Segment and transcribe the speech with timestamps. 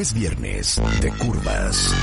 [0.00, 1.94] Es viernes de curvas.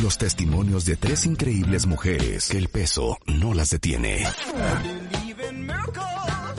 [0.00, 4.28] Los testimonios de tres increíbles mujeres que el peso no las detiene.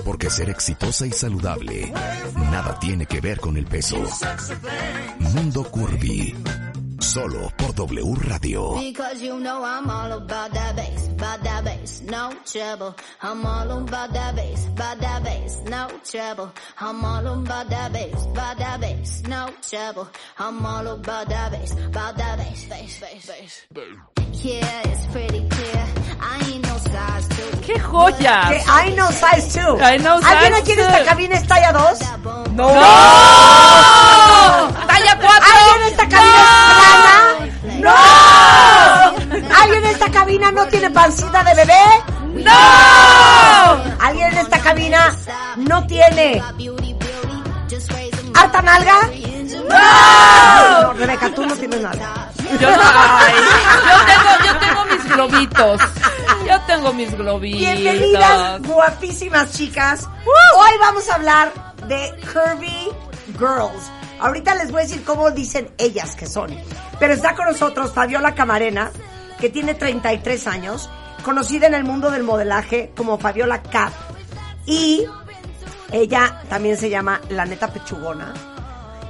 [0.04, 1.94] Porque ser exitosa y saludable
[2.52, 4.04] nada tiene que ver con el peso.
[5.20, 6.36] Mundo Curvy.
[7.00, 8.76] Solo por W Radio.
[8.80, 12.96] Because you know I'm all about that bass, about that bass, no trouble.
[13.22, 16.52] I'm all about that bass, about that bass, no trouble.
[16.80, 20.08] I'm all about that bass, about that bass, no trouble.
[20.40, 23.26] I'm all about that bass, about that bass, bass, bass,
[23.73, 24.44] bass.
[24.44, 25.86] Yeah, it's pretty clear.
[26.20, 27.58] I ain't no size two.
[27.61, 28.50] ¡Qué joya!
[28.50, 29.82] Que I know size 2.
[29.82, 32.00] I know ¿Alguien size aquí en esta cabina es talla 2?
[32.54, 32.67] ¡No!
[32.67, 34.06] ¡Talla
[41.08, 42.44] pancita de bebé?
[42.44, 44.05] ¡No!
[44.05, 45.16] ¿Alguien en esta cabina
[45.55, 46.44] no tiene
[48.36, 49.09] harta nalga?
[49.69, 52.30] No, Rebeca, tú no tienes nada.
[52.59, 53.33] Yo, ay,
[53.88, 55.81] yo tengo, yo tengo mis globitos.
[56.45, 57.59] Yo tengo mis globitos.
[57.61, 60.09] Bienvenidas, guapísimas chicas.
[60.58, 61.53] Hoy vamos a hablar
[61.88, 62.89] de Curvy
[63.39, 63.89] Girls.
[64.19, 66.53] Ahorita les voy a decir cómo dicen ellas que son.
[66.99, 68.92] Pero está con nosotros Fabiola Camarena,
[69.39, 70.89] que tiene 33 años,
[71.28, 73.92] conocida en el mundo del modelaje como Fabiola Cap.
[74.66, 75.06] Y
[75.92, 78.33] ella también se llama La Neta Pechugona.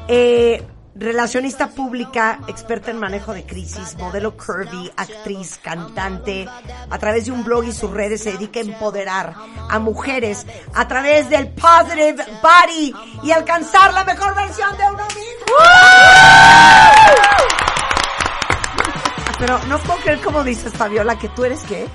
[0.07, 6.47] Eh, relacionista pública, experta en manejo de crisis, modelo curvy, actriz, cantante.
[6.89, 9.35] A través de un blog y sus redes se dedica a empoderar
[9.69, 15.55] a mujeres a través del positive body y alcanzar la mejor versión de uno mismo.
[19.37, 21.87] Pero no puedo creer como dices, Fabiola, que tú eres qué.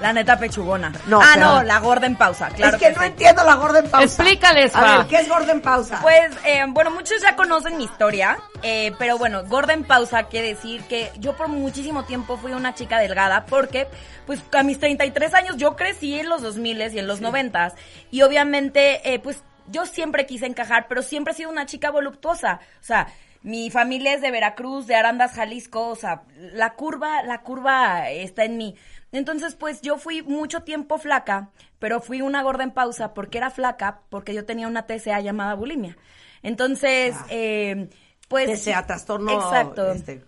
[0.00, 0.92] La neta pechugona.
[1.06, 3.06] No, ah, pero- no, la gorda en pausa, claro es que, no sí.
[3.06, 4.04] entiendo la gorda en pausa.
[4.04, 5.98] Explícales, A ver, ¿qué es gorda en pausa?
[6.00, 10.54] Pues, eh, bueno, muchos ya conocen mi historia, eh, pero bueno, gorda en pausa quiere
[10.54, 13.88] decir que yo por muchísimo tiempo fui una chica delgada porque,
[14.26, 17.74] pues, a mis 33 años yo crecí en los 2000 y en los 90
[18.10, 22.60] y obviamente, eh, pues, yo siempre quise encajar, pero siempre he sido una chica voluptuosa.
[22.80, 23.08] O sea,
[23.42, 28.44] mi familia es de Veracruz, de Arandas, Jalisco, o sea, la curva, la curva está
[28.44, 28.76] en mí.
[29.12, 33.50] Entonces, pues yo fui mucho tiempo flaca, pero fui una gorda en pausa porque era
[33.50, 35.96] flaca, porque yo tenía una TCA llamada bulimia.
[36.42, 37.88] Entonces, eh,
[38.28, 38.62] pues...
[38.62, 39.32] sea trastorno.
[39.32, 39.92] Exacto.
[39.92, 40.24] este,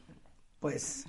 [0.58, 1.06] pues.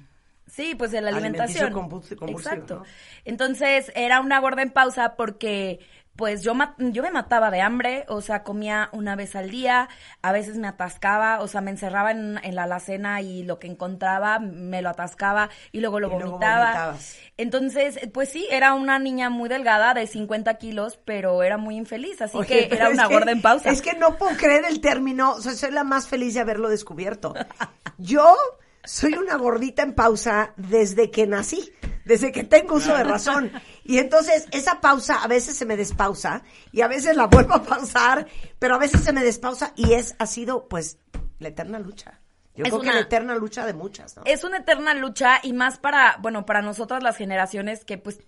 [0.48, 1.72] Sí, pues de la alimentación.
[1.72, 2.80] compulsivo, Exacto.
[2.80, 2.84] ¿no?
[3.24, 5.80] Entonces, era una gorda en pausa porque
[6.22, 9.90] pues yo yo me mataba de hambre, o sea, comía una vez al día,
[10.22, 13.66] a veces me atascaba, o sea, me encerraba en, en la alacena y lo que
[13.66, 16.96] encontraba me lo atascaba y luego lo Y vomitaba.
[17.38, 22.22] Entonces, pues sí, era una niña muy delgada, de 50 kilos, pero era muy infeliz,
[22.22, 23.72] así Oye, que era una que- gorda en pausa.
[23.72, 26.70] Es que no puedo creer el término, o sea, soy la más feliz de haberlo
[26.70, 27.34] descubierto.
[27.98, 28.36] Yo
[28.84, 31.72] soy una gordita en pausa desde que nací,
[32.06, 33.52] desde que tengo uso de razón.
[33.84, 37.64] Y entonces esa pausa a veces se me despausa y a veces la vuelvo a
[37.64, 38.28] pausar,
[38.60, 40.98] pero a veces se me despausa y es ha sido pues
[41.40, 42.20] la eterna lucha.
[42.54, 44.24] Yo Es creo que una- la eterna lucha de muchas, ¿no?
[44.26, 48.20] es una eterna lucha y más para, bueno, para nosotras las generaciones que pues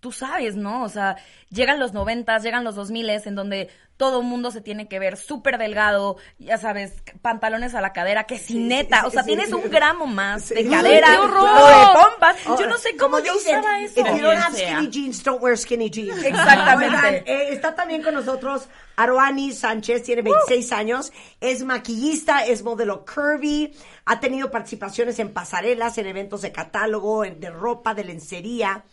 [0.00, 0.82] tú sabes, ¿no?
[0.82, 1.16] O sea,
[1.50, 5.16] llegan los noventas, llegan los dos miles en donde todo mundo se tiene que ver
[5.16, 9.28] súper delgado, ya sabes, pantalones a la cadera, que sin neta, sí, o sea, sí,
[9.28, 9.54] tienes sí.
[9.54, 10.54] un gramo más Sí.
[10.54, 11.48] de ¡Ay, cadera qué horror!
[11.48, 12.36] o de pompas.
[12.60, 14.00] Yo no sé cómo yo dicen, usaba eso.
[14.00, 16.22] If you don't have skinny jeans, don't wear skinny jeans.
[16.24, 16.96] Exactamente.
[16.96, 23.04] Oigan, eh, está también con nosotros Aroani Sánchez, tiene 26 años, es maquillista, es modelo
[23.06, 23.72] curvy,
[24.06, 28.84] ha tenido participaciones en pasarelas, en eventos de catálogo, en- de ropa, de lencería.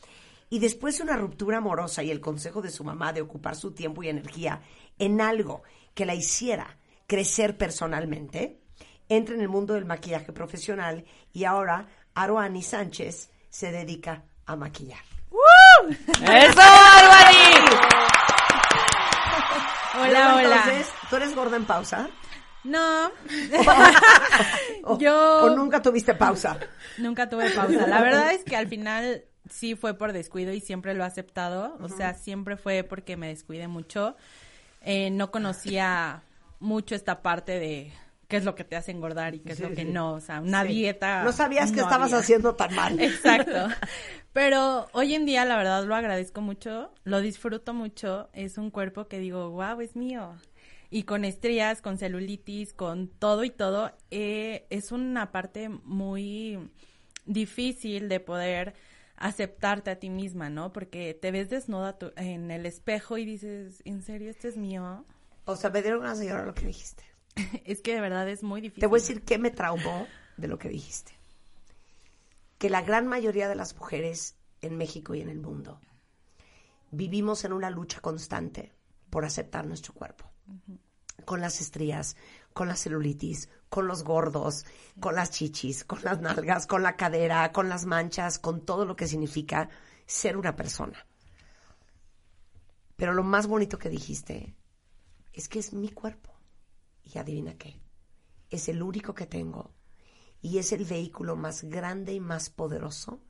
[0.51, 3.71] Y después de una ruptura amorosa y el consejo de su mamá de ocupar su
[3.71, 4.62] tiempo y energía
[5.00, 5.63] en algo
[5.95, 6.77] que la hiciera
[7.07, 8.59] crecer personalmente,
[9.09, 15.00] entra en el mundo del maquillaje profesional y ahora Aroani Sánchez se dedica a maquillar.
[16.21, 17.65] ¡Eso, Barbari!
[20.00, 20.63] Hola, Luego, hola.
[20.65, 22.09] Entonces, ¿tú eres gorda en pausa?
[22.63, 23.12] No,
[24.83, 26.57] O, Yo- o nunca tuviste pausa?
[26.98, 27.88] nunca tuve pausa.
[27.88, 31.77] La verdad es que al final sí fue por descuido y siempre lo he aceptado.
[31.81, 34.15] O sea, siempre fue porque me descuidé mucho.
[34.81, 36.24] Eh, no conocía
[36.59, 37.94] mucho esta parte de
[38.27, 40.39] qué es lo que te hace engordar y qué es lo que no, o sea,
[40.39, 41.24] una dieta.
[41.24, 42.19] No sabías que estabas había.
[42.19, 43.00] haciendo tan mal.
[43.00, 43.68] Exacto.
[44.33, 48.30] Pero hoy en día, la verdad, lo agradezco mucho, lo disfruto mucho.
[48.33, 50.33] Es un cuerpo que digo, wow, es mío.
[50.89, 56.57] Y con estrías, con celulitis, con todo y todo, eh, es una parte muy
[57.25, 58.74] difícil de poder
[59.28, 60.74] aceptarte a ti misma, ¿no?
[60.74, 65.06] Porque te ves desnuda tu- en el espejo y dices, ¿en serio este es mío?
[65.46, 67.04] O sea, me dieron ganas de llorar lo que dijiste.
[67.66, 68.82] Es que de verdad es muy difícil.
[68.82, 70.08] Te voy a decir qué me traumó
[70.38, 71.14] de lo que dijiste.
[72.58, 75.80] Que la gran mayoría de las mujeres en México y en el mundo
[76.92, 78.72] vivimos en una lucha constante
[79.10, 80.26] por aceptar nuestro cuerpo.
[81.26, 82.16] Con las estrías,
[82.53, 84.65] con la celulitis, con los gordos,
[85.00, 88.95] con las chichis, con las nalgas, con la cadera, con las manchas, con todo lo
[88.95, 89.69] que significa
[90.06, 91.06] ser una persona.
[92.95, 94.56] Pero lo más bonito que dijiste
[95.33, 96.31] es que es mi cuerpo.
[97.03, 97.81] Y adivina qué,
[98.50, 99.74] es el único que tengo
[100.42, 103.21] y es el vehículo más grande y más poderoso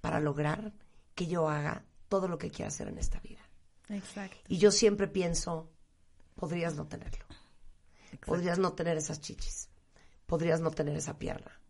[0.00, 0.74] para lograr
[1.14, 3.40] que yo haga todo lo que quiera hacer en esta vida.
[3.88, 4.38] Exacto.
[4.48, 5.70] Y yo siempre pienso,
[6.34, 7.24] podrías no tenerlo.
[8.18, 9.68] Podrías no tener esas chichis.
[10.26, 11.60] Podrías no tener esa pierna.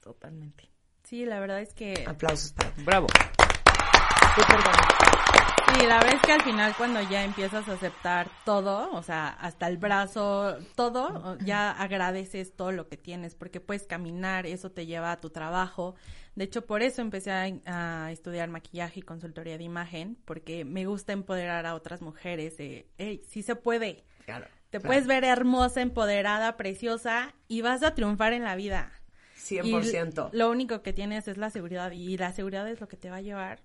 [0.00, 0.70] Totalmente.
[1.04, 2.04] Sí, la verdad es que...
[2.06, 2.82] Aplausos para ti.
[2.84, 3.06] Bravo.
[4.36, 9.28] Sí, la verdad es que al final cuando ya empiezas a aceptar todo, o sea,
[9.28, 14.86] hasta el brazo, todo, ya agradeces todo lo que tienes, porque puedes caminar, eso te
[14.86, 15.94] lleva a tu trabajo.
[16.36, 20.86] De hecho, por eso empecé a, a estudiar maquillaje y consultoría de imagen, porque me
[20.86, 24.04] gusta empoderar a otras mujeres de, hey, sí se puede.
[24.26, 24.46] Claro.
[24.74, 24.90] Te claro.
[24.90, 28.90] puedes ver hermosa, empoderada, preciosa y vas a triunfar en la vida.
[29.38, 30.30] 100%.
[30.32, 33.08] Y lo único que tienes es la seguridad y la seguridad es lo que te
[33.08, 33.62] va a llevar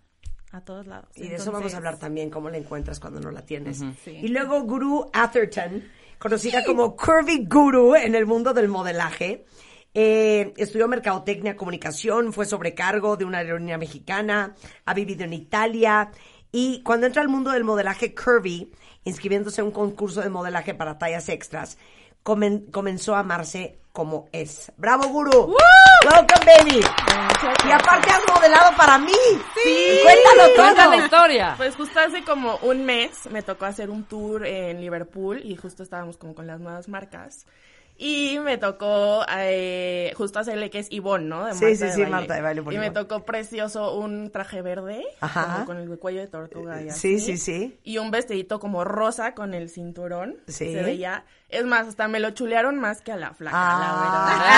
[0.52, 1.10] a todos lados.
[1.16, 3.80] Y de eso vamos a hablar también, cómo la encuentras cuando no la tienes.
[4.04, 4.12] Sí.
[4.22, 5.84] Y luego Guru Atherton,
[6.20, 9.48] conocida como Curvy Guru en el mundo del modelaje.
[9.96, 14.54] Eh, estudió mercadotecnia, comunicación, fue sobrecargo de una aerolínea mexicana,
[14.86, 16.12] ha vivido en Italia
[16.52, 18.72] y cuando entra al mundo del modelaje curvy,
[19.04, 21.78] inscribiéndose a un concurso de modelaje para tallas extras,
[22.24, 24.72] comen- comenzó a amarse como es.
[24.78, 25.56] ¡Bravo, Guru!
[26.06, 26.80] ¡Welcome, baby!
[27.68, 29.12] Y aparte has modelado para mí.
[29.64, 30.00] Sí.
[30.04, 30.90] Cuéntalo todo.
[30.92, 31.54] la historia.
[31.58, 35.84] Pues justo hace como un mes me tocó hacer un tour en Liverpool y justo
[35.84, 37.46] estábamos como con las nuevas marcas.
[38.02, 41.46] Y me tocó eh, justo hacerle que es Ivonne, ¿no?
[41.48, 42.16] De Sí, Marta sí, de sí, Baile.
[42.16, 45.54] Marta de Baile por Y me tocó precioso un traje verde, Ajá.
[45.56, 47.20] como con el cuello de tortuga y Sí, así.
[47.20, 47.78] sí, sí.
[47.84, 50.38] Y un vestidito como rosa con el cinturón.
[50.48, 50.72] Sí.
[50.74, 51.26] Se veía.
[51.50, 54.56] Es más, hasta me lo chulearon más que a la flaca, Ah.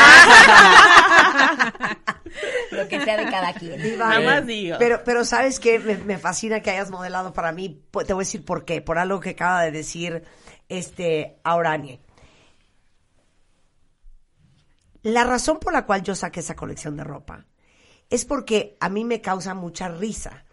[2.72, 3.82] Lo que sea de cada quien.
[3.82, 4.08] Diva.
[4.08, 4.78] Nada más digo.
[4.80, 5.80] Pero, pero ¿sabes qué?
[5.80, 7.82] Me, me fascina que hayas modelado para mí.
[8.06, 8.82] Te voy a decir por qué.
[8.82, 10.24] Por algo que acaba de decir
[10.70, 12.00] este Auranie.
[15.04, 17.48] La razón por la cual yo saqué esa colección de ropa
[18.10, 20.46] es porque a mí me causa mucha risa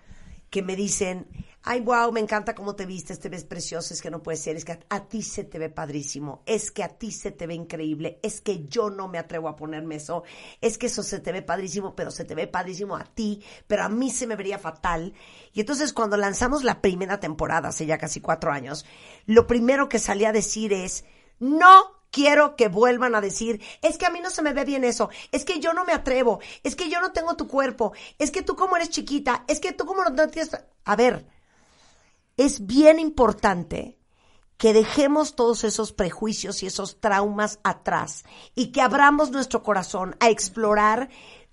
[0.49, 1.29] que me dicen,
[1.65, 4.57] ay, wow, me encanta cómo te vistes, te ves precioso, es que no puede ser,
[4.57, 7.47] es que a, a ti se te ve padrísimo, es que a ti se te
[7.47, 10.23] ve increíble, es que yo no me atrevo a ponerme eso,
[10.63, 13.83] es que eso se te ve padrísimo, pero se te ve padrísimo a ti, pero
[13.83, 15.13] a mí se me vería fatal.
[15.53, 18.87] Y entonces cuando lanzamos la primera temporada, hace ya casi cuatro años,
[19.27, 21.05] lo primero que salí a decir es,
[21.39, 24.83] no quiero que vuelvan a decir, es que a mí no se me ve bien
[24.83, 28.33] eso, es que yo no me atrevo, es que yo no tengo tu cuerpo, es
[28.33, 30.51] que tú como eres chiquita, es que tú como no tienes...
[30.85, 31.29] A ver,
[32.37, 34.01] es bien importante
[34.57, 38.25] que dejemos todos esos prejuicios y esos traumas atrás
[38.57, 41.11] y que abramos nuestro corazón a explorar,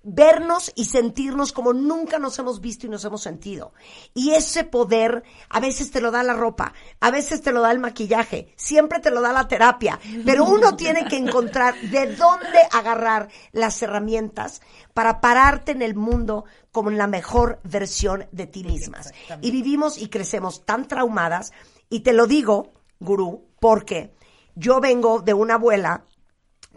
[0.08, 3.72] vernos y sentirnos como nunca nos hemos visto y nos hemos sentido.
[4.14, 7.72] Y ese poder a veces te lo da la ropa, a veces te lo da
[7.72, 12.58] el maquillaje, siempre te lo da la terapia, pero uno tiene que encontrar de dónde
[12.70, 14.62] agarrar las herramientas
[14.94, 19.12] para pararte en el mundo como en la mejor versión de ti mismas.
[19.40, 21.52] Y vivimos y crecemos tan traumadas,
[21.90, 24.14] y te lo digo, gurú, porque
[24.54, 26.04] yo vengo de una abuela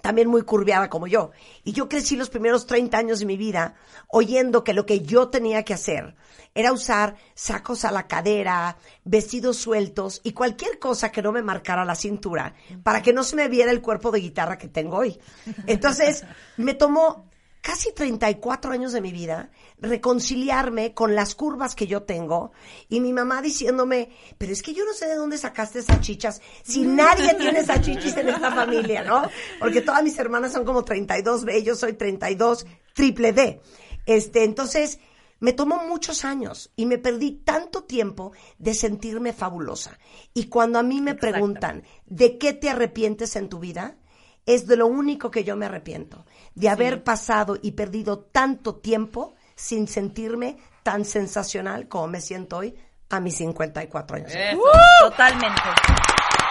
[0.01, 1.31] también muy curviada como yo.
[1.63, 3.75] Y yo crecí los primeros 30 años de mi vida
[4.07, 6.15] oyendo que lo que yo tenía que hacer
[6.55, 11.85] era usar sacos a la cadera, vestidos sueltos y cualquier cosa que no me marcara
[11.85, 15.19] la cintura para que no se me viera el cuerpo de guitarra que tengo hoy.
[15.67, 16.25] Entonces,
[16.57, 17.28] me tomó
[17.61, 22.51] casi 34 años de mi vida reconciliarme con las curvas que yo tengo
[22.87, 26.41] y mi mamá diciéndome, pero es que yo no sé de dónde sacaste esas chichas,
[26.63, 29.23] si nadie tiene esas chichis en esta familia, ¿no?
[29.59, 33.61] Porque todas mis hermanas son como 32 B, yo soy 32 triple D.
[34.05, 34.99] Este, entonces,
[35.39, 39.97] me tomó muchos años y me perdí tanto tiempo de sentirme fabulosa.
[40.33, 43.97] Y cuando a mí me preguntan, ¿de qué te arrepientes en tu vida?
[44.46, 49.36] Es de lo único que yo me arrepiento, de haber pasado y perdido tanto tiempo
[49.55, 52.75] sin sentirme tan sensacional como me siento hoy
[53.10, 54.31] a mis 54 años.
[54.34, 54.60] Eso.
[55.01, 55.62] Totalmente.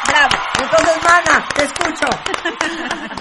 [0.06, 0.36] Bravo.
[0.60, 2.08] Entonces, mana, te escucho.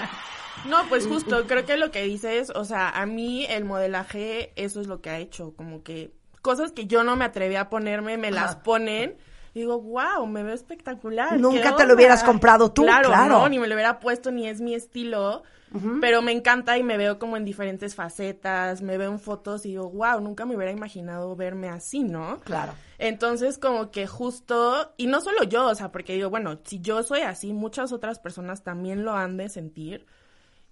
[0.65, 4.81] No, pues justo, creo que lo que dices, o sea, a mí el modelaje, eso
[4.81, 8.17] es lo que ha hecho, como que cosas que yo no me atreví a ponerme,
[8.17, 8.63] me las Ajá.
[8.63, 9.17] ponen.
[9.53, 11.39] Y Digo, wow, me veo espectacular.
[11.39, 11.93] Nunca ¿qué te lo onda?".
[11.95, 13.09] hubieras comprado tú, claro.
[13.27, 15.43] no, ni me lo hubiera puesto, ni es mi estilo.
[15.99, 19.71] Pero me encanta y me veo como en diferentes facetas, me veo en fotos y
[19.71, 22.39] digo, wow, nunca me hubiera imaginado verme así, ¿no?
[22.45, 22.73] Claro.
[22.97, 27.03] Entonces, como que justo, y no solo yo, o sea, porque digo, bueno, si yo
[27.03, 30.05] soy así, muchas otras personas también lo han de sentir.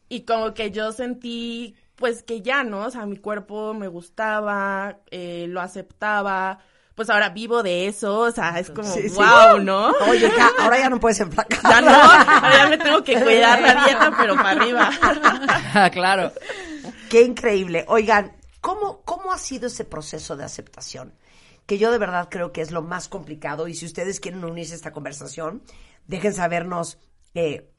[0.07, 2.85] Y como que yo sentí, pues que ya, ¿no?
[2.85, 6.59] O sea, mi cuerpo me gustaba, eh, lo aceptaba.
[6.95, 9.15] Pues ahora vivo de eso, o sea, es como, Sí, sí.
[9.17, 9.89] wow, ¿no?
[10.09, 11.59] Oye, ya, ahora ya no puedes enflacar.
[11.61, 14.89] Ya no, ahora ya me tengo que cuidar la dieta, pero para arriba.
[15.73, 16.31] Ah, claro.
[17.09, 17.83] Qué increíble.
[17.89, 21.13] Oigan, ¿cómo, ¿cómo ha sido ese proceso de aceptación?
[21.65, 23.67] Que yo de verdad creo que es lo más complicado.
[23.67, 25.63] Y si ustedes quieren unirse a esta conversación,
[26.07, 26.97] dejen sabernos
[27.33, 27.69] eh,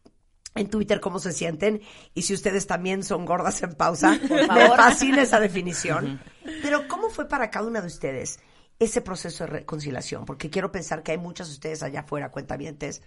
[0.55, 1.81] en Twitter cómo se sienten.
[2.13, 6.21] Y si ustedes también son gordas en pausa, me fascina esa definición.
[6.63, 8.41] Pero ¿cómo fue para cada una de ustedes
[8.78, 10.25] ese proceso de reconciliación?
[10.25, 13.02] Porque quiero pensar que hay muchas de ustedes allá afuera, cuentavientes,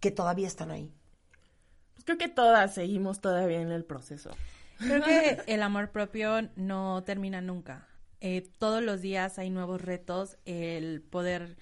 [0.00, 0.92] que todavía están ahí.
[1.94, 4.30] Pues creo que todas seguimos todavía en el proceso.
[4.78, 7.88] Creo que el amor propio no termina nunca.
[8.20, 11.56] Eh, todos los días hay nuevos retos, el poder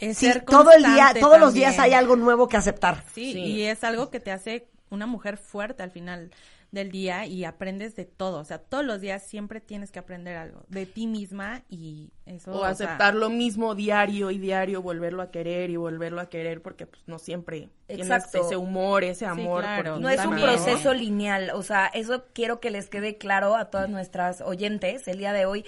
[0.00, 3.04] eh, Sí, ser todo el día, todos los días hay algo nuevo que aceptar.
[3.12, 3.38] Sí, Sí.
[3.40, 6.30] y es algo que te hace una mujer fuerte al final
[6.74, 8.40] del día y aprendes de todo.
[8.40, 12.52] O sea, todos los días siempre tienes que aprender algo de ti misma y eso.
[12.52, 16.60] O sea, aceptar lo mismo diario y diario, volverlo a querer y volverlo a querer,
[16.60, 18.30] porque pues no siempre Exacto.
[18.32, 19.62] tienes ese humor, ese amor.
[19.62, 19.96] claro.
[19.96, 23.70] ti No es un proceso lineal, o sea, eso quiero que les quede claro a
[23.70, 25.64] todas nuestras oyentes el día de hoy.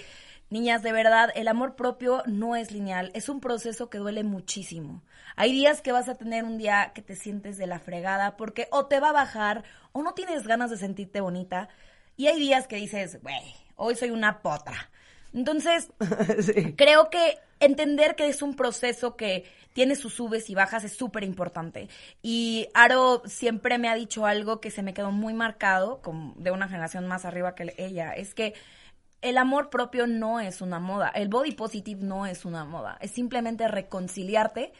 [0.49, 5.03] Niñas, de verdad, el amor propio no es lineal, es un proceso que duele muchísimo.
[5.35, 8.67] Hay días que vas a tener un día que te sientes de la fregada porque
[8.71, 11.67] o te va a bajar o no tienes ganas de sentirte bonita.
[12.15, 14.89] Y hay días que dices, güey, hoy soy una potra.
[15.33, 15.91] Entonces,
[16.41, 16.73] Sí.
[16.75, 21.23] creo que entender que es un proceso que tiene sus subes y bajas es súper
[21.23, 21.89] importante.
[22.21, 26.51] Y Aro siempre me ha dicho algo que se me quedó muy marcado, como de
[26.51, 28.53] una generación más arriba que ella, es que
[29.21, 33.11] el amor propio no es una moda, el body positive no es una moda, es
[33.11, 34.73] simplemente reconciliarte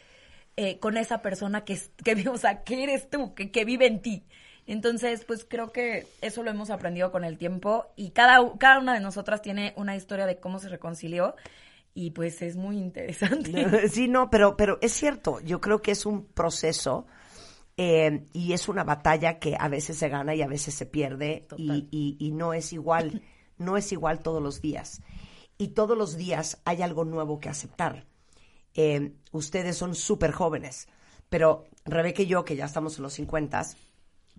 [0.56, 4.00] eh, con esa persona que, que, o sea, que eres tú, que, que vive en
[4.02, 4.24] ti.
[4.66, 8.92] Entonces, pues creo que eso lo hemos aprendido con el tiempo y cada, cada una
[8.94, 11.34] de nosotras tiene una historia de cómo se reconcilió
[11.94, 13.50] y pues es muy interesante.
[13.88, 17.06] Sí, no, pero, pero es cierto, yo creo que es un proceso
[17.76, 21.46] eh, y es una batalla que a veces se gana y a veces se pierde
[21.56, 23.22] y, y- y no es igual,
[23.58, 25.02] no es igual todos los días.
[25.58, 28.06] Y todos los días hay algo nuevo que aceptar.
[28.74, 30.88] Eh, ustedes son súper jóvenes,
[31.28, 33.66] pero Rebeca y yo, que ya estamos en los 50,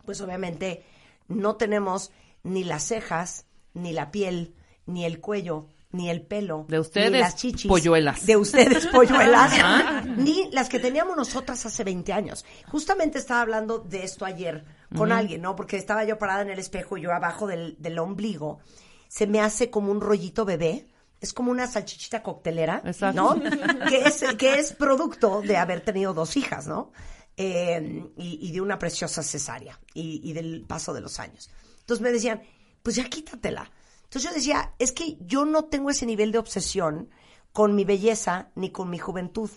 [0.06, 0.84] pues obviamente
[1.28, 2.12] no tenemos
[2.44, 7.18] ni las cejas, ni la piel, ni el cuello, ni el pelo, De ustedes, ni
[7.18, 8.26] las chichis, polluelas.
[8.26, 12.46] de ustedes polluelas, ni las que teníamos nosotras hace 20 años.
[12.68, 14.64] Justamente estaba hablando de esto ayer
[14.96, 15.56] con alguien, ¿no?
[15.56, 18.60] Porque estaba yo parada en el espejo y yo abajo del, del ombligo
[19.10, 20.88] se me hace como un rollito bebé.
[21.20, 23.36] Es como una salchichita coctelera, Exacto.
[23.36, 23.42] ¿no?
[23.90, 26.94] que, es, que es producto de haber tenido dos hijas, ¿no?
[27.36, 31.50] Eh, y, y de una preciosa cesárea y, y del paso de los años.
[31.82, 32.42] Entonces me decían,
[32.84, 33.70] pues ya quítatela.
[34.04, 37.10] Entonces yo decía, es que yo no tengo ese nivel de obsesión
[37.52, 39.50] con mi belleza ni con mi juventud.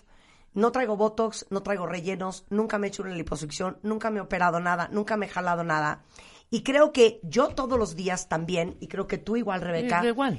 [0.55, 4.23] No traigo botox, no traigo rellenos, nunca me he hecho una liposucción, nunca me he
[4.23, 6.05] operado nada, nunca me he jalado nada.
[6.53, 10.39] Y creo que yo todos los días también, y creo que tú igual, Rebeca, igual.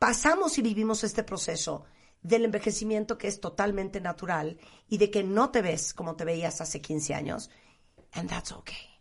[0.00, 1.84] pasamos y vivimos este proceso
[2.22, 4.58] del envejecimiento que es totalmente natural
[4.88, 7.50] y de que no te ves como te veías hace 15 años.
[8.14, 8.98] And that's okay.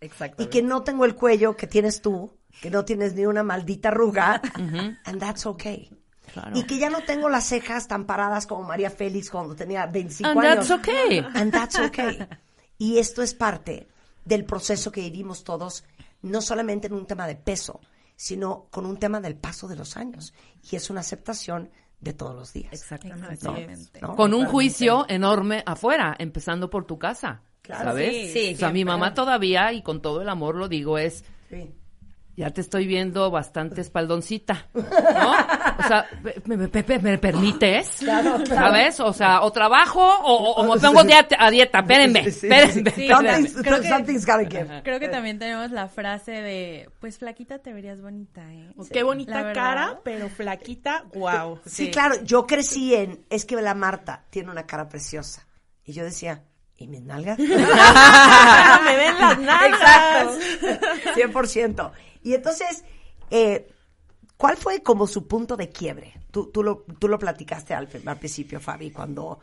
[0.00, 0.42] Exacto.
[0.42, 3.90] Y que no tengo el cuello que tienes tú, que no tienes ni una maldita
[3.90, 4.42] arruga.
[5.04, 5.88] And that's okay.
[6.32, 6.58] Claro.
[6.58, 10.28] Y que ya no tengo las cejas tan paradas como María Félix cuando tenía 25
[10.30, 10.66] And años.
[10.66, 11.24] that's okay.
[11.34, 12.26] And that's okay.
[12.76, 13.86] Y esto es parte
[14.26, 15.84] del proceso que vivimos todos,
[16.20, 17.80] no solamente en un tema de peso,
[18.16, 20.34] sino con un tema del paso de los años.
[20.70, 22.72] Y es una aceptación de todos los días.
[22.72, 24.00] Exactamente.
[24.02, 24.16] ¿no?
[24.16, 27.42] Con un juicio enorme afuera, empezando por tu casa.
[27.62, 27.84] Claro.
[27.90, 28.32] ¿Sabes?
[28.32, 31.24] Sí, sí, o sea, mi mamá todavía, y con todo el amor lo digo, es,
[31.48, 31.72] Sí
[32.36, 34.82] ya te estoy viendo bastante espaldoncita, ¿no?
[34.82, 36.06] O sea,
[36.44, 37.96] ¿me, me, permites?
[38.06, 38.66] Claro, claro.
[38.66, 39.00] ¿Sabes?
[39.00, 42.90] O sea, o trabajo o, me pongo a dieta, espérenme, espérenme.
[42.90, 48.00] Sí, sí, creo, que, creo que también tenemos la frase de, pues flaquita te verías
[48.00, 48.70] bonita, ¿eh?
[48.76, 51.58] Oh, qué bonita cara, pero flaquita, wow.
[51.64, 55.46] Sí, claro, yo crecí en, es que la Marta tiene una cara preciosa.
[55.84, 56.42] Y yo decía,
[56.78, 57.38] ¿Y mis nalgas?
[57.38, 60.36] me ven las nalgas.
[60.62, 61.40] Exacto.
[61.40, 61.92] 100%.
[62.26, 62.84] Y entonces,
[63.30, 63.68] eh,
[64.36, 66.14] ¿cuál fue como su punto de quiebre?
[66.32, 69.38] Tú, tú, lo, tú lo platicaste al, al principio, Fabi, cuando...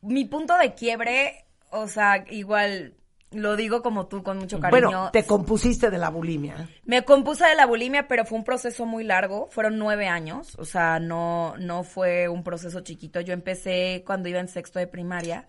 [0.00, 2.94] Mi punto de quiebre, o sea, igual
[3.32, 4.86] lo digo como tú, con mucho cariño.
[4.86, 6.68] Bueno, te compusiste de la bulimia.
[6.84, 9.48] Me compuse de la bulimia, pero fue un proceso muy largo.
[9.50, 13.20] Fueron nueve años, o sea, no, no fue un proceso chiquito.
[13.20, 15.48] Yo empecé cuando iba en sexto de primaria,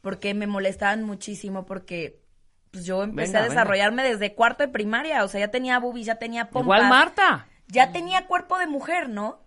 [0.00, 2.24] porque me molestaban muchísimo, porque
[2.70, 6.16] pues yo empecé a desarrollarme desde cuarto de primaria, o sea, ya tenía boobies, ya
[6.16, 6.78] tenía pompas.
[6.78, 7.46] Igual Marta.
[7.68, 9.40] Ya tenía cuerpo de mujer, ¿no?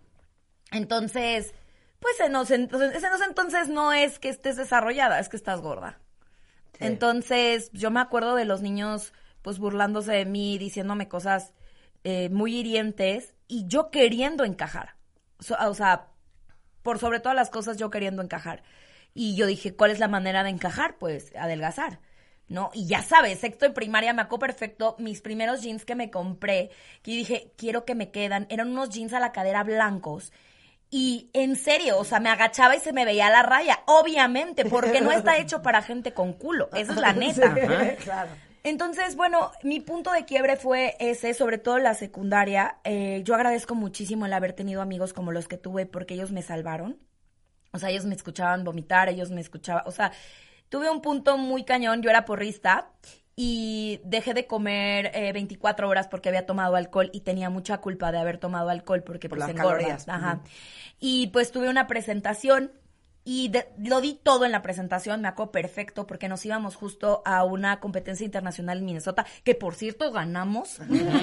[0.71, 1.53] Entonces,
[1.99, 5.99] pues en ese entonces no es que estés desarrollada, es que estás gorda.
[6.79, 11.53] Entonces, yo me acuerdo de los niños, pues burlándose de mí, diciéndome cosas
[12.03, 14.95] eh, muy hirientes y yo queriendo encajar.
[15.39, 16.07] So, o sea,
[16.81, 18.63] por sobre todas las cosas yo queriendo encajar.
[19.13, 20.97] Y yo dije, ¿cuál es la manera de encajar?
[20.97, 21.99] Pues adelgazar.
[22.49, 22.71] ¿no?
[22.73, 26.71] Y ya sabes, sexto de primaria me acuerdo perfecto mis primeros jeans que me compré,
[27.01, 30.33] que dije, quiero que me quedan, eran unos jeans a la cadera blancos.
[30.91, 35.01] Y en serio, o sea, me agachaba y se me veía la raya, obviamente, porque
[35.01, 37.53] no está hecho para gente con culo, esa es la neta.
[38.03, 38.31] Claro.
[38.63, 42.77] Entonces, bueno, mi punto de quiebre fue ese, sobre todo la secundaria.
[42.83, 46.41] Eh, yo agradezco muchísimo el haber tenido amigos como los que tuve porque ellos me
[46.41, 46.97] salvaron.
[47.71, 50.11] O sea, ellos me escuchaban vomitar, ellos me escuchaban, o sea,
[50.69, 52.89] tuve un punto muy cañón, yo era porrista
[53.35, 58.11] y dejé de comer eh, 24 horas porque había tomado alcohol y tenía mucha culpa
[58.11, 60.09] de haber tomado alcohol porque Por pues engordas.
[60.09, 60.41] Ajá.
[60.99, 62.71] Y pues tuve una presentación
[63.23, 67.21] y de, lo di todo en la presentación, me acuerdo perfecto porque nos íbamos justo
[67.25, 70.79] a una competencia internacional en Minnesota, que por cierto ganamos,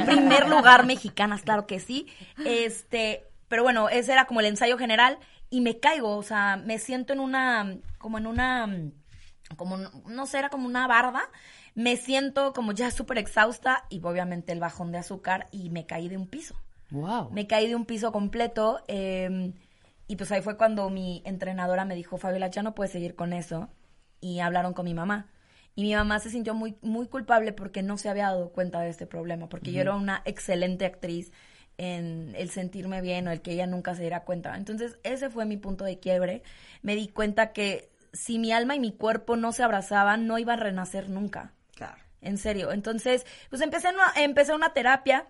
[0.07, 2.07] primer lugar mexicanas, claro que sí.
[2.45, 5.19] Este, pero bueno, ese era como el ensayo general
[5.51, 8.69] y me caigo, o sea, me siento en una como en una
[9.55, 11.23] como, no sé, era como una barda.
[11.75, 16.09] Me siento como ya súper exhausta y obviamente el bajón de azúcar y me caí
[16.09, 16.57] de un piso.
[16.91, 17.31] Wow.
[17.31, 19.53] Me caí de un piso completo em,
[20.09, 23.33] y pues ahí fue cuando mi entrenadora me dijo, Fabiola, ya no puedes seguir con
[23.33, 23.69] eso.
[24.21, 25.31] Y hablaron con mi mamá.
[25.75, 28.89] Y mi mamá se sintió muy, muy culpable porque no se había dado cuenta de
[28.89, 31.33] este problema, porque yo era una excelente actriz
[31.77, 34.57] en el sentirme bien o el que ella nunca se diera cuenta.
[34.57, 36.43] Entonces, ese fue mi punto de quiebre.
[36.81, 40.55] Me di cuenta que si mi alma y mi cuerpo no se abrazaban, no iba
[40.55, 41.53] a renacer nunca.
[41.75, 42.03] Claro.
[42.21, 42.73] En serio.
[42.73, 45.27] Entonces, pues empecé una, empecé una terapia,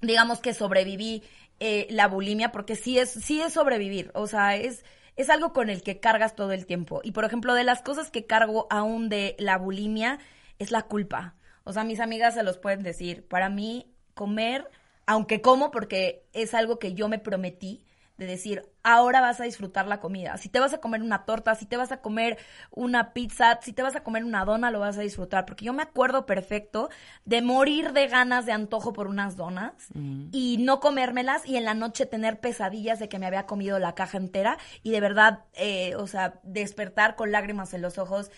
[0.00, 1.22] digamos que sobreviví
[1.58, 4.84] eh, la bulimia, porque sí es, sí es sobrevivir, o sea, es,
[5.16, 7.00] es algo con el que cargas todo el tiempo.
[7.04, 10.18] Y por ejemplo, de las cosas que cargo aún de la bulimia
[10.58, 11.34] es la culpa.
[11.64, 13.26] O sea, mis amigas se los pueden decir.
[13.28, 14.68] Para mí, comer,
[15.06, 17.84] aunque como porque es algo que yo me prometí,
[18.22, 20.36] de decir, ahora vas a disfrutar la comida.
[20.36, 22.38] Si te vas a comer una torta, si te vas a comer
[22.70, 25.44] una pizza, si te vas a comer una dona, lo vas a disfrutar.
[25.44, 26.88] Porque yo me acuerdo perfecto
[27.24, 30.28] de morir de ganas de antojo por unas donas mm.
[30.32, 33.94] y no comérmelas y en la noche tener pesadillas de que me había comido la
[33.94, 38.30] caja entera y de verdad, eh, o sea, despertar con lágrimas en los ojos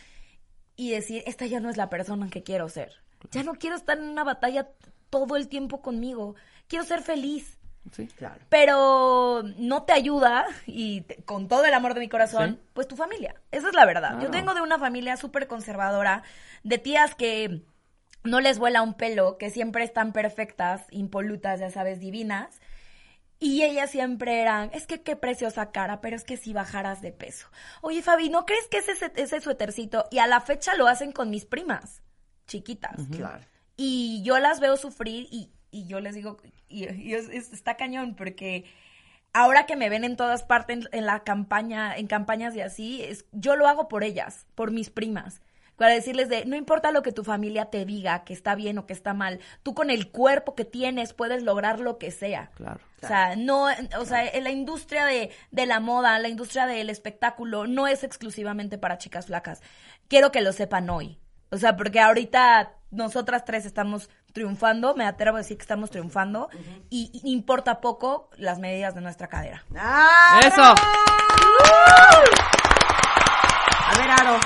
[0.77, 2.93] y decir, esta ya no es la persona que quiero ser.
[3.31, 4.69] Ya no quiero estar en una batalla
[5.11, 6.35] todo el tiempo conmigo.
[6.67, 7.59] Quiero ser feliz.
[7.93, 8.07] Sí.
[8.09, 8.41] Claro.
[8.49, 13.35] Pero no te ayuda, y con todo el amor de mi corazón, pues tu familia.
[13.51, 14.21] Esa es la verdad.
[14.21, 16.23] Yo tengo de una familia súper conservadora,
[16.63, 17.63] de tías que
[18.25, 22.61] no les vuela un pelo, que siempre están perfectas, impolutas, ya sabes, divinas.
[23.39, 27.13] Y ellas siempre eran, es que qué preciosa cara, pero es que si bajaras de
[27.13, 27.49] peso.
[27.83, 30.07] Oye, Fabi, ¿no crees que ese, ese suétercito?
[30.11, 32.03] Y a la fecha lo hacen con mis primas,
[32.47, 32.97] chiquitas.
[33.15, 33.45] Claro.
[33.77, 36.37] Y yo las veo sufrir y y yo les digo,
[36.69, 38.65] y, está cañón porque
[39.33, 43.27] ahora que me ven en todas partes en, la campaña, en campañas y así, es,
[43.33, 45.43] yo lo hago por ellas, por mis primas.
[45.75, 48.87] Para decirles de, no importa lo que tu familia te diga, que está bien o
[48.87, 52.53] que está mal, tú con el cuerpo que tienes puedes lograr lo que sea.
[52.55, 52.79] Claro.
[53.03, 53.67] O sea, no,
[53.99, 58.05] o sea, en la industria de, de la moda, la industria del espectáculo, no es
[58.05, 59.61] exclusivamente para chicas flacas.
[60.07, 61.19] Quiero que lo sepan hoy.
[61.55, 66.49] O sea, porque ahorita nosotras tres estamos triunfando, me atrevo a decir que estamos triunfando
[66.91, 69.65] y, importa poco las medidas de nuestra cadera.
[69.77, 70.63] ¡Ah, ¡Eso!
[73.87, 74.41] A ver, Aro,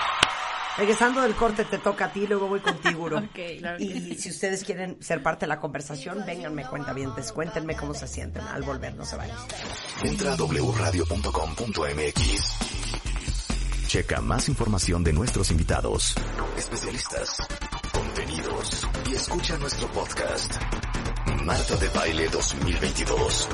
[0.76, 3.06] regresando del corte te toca a ti, luego voy contigo.
[3.30, 7.74] okay, claro y, si ustedes quieren ser parte de la conversación, vénganme cuenta bien, cuéntenme
[7.74, 9.38] cómo se sienten al volver, no se vayan.
[10.04, 11.08] Entra a wradio.com.mx
[13.88, 16.14] Checa más información de nuestros invitados,
[16.58, 17.38] especialistas,
[17.90, 20.52] contenidos y escucha nuestro podcast.
[21.44, 23.48] Marta de Baile 2022.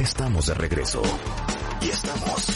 [0.00, 1.02] Estamos de regreso.
[1.80, 2.46] Y estamos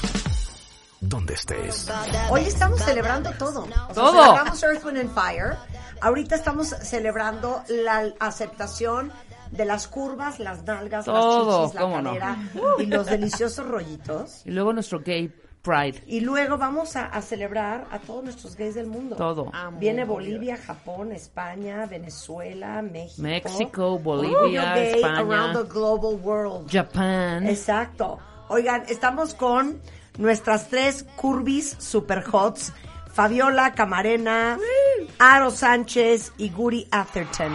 [1.01, 1.89] donde estés.
[2.31, 3.63] Hoy estamos celebrando todo.
[3.63, 4.23] O sea, Todo.
[4.25, 5.57] Celebramos Earth, Wind and Fire.
[6.01, 9.13] Ahorita estamos celebrando la aceptación
[9.53, 12.11] de las curvas, las nalgas, Todo, las chichis, la no.
[12.11, 12.39] cadera
[12.81, 14.43] y los deliciosos rollitos.
[14.45, 16.03] Y luego nuestro gay pride.
[16.07, 19.17] Y luego vamos a, a celebrar a todos nuestros gays del mundo.
[19.17, 19.51] Todo.
[19.79, 23.23] Viene Bolivia, Japón, España, Venezuela, México.
[23.23, 25.21] México, Bolivia, gay España.
[25.21, 26.71] Around the global world.
[26.71, 27.47] Japan.
[27.47, 28.19] Exacto.
[28.49, 29.81] Oigan, estamos con
[30.19, 32.73] nuestras tres curvis super hots.
[33.13, 34.57] Fabiola Camarena,
[35.19, 37.53] Aro Sánchez y Guri Atherton.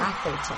[0.00, 0.56] Atherton.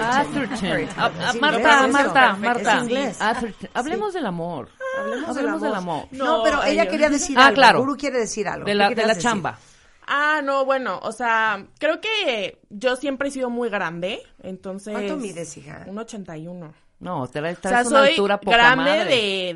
[0.00, 0.88] Atherton.
[0.96, 2.36] Ah, ah, Es Marta, Marta.
[2.36, 2.80] Marta.
[3.20, 3.70] Atherton.
[3.74, 4.68] Hablemos del amor.
[4.98, 6.04] Hablemos, Hablemos del amor.
[6.12, 7.54] No, pero ella quería decir Ah, algo.
[7.54, 7.78] claro.
[7.80, 8.64] Guru quiere decir algo.
[8.64, 9.58] De ¿Qué la, de la chamba.
[10.06, 14.92] Ah, no, bueno, o sea, creo que yo siempre he sido muy grande, entonces...
[14.92, 15.84] ¿Cuánto mides, hija?
[15.86, 16.74] Un 81.
[16.98, 19.04] No, te traes O sea, una soy altura poca grande madre.
[19.16, 19.54] de,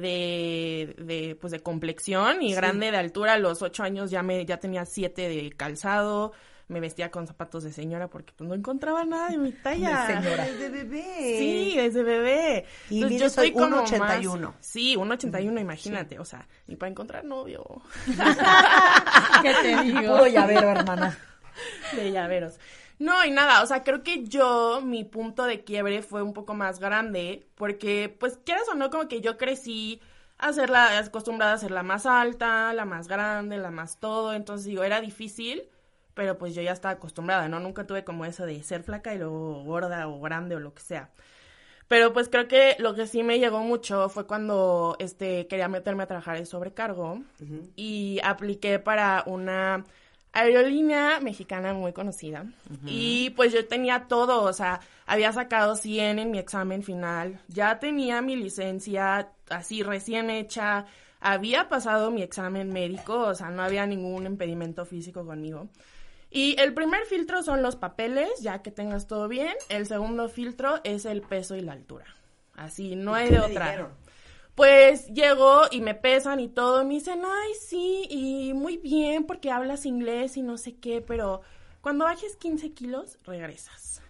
[0.97, 3.35] de, de, pues, de complexión y grande de altura.
[3.35, 6.33] A los ocho años ya me ya tenía siete de calzado.
[6.69, 10.07] Me vestía con zapatos de señora porque pues, no encontraba nada de mi talla.
[10.21, 11.37] Desde bebé.
[11.39, 12.65] Sí, desde bebé.
[12.91, 14.41] Y Entonces, mides hoy como 1.81.
[14.41, 16.19] más- Sí, 1.81, imagínate.
[16.19, 17.65] O sea, ni para encontrar novio.
[19.43, 20.01] ¿Qué te digo?
[20.17, 21.17] Puro llavero, hermana.
[21.95, 22.59] de llaveros.
[22.99, 26.55] No, y nada, o sea, creo que yo, mi punto de quiebre fue un poco
[26.55, 30.01] más grande, porque, pues, quieras o no, como que yo crecí
[30.39, 34.33] a ser la, acostumbrada a ser la más alta, la más grande, la más todo,
[34.33, 35.69] entonces digo, era difícil,
[36.17, 37.61] pero pues yo ya estaba acostumbrada, ¿no?
[37.61, 40.81] Nunca tuve como eso de ser flaca y luego gorda o grande o lo que
[40.81, 41.11] sea.
[41.89, 46.05] Pero pues creo que lo que sí me llegó mucho fue cuando este quería meterme
[46.05, 47.21] a trabajar en sobrecargo
[47.77, 49.85] y apliqué para una
[50.33, 52.47] aerolínea mexicana muy conocida.
[52.87, 57.79] Y pues yo tenía todo, o sea, había sacado 100 en mi examen final, ya
[57.79, 60.87] tenía mi licencia así recién hecha,
[61.21, 65.69] había pasado mi examen médico, o sea, no había ningún impedimento físico conmigo.
[66.31, 69.55] Y el primer filtro son los papeles, ya que tengas todo bien.
[69.69, 72.07] El segundo filtro es el peso y la altura.
[72.55, 73.91] Así, no hay de otra.
[74.55, 79.51] Pues llego y me pesan y todo, me dicen, ay, sí, y muy bien porque
[79.51, 81.43] hablas inglés y no sé qué, pero
[81.83, 84.01] cuando bajes 15 kilos, regresas.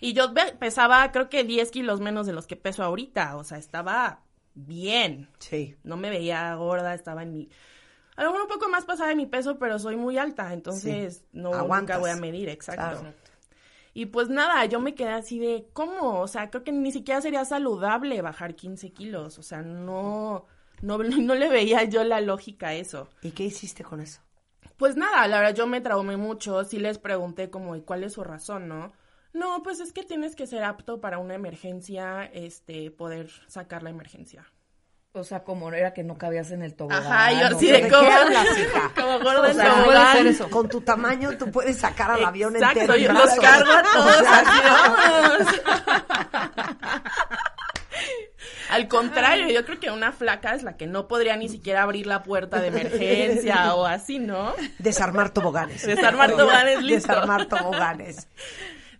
[0.00, 3.58] Y yo pesaba, creo que 10 kilos menos de los que peso ahorita, o sea,
[3.58, 4.22] estaba
[4.54, 5.28] bien.
[5.40, 5.76] Sí.
[5.82, 7.50] No me veía gorda, estaba en mi...
[8.20, 11.24] A lo mejor un poco más pasada de mi peso, pero soy muy alta, entonces
[11.32, 11.96] no Aguantas.
[11.96, 13.00] nunca voy a medir, exacto.
[13.00, 13.14] Claro.
[13.94, 16.20] Y pues nada, yo me quedé así de, ¿cómo?
[16.20, 20.44] O sea, creo que ni siquiera sería saludable bajar 15 kilos, o sea, no,
[20.82, 23.08] no, no le veía yo la lógica a eso.
[23.22, 24.20] ¿Y qué hiciste con eso?
[24.76, 28.12] Pues nada, la verdad yo me traumé mucho, sí les pregunté como, ¿y cuál es
[28.12, 28.92] su razón, no?
[29.32, 33.88] No, pues es que tienes que ser apto para una emergencia, este, poder sacar la
[33.88, 34.44] emergencia.
[35.12, 37.04] O sea, como era que no cabías en el tobogán.
[37.04, 38.08] Ajá, yo así ¿De como,
[38.94, 39.84] como gorda O en sea, tobogán.
[39.84, 40.48] puede ser eso.
[40.50, 42.94] Con tu tamaño tú puedes sacar al avión Exacto, entero.
[42.94, 45.60] en yo los cargo a todos así.
[48.70, 52.06] Al contrario, yo creo que una flaca es la que no podría ni siquiera abrir
[52.06, 54.54] la puerta de emergencia o así, ¿no?
[54.78, 55.84] Desarmar toboganes.
[55.84, 57.08] Desarmar toboganes, listo.
[57.08, 58.28] Desarmar toboganes.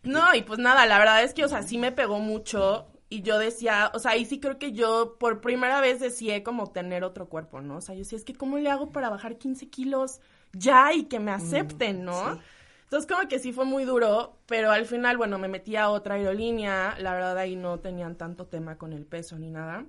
[0.03, 3.23] No, y pues nada, la verdad es que, o sea, sí me pegó mucho y
[3.23, 7.03] yo decía, o sea, ahí sí creo que yo por primera vez deseé como tener
[7.03, 7.79] otro cuerpo, ¿no?
[7.79, 10.21] O sea, yo decía, es que ¿cómo le hago para bajar 15 kilos
[10.53, 12.39] ya y que me acepten, ¿no?
[12.85, 16.15] Entonces como que sí fue muy duro, pero al final, bueno, me metí a otra
[16.15, 19.85] aerolínea, la verdad ahí no tenían tanto tema con el peso ni nada.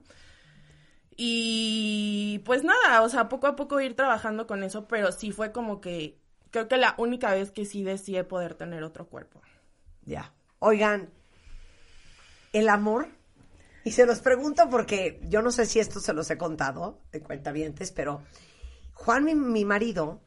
[1.16, 5.52] Y pues nada, o sea, poco a poco ir trabajando con eso, pero sí fue
[5.52, 6.18] como que
[6.50, 9.42] creo que la única vez que sí deseé poder tener otro cuerpo.
[10.06, 10.34] Ya.
[10.58, 11.12] Oigan,
[12.54, 13.08] el amor,
[13.84, 17.22] y se los pregunto porque yo no sé si esto se los he contado de
[17.22, 18.22] cuentavientes, pero
[18.94, 20.22] Juan, mi, mi marido,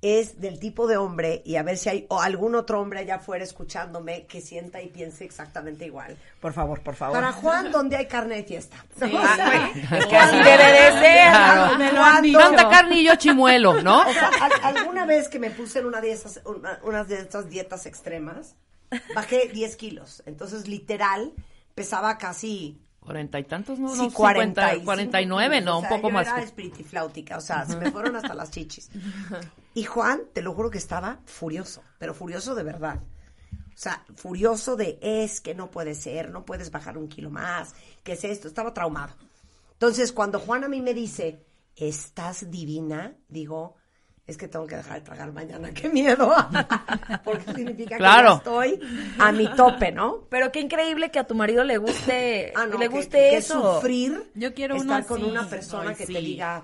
[0.00, 3.16] es del tipo de hombre, y a ver si hay o algún otro hombre allá
[3.16, 6.16] afuera escuchándome que sienta y piense exactamente igual.
[6.40, 7.16] Por favor, por favor.
[7.16, 8.76] Para Juan, donde hay carne de fiesta.
[8.94, 11.30] Es que así debe de ser.
[11.30, 11.78] Claro.
[11.78, 12.38] Me lo han dicho.
[12.38, 14.02] Tanta carne y yo chimuelo, ¿no?
[14.02, 17.16] O sea, al- alguna vez que me puse en una de esas, una, unas de
[17.18, 18.54] estas dietas extremas,
[19.16, 20.22] bajé 10 kilos.
[20.26, 21.32] Entonces, literal,
[21.78, 26.08] pesaba casi Cuarenta y tantos, no, Sí, cuarenta y nueve, no, o un sea, poco
[26.08, 26.26] yo más.
[26.26, 28.90] Era espiritifláutica, o sea, se me fueron hasta las chichis.
[29.72, 33.00] Y Juan, te lo juro que estaba furioso, pero furioso de verdad.
[33.50, 37.74] O sea, furioso de es que no puede ser, no puedes bajar un kilo más,
[38.02, 38.46] ¿qué es esto?
[38.46, 39.14] Estaba traumado.
[39.72, 43.76] Entonces, cuando Juan a mí me dice, estás divina, digo,
[44.28, 46.32] es que tengo que dejar de tragar mañana, qué miedo.
[47.24, 48.30] Porque significa Claro.
[48.32, 48.36] que
[48.76, 48.80] estoy
[49.18, 50.26] a mi tope, ¿no?
[50.30, 53.76] Pero qué increíble que a tu marido le guste, Ah, no, le guste que eso.
[53.76, 55.30] sufrir Yo quiero estar uno con así.
[55.30, 56.12] una persona Ay, que sí.
[56.12, 56.62] te diga,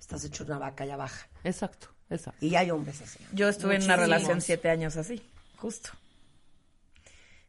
[0.00, 1.28] estás hecho una vaca, ya baja.
[1.44, 2.44] Exacto, exacto.
[2.44, 3.18] Y hay hombres así.
[3.32, 5.22] Yo estuve en una relación siete años así,
[5.56, 5.90] justo.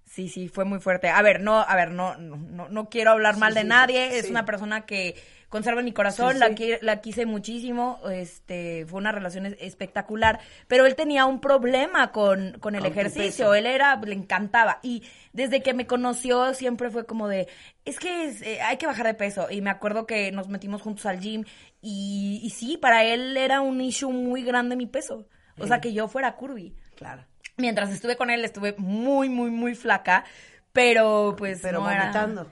[0.05, 1.09] Sí, sí, fue muy fuerte.
[1.09, 4.19] A ver, no, a ver, no, no, no, no quiero hablar mal de sí, nadie.
[4.19, 5.15] Es una persona que
[5.53, 6.55] conserva mi corazón, Sí, la, sí.
[6.55, 7.99] qui- la quise muchísimo.
[8.11, 10.39] Este, fue una relación es- espectacular.
[10.67, 13.53] Pero él tenía un problema con, con el Con ejercicio.
[13.53, 14.79] Él era, le encantaba.
[14.81, 17.47] Y desde que me conoció siempre fue como de,
[17.85, 19.47] es que es, eh, hay que bajar de peso.
[19.51, 21.43] Y me acuerdo que nos metimos juntos al gym.
[21.81, 25.27] Y, y sí, para él era un issue muy grande mi peso.
[25.59, 26.73] O sea, que yo fuera curvy.
[26.95, 27.23] Claro.
[27.57, 30.25] Mientras estuve con él estuve muy, muy, muy flaca,
[30.71, 32.47] pero pues Pero no era-.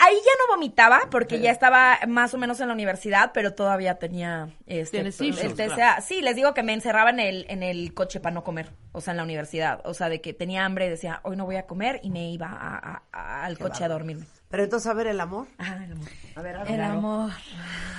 [0.00, 3.98] Ahí ya no vomitaba porque ya estaba más o menos en la universidad, pero todavía
[3.98, 5.74] tenía este Tienes el TCA.
[5.74, 6.02] claro.
[6.06, 9.00] Sí, les digo que me encerraba en el en el coche para no comer, o
[9.00, 11.56] sea, en la universidad, o sea, de que tenía hambre y decía, "Hoy no voy
[11.56, 14.26] a comer" y me iba a- a- a- al coche a dormirme.
[14.48, 15.46] Pero entonces, a ver, el amor.
[15.58, 16.08] Ah, el amor.
[16.36, 16.72] A ver, a ver.
[16.74, 17.30] El amor.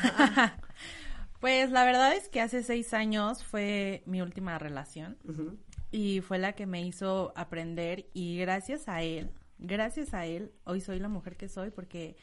[1.40, 5.18] pues la verdad es que hace seis años fue mi última relación
[5.92, 10.82] y fue la que me hizo aprender y gracias a él, gracias a él, hoy
[10.82, 12.16] soy la mujer que soy porque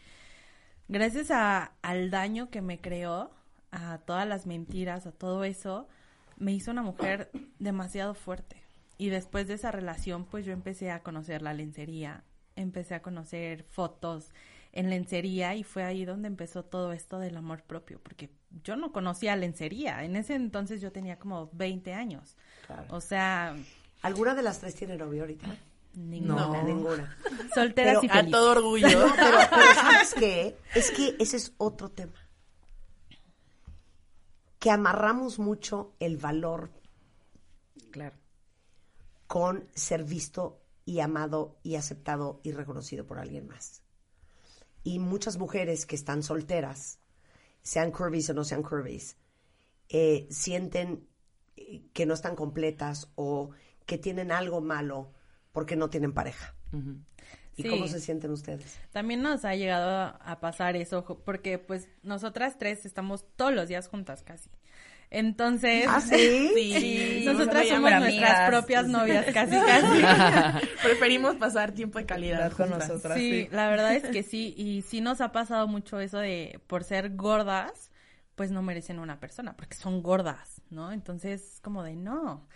[0.88, 3.31] gracias a, al daño que me creó,
[3.70, 5.88] a todas las mentiras, a todo eso,
[6.37, 8.62] me hizo una mujer demasiado fuerte.
[8.99, 12.23] Y después de esa relación, pues yo empecé a conocer la lencería,
[12.55, 14.31] empecé a conocer fotos
[14.73, 18.31] en lencería y fue ahí donde empezó todo esto del amor propio, porque
[18.62, 20.05] yo no conocía lencería.
[20.05, 22.37] En ese entonces yo tenía como 20 años.
[22.66, 22.87] Claro.
[22.90, 23.57] O sea,
[24.05, 25.47] ¿Alguna de las tres tiene novio ahorita?
[25.96, 26.62] Ninguna.
[26.62, 27.16] Ninguna.
[27.54, 28.88] Solteras Pero y A todo orgullo.
[29.07, 30.59] No, pero, pero ¿sabes qué?
[30.74, 32.14] Es que ese es otro tema.
[34.59, 36.70] Que amarramos mucho el valor
[37.90, 38.16] Claro.
[39.28, 43.83] con ser visto y amado y aceptado y reconocido por alguien más.
[44.83, 46.98] Y muchas mujeres que están solteras,
[47.62, 49.16] sean curvies o no sean curvies,
[49.88, 51.09] eh, sienten
[51.57, 53.50] eh, que no están completas o
[53.87, 55.13] que tienen algo malo
[55.55, 56.53] porque no tienen pareja.
[57.57, 57.69] ¿Y Sí.
[57.69, 58.77] cómo se sienten ustedes?
[58.90, 63.87] También nos ha llegado a, pasar eso, porque pues nosotras tres estamos todos los días
[63.88, 64.51] juntas casi.
[65.11, 66.51] Entonces, ¿Ah, sí?
[66.55, 68.01] Sí, nosotras somos amigas.
[68.01, 70.67] nuestras propias novias casi casi.
[70.83, 72.88] Preferimos pasar tiempo de calidad con juntas.
[72.88, 73.17] nosotras.
[73.17, 76.83] Sí, la verdad es que sí, y sí nos ha pasado mucho eso de por
[76.83, 77.93] ser gordas,
[78.35, 80.90] pues no merecen una persona, porque son gordas, ¿no?
[80.90, 82.49] Entonces, como de no.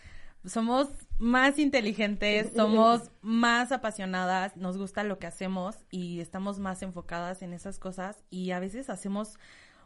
[0.44, 7.42] Somos más inteligentes, somos más apasionadas, nos gusta lo que hacemos y estamos más enfocadas
[7.42, 9.38] en esas cosas y a veces hacemos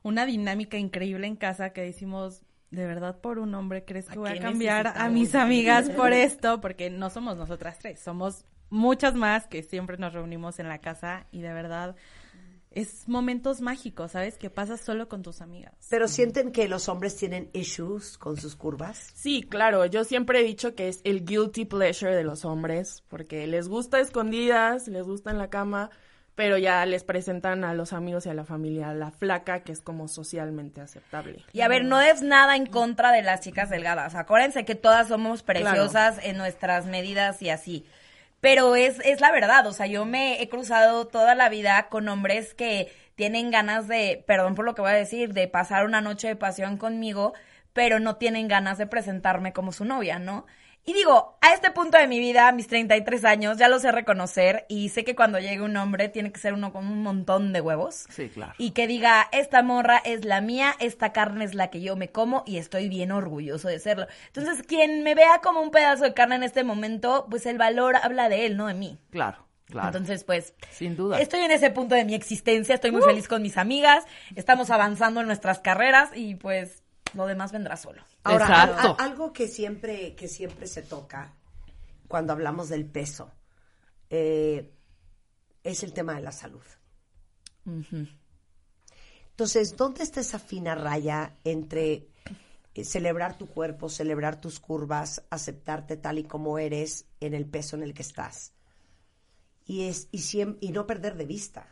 [0.03, 4.21] una dinámica increíble en casa que decimos, de verdad por un hombre crees que ¿A
[4.21, 9.15] voy a cambiar a mis amigas por esto, porque no somos nosotras tres, somos muchas
[9.15, 11.95] más que siempre nos reunimos en la casa y de verdad
[12.75, 14.39] es momentos mágicos, ¿sabes?
[14.39, 15.75] Que pasas solo con tus amigas.
[15.91, 19.13] Pero sienten que los hombres tienen issues con sus curvas.
[19.15, 23.47] Sí, claro, yo siempre he dicho que es el guilty pleasure de los hombres, porque
[23.47, 25.91] les gusta escondidas, les gusta en la cama,
[26.35, 29.81] pero ya les presentan a los amigos y a la familia la flaca, que es
[29.81, 31.45] como socialmente aceptable.
[31.53, 34.15] Y a ver, no es nada en contra de las chicas delgadas.
[34.15, 37.87] Acuérdense que todas somos preciosas en nuestras medidas y así.
[38.43, 42.09] Pero es, es la verdad, o sea, yo me he cruzado toda la vida con
[42.09, 46.01] hombres que tienen ganas de, perdón por lo que voy a decir, de pasar una
[46.01, 47.35] noche de pasión conmigo,
[47.73, 50.47] pero no tienen ganas de presentarme como su novia, ¿no?
[50.85, 54.67] Y digo, a este punto de mi vida, mis 33 años, ya lo sé reconocer
[54.69, 57.61] y sé que cuando llegue un hombre tiene que ser uno con un montón de
[57.61, 58.55] huevos Sí, claro.
[58.59, 62.09] y que diga, esta morra es la mía, esta carne es la que yo me
[62.09, 64.07] como y estoy bien orgulloso de serlo.
[64.27, 67.95] Entonces, quien me vea como un pedazo de carne en este momento, pues el valor
[68.03, 68.99] habla de él, no de mí.
[69.11, 69.87] Claro, claro.
[69.87, 71.21] Entonces, pues, Sin duda.
[71.21, 75.21] estoy en ese punto de mi existencia, estoy muy feliz con mis amigas, estamos avanzando
[75.21, 76.82] en nuestras carreras y pues
[77.15, 78.03] lo demás vendrá solo.
[78.25, 78.79] Ahora, Exacto.
[78.79, 81.35] al- al- algo que siempre, que siempre se toca
[82.09, 83.31] cuando hablamos del peso
[84.11, 84.71] eh,
[85.65, 86.63] es el tema de la salud.
[89.31, 92.09] Entonces, ¿dónde está esa fina raya entre
[92.75, 97.77] eh, celebrar tu cuerpo, celebrar tus curvas, aceptarte tal y como eres en el peso
[97.77, 98.53] en el que estás?
[99.65, 101.67] Y, es, y, siem- y no perder de vista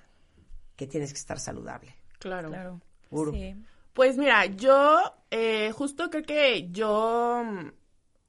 [0.76, 1.94] que tienes que estar saludable.
[2.18, 2.48] Claro.
[2.48, 2.80] Claro.
[3.10, 3.32] Uru.
[3.32, 3.54] Sí.
[4.00, 4.98] Pues mira, yo
[5.30, 7.44] eh, justo creo que yo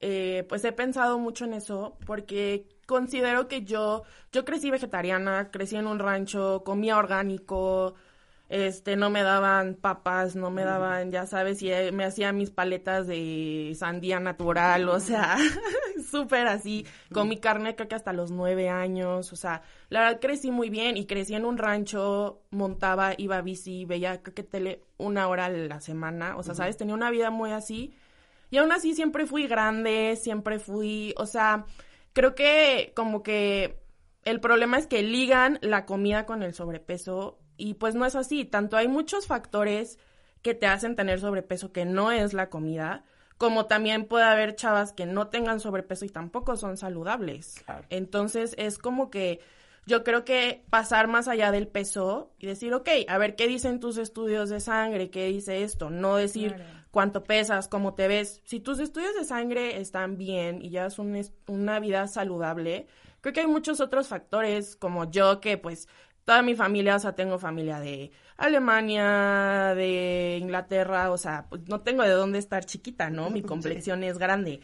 [0.01, 4.03] eh, pues he pensado mucho en eso porque considero que yo
[4.33, 7.95] yo crecí vegetariana, crecí en un rancho, comía orgánico,
[8.51, 12.51] este no me daban papas, no me daban, ya sabes, y eh, me hacía mis
[12.51, 15.37] paletas de sandía natural, o sea,
[16.11, 20.51] súper así, comí carne creo que hasta los nueve años, o sea, la verdad crecí
[20.51, 24.83] muy bien y crecí en un rancho, montaba, iba a bici, veía creo que tele
[24.97, 27.95] una hora a la semana, o sea, sabes, tenía una vida muy así.
[28.49, 31.65] Y aún así siempre fui grande, siempre fui, o sea,
[32.11, 33.79] creo que como que
[34.25, 38.45] el problema es que ligan la comida con el sobrepeso y pues no es así.
[38.45, 39.99] Tanto hay muchos factores
[40.41, 43.03] que te hacen tener sobrepeso que no es la comida,
[43.37, 47.63] como también puede haber chavas que no tengan sobrepeso y tampoco son saludables.
[47.89, 49.39] Entonces es como que
[49.87, 53.79] yo creo que pasar más allá del peso y decir, ok, a ver qué dicen
[53.79, 56.51] tus estudios de sangre, qué dice esto, no decir
[56.91, 58.41] cuánto pesas, cómo te ves.
[58.45, 62.85] Si tus estudios de sangre están bien y ya es un es- una vida saludable,
[63.21, 65.87] creo que hay muchos otros factores, como yo que pues
[66.25, 71.81] toda mi familia, o sea, tengo familia de Alemania, de Inglaterra, o sea, pues no
[71.81, 73.29] tengo de dónde estar chiquita, ¿no?
[73.29, 74.61] Mi complexión es grande.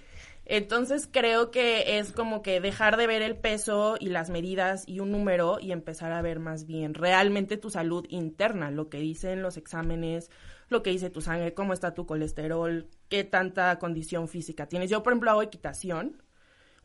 [0.49, 5.01] Entonces creo que es como que dejar de ver el peso y las medidas y
[5.01, 9.41] un número y empezar a ver más bien realmente tu salud interna, lo que dicen
[9.41, 10.31] los exámenes,
[10.69, 14.89] lo que dice tu sangre, cómo está tu colesterol, qué tanta condición física tienes.
[14.89, 16.23] Yo, por ejemplo, hago equitación.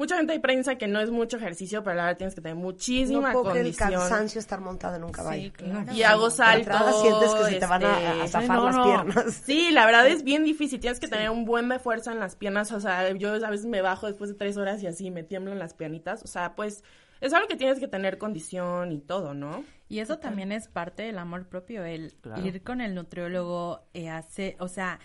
[0.02, 3.28] Mucha gente piensa que no es mucho ejercicio, pero la verdad tienes que tener muchísima
[3.28, 4.00] no puedo creer el condición.
[4.00, 5.52] cansancio estar montada en un caballo.
[5.94, 7.02] Y hago saltos.
[7.02, 8.84] sientes que se te van a, a este, zafar no, las no.
[8.84, 9.42] piernas.
[9.46, 10.80] Sí, la verdad es bien difícil.
[10.80, 12.72] Tienes que tener un buen de fuerza en las piernas.
[12.72, 15.60] O sea, yo a veces me bajo después de tres horas y así me tiemblan
[15.60, 16.24] las piernitas.
[16.24, 16.82] O sea, pues
[17.22, 19.64] es algo que tienes que tener condición y todo, ¿no?
[19.88, 22.44] Y eso también es parte del amor propio, el Claro.
[22.46, 24.98] ir con el nutriólogo, eh, hacer, o sea,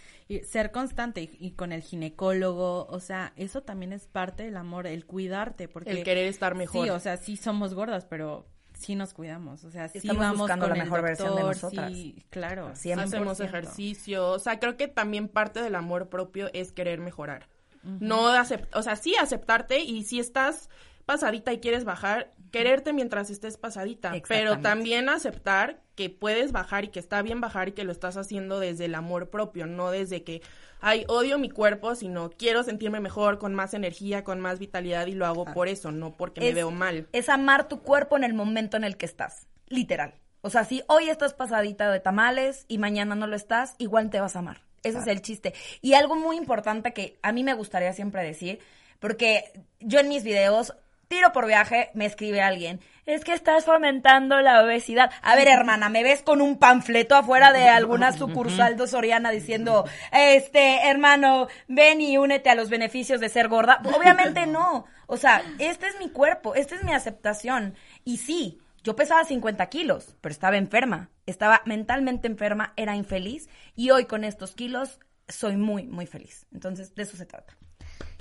[0.44, 4.88] ser constante y, y con el ginecólogo, o sea, eso también es parte del amor,
[4.88, 6.86] el cuidarte, porque El querer estar mejor.
[6.86, 10.38] Sí, o sea, sí somos gordas, pero sí nos cuidamos, o sea, sí Estamos vamos
[10.40, 11.92] buscando con la el mejor versión de nosotras.
[11.92, 13.44] sí, claro, Hacemos 100%.
[13.46, 14.30] ejercicio.
[14.32, 17.50] O sea, creo que también parte del amor propio es querer mejorar.
[17.84, 20.70] No aceptar, o sea, sí aceptarte y si estás
[21.08, 26.90] pasadita y quieres bajar, quererte mientras estés pasadita, pero también aceptar que puedes bajar y
[26.90, 30.24] que está bien bajar y que lo estás haciendo desde el amor propio, no desde
[30.24, 30.42] que,
[30.82, 35.14] ay, odio mi cuerpo, sino quiero sentirme mejor, con más energía, con más vitalidad y
[35.14, 37.08] lo hago por eso, no porque me veo mal.
[37.14, 40.14] Es amar tu cuerpo en el momento en el que estás, literal.
[40.42, 44.20] O sea, si hoy estás pasadita de tamales y mañana no lo estás, igual te
[44.20, 44.62] vas a amar.
[44.84, 45.54] Ese es el chiste.
[45.82, 48.60] Y algo muy importante que a mí me gustaría siempre decir,
[49.00, 50.74] porque yo en mis videos,
[51.08, 55.12] tiro por viaje, me escribe alguien, es que estás fomentando la obesidad.
[55.22, 59.86] A ver, hermana, ¿me ves con un panfleto afuera de alguna sucursal de Soriana diciendo,
[60.12, 63.82] este, hermano, ven y únete a los beneficios de ser gorda?
[63.96, 64.86] Obviamente no.
[65.08, 67.76] O sea, este es mi cuerpo, esta es mi aceptación.
[68.04, 71.10] Y sí, yo pesaba 50 kilos, pero estaba enferma.
[71.26, 73.50] Estaba mentalmente enferma, era infeliz.
[73.76, 76.46] Y hoy con estos kilos soy muy, muy feliz.
[76.54, 77.56] Entonces, de eso se trata.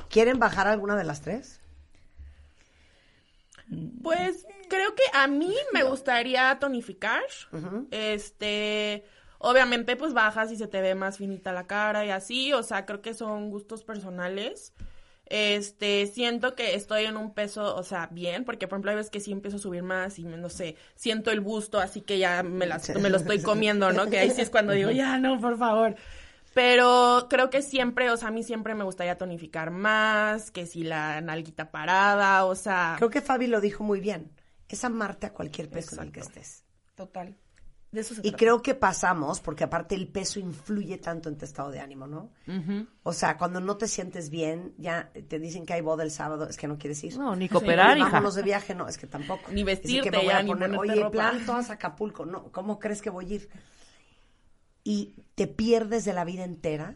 [0.08, 1.60] ¿Quieren bajar alguna de las tres?
[4.02, 7.22] Pues creo que a mí me gustaría tonificar.
[7.90, 9.04] Este,
[9.38, 12.86] obviamente pues bajas y se te ve más finita la cara y así, o sea,
[12.86, 14.72] creo que son gustos personales.
[15.28, 19.10] Este, siento que estoy en un peso, o sea, bien, porque por ejemplo hay veces
[19.10, 22.44] que sí empiezo a subir más y no sé, siento el busto, así que ya
[22.44, 24.08] me, las- me lo estoy comiendo, ¿no?
[24.08, 25.96] Que ahí sí es cuando digo, ya no, por favor.
[26.56, 30.84] Pero creo que siempre, o sea, a mí siempre me gustaría tonificar más, que si
[30.84, 32.94] la nalguita parada, o sea.
[32.96, 34.32] Creo que Fabi lo dijo muy bien.
[34.66, 36.40] Es amarte a cualquier peso en el que Exacto.
[36.40, 36.64] estés.
[36.94, 37.36] Total.
[37.92, 38.36] De eso se Y trata.
[38.38, 42.30] creo que pasamos, porque aparte el peso influye tanto en tu estado de ánimo, ¿no?
[43.02, 46.48] O sea, cuando no te sientes bien, ya te dicen que hay boda el sábado,
[46.48, 47.18] es que no quieres ir.
[47.18, 48.08] No, ni cooperar, Oye, hija.
[48.08, 49.52] Vámonos de viaje, no, es que tampoco.
[49.52, 51.12] Ni Es vestirte que me voy ya, a ni poner, ponerte oye, ropa.
[51.12, 53.48] plan todas a Acapulco, no, ¿cómo crees que voy a ir?
[54.88, 56.94] Y te pierdes de la vida entera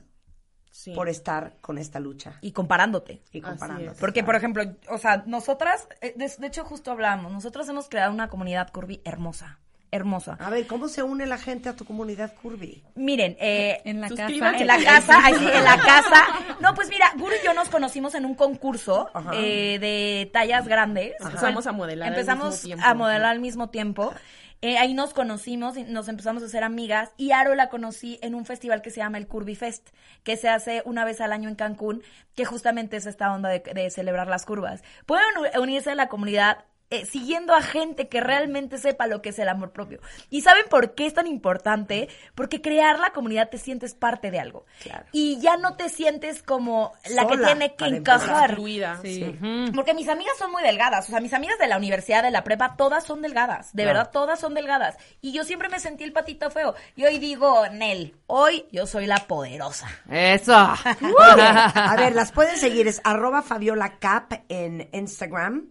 [0.71, 0.93] Sí.
[0.95, 3.21] por estar con esta lucha Y comparándote.
[3.33, 3.99] y comparándote.
[3.99, 8.13] Porque, por ejemplo, o sea, nosotras, eh, de, de hecho justo hablamos, nosotros hemos creado
[8.15, 9.59] una comunidad curvy hermosa,
[9.91, 10.37] hermosa.
[10.39, 12.85] A ver, ¿cómo se une la gente a tu comunidad curvy?
[12.95, 14.29] Miren, eh, En la casa.
[14.57, 16.25] En la casa, ay, sí, en la casa.
[16.61, 21.15] No, pues mira, Guru y yo nos conocimos en un concurso eh, de tallas grandes.
[21.19, 22.85] Empezamos a modelar al Empezamos mismo tiempo.
[22.87, 24.15] a modelar al mismo tiempo.
[24.63, 27.11] Eh, ahí nos conocimos y nos empezamos a hacer amigas.
[27.17, 29.91] Y Aro la conocí en un festival que se llama el Curvy Fest,
[30.23, 32.03] que se hace una vez al año en Cancún,
[32.35, 34.83] que justamente es esta onda de, de celebrar las curvas.
[35.07, 35.25] Pueden
[35.59, 39.49] unirse a la comunidad eh, siguiendo a gente que realmente sepa lo que es el
[39.49, 40.01] amor propio.
[40.29, 42.09] ¿Y saben por qué es tan importante?
[42.35, 44.67] Porque crear la comunidad te sientes parte de algo.
[44.83, 45.07] Claro.
[45.13, 48.51] Y ya no te sientes como la que tiene que encajar.
[48.51, 48.99] Incluida.
[49.03, 49.39] Sí.
[49.75, 52.45] Porque mis amigas son muy delgadas, o sea, mis amigas de la universidad, de la
[52.45, 54.97] prepa, todas son delgadas, de verdad, todas son delgadas.
[55.21, 56.75] Y yo siempre me sentí el patito feo.
[56.97, 59.89] Y hoy digo, Nel, hoy yo soy la poderosa.
[60.11, 60.53] Eso.
[61.01, 65.71] Oye, a ver, las pueden seguir, es arroba Fabiola Cap en Instagram,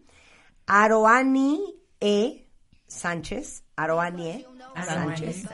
[0.70, 1.60] Aroani
[2.00, 2.46] E
[2.88, 4.46] Sánchez, Aroani E
[4.86, 5.46] Sánchez,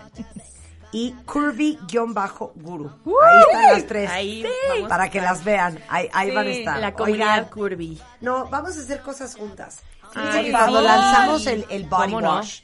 [0.92, 2.90] y Curvy-Guru.
[3.24, 6.80] Ahí están las tres, Ahí vamos para que las vean, ahí, ahí van a estar.
[6.80, 8.02] La comunidad Oigan, curvy.
[8.22, 9.82] no, vamos a hacer cosas juntas.
[10.14, 10.86] Ay, que cuando sí.
[10.86, 12.62] lanzamos el, el body wash,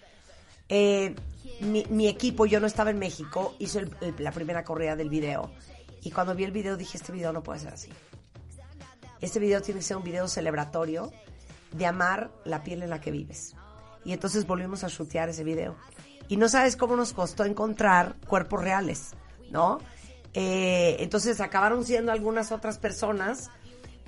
[0.70, 1.16] eh,
[1.62, 5.10] mi, mi equipo, yo no estaba en México, hizo el- el- la primera corrida del
[5.10, 5.52] video.
[6.04, 7.90] Y cuando vi el video dije, este video no puede ser así.
[9.20, 11.12] Este video tiene que ser un video celebratorio
[11.72, 13.56] de amar la piel en la que vives.
[14.04, 15.76] Y entonces volvimos a shootear ese video.
[16.28, 19.12] Y no sabes cómo nos costó encontrar cuerpos reales,
[19.50, 19.80] ¿no?
[20.34, 23.50] Eh, entonces acabaron siendo algunas otras personas,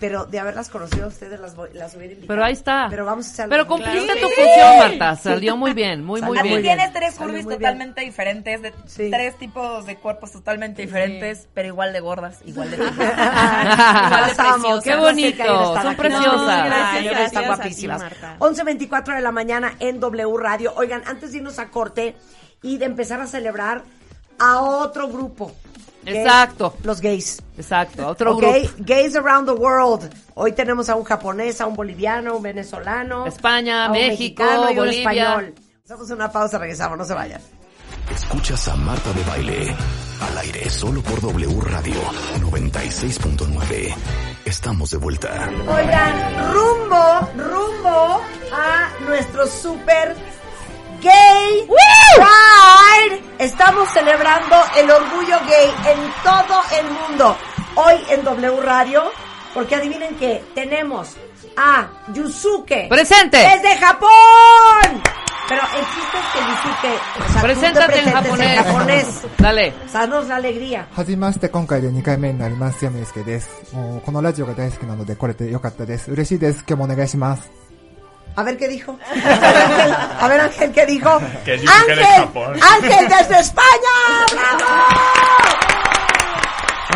[0.03, 2.27] pero de haberlas conocido a ustedes las, voy- las hubiera invitado.
[2.27, 2.87] Pero ahí está.
[2.89, 5.15] Pero vamos a hacer Pero cumpliste tu función, Marta.
[5.15, 6.75] Salió muy bien, muy, muy Salió También muy bien.
[6.77, 7.57] tienes tres curvis bien.
[7.59, 9.09] totalmente diferentes, de Sí.
[9.09, 14.83] tres tipos de cuerpos totalmente diferentes, pero igual de gordas, igual de igual de preciosas.
[14.83, 15.95] Qué bonito, placer estar son aquí.
[16.01, 16.35] preciosas.
[16.59, 18.01] No, gracias, están guapísimas.
[18.01, 18.35] Marta.
[18.39, 20.73] 11.24 de la mañana en W Radio.
[20.75, 22.15] Oigan, antes de irnos a corte
[22.61, 23.83] y de empezar a celebrar
[24.39, 25.51] a otro grupo.
[26.05, 26.75] Exacto.
[26.83, 27.41] Los gays.
[27.57, 28.53] Exacto, otro grupo.
[28.79, 30.09] Gays around the world.
[30.35, 33.25] Hoy tenemos a un japonés, a un boliviano, un venezolano.
[33.25, 35.53] España, a un México, mexicano y un español.
[35.85, 37.41] Hacemos una pausa, regresamos, no se vayan.
[38.11, 39.75] Escuchas a Marta de Baile.
[40.21, 42.01] Al aire solo por W Radio
[42.39, 43.95] 96.9.
[44.45, 45.49] Estamos de vuelta.
[45.67, 48.21] Oigan, rumbo, rumbo
[48.51, 50.15] a nuestro super
[51.02, 53.22] gay pride.
[53.38, 57.36] Estamos celebrando el orgullo gay en todo el mundo.
[57.76, 59.04] Hoy en W Radio,
[59.54, 61.14] porque adivinen que tenemos
[61.56, 62.88] a Yusuke.
[62.88, 63.38] ¡Presente!
[63.38, 64.10] Desde Japón.
[65.48, 68.58] Pero el chiste es que Yusuke, o sea, tú te Preséntate en presentes japonés.
[68.58, 69.06] en japonés.
[69.38, 69.74] Dale.
[69.92, 70.86] Danos la alegría.
[70.94, 72.84] はじめまして、今回で2回目になります。
[72.84, 73.48] 山祐介です。
[73.74, 76.10] もう、このラジオが大好きなので、来れてよかったです。
[76.10, 76.64] 嬉しいです。
[76.68, 77.50] 今日もお願いします。
[78.35, 78.97] A ver qué dijo.
[80.19, 81.21] A ver, Ángel, ¿qué dijo?
[81.45, 81.99] Que es Ángel.
[82.61, 84.25] Ángel desde España.
[84.31, 84.65] ¡Bravo!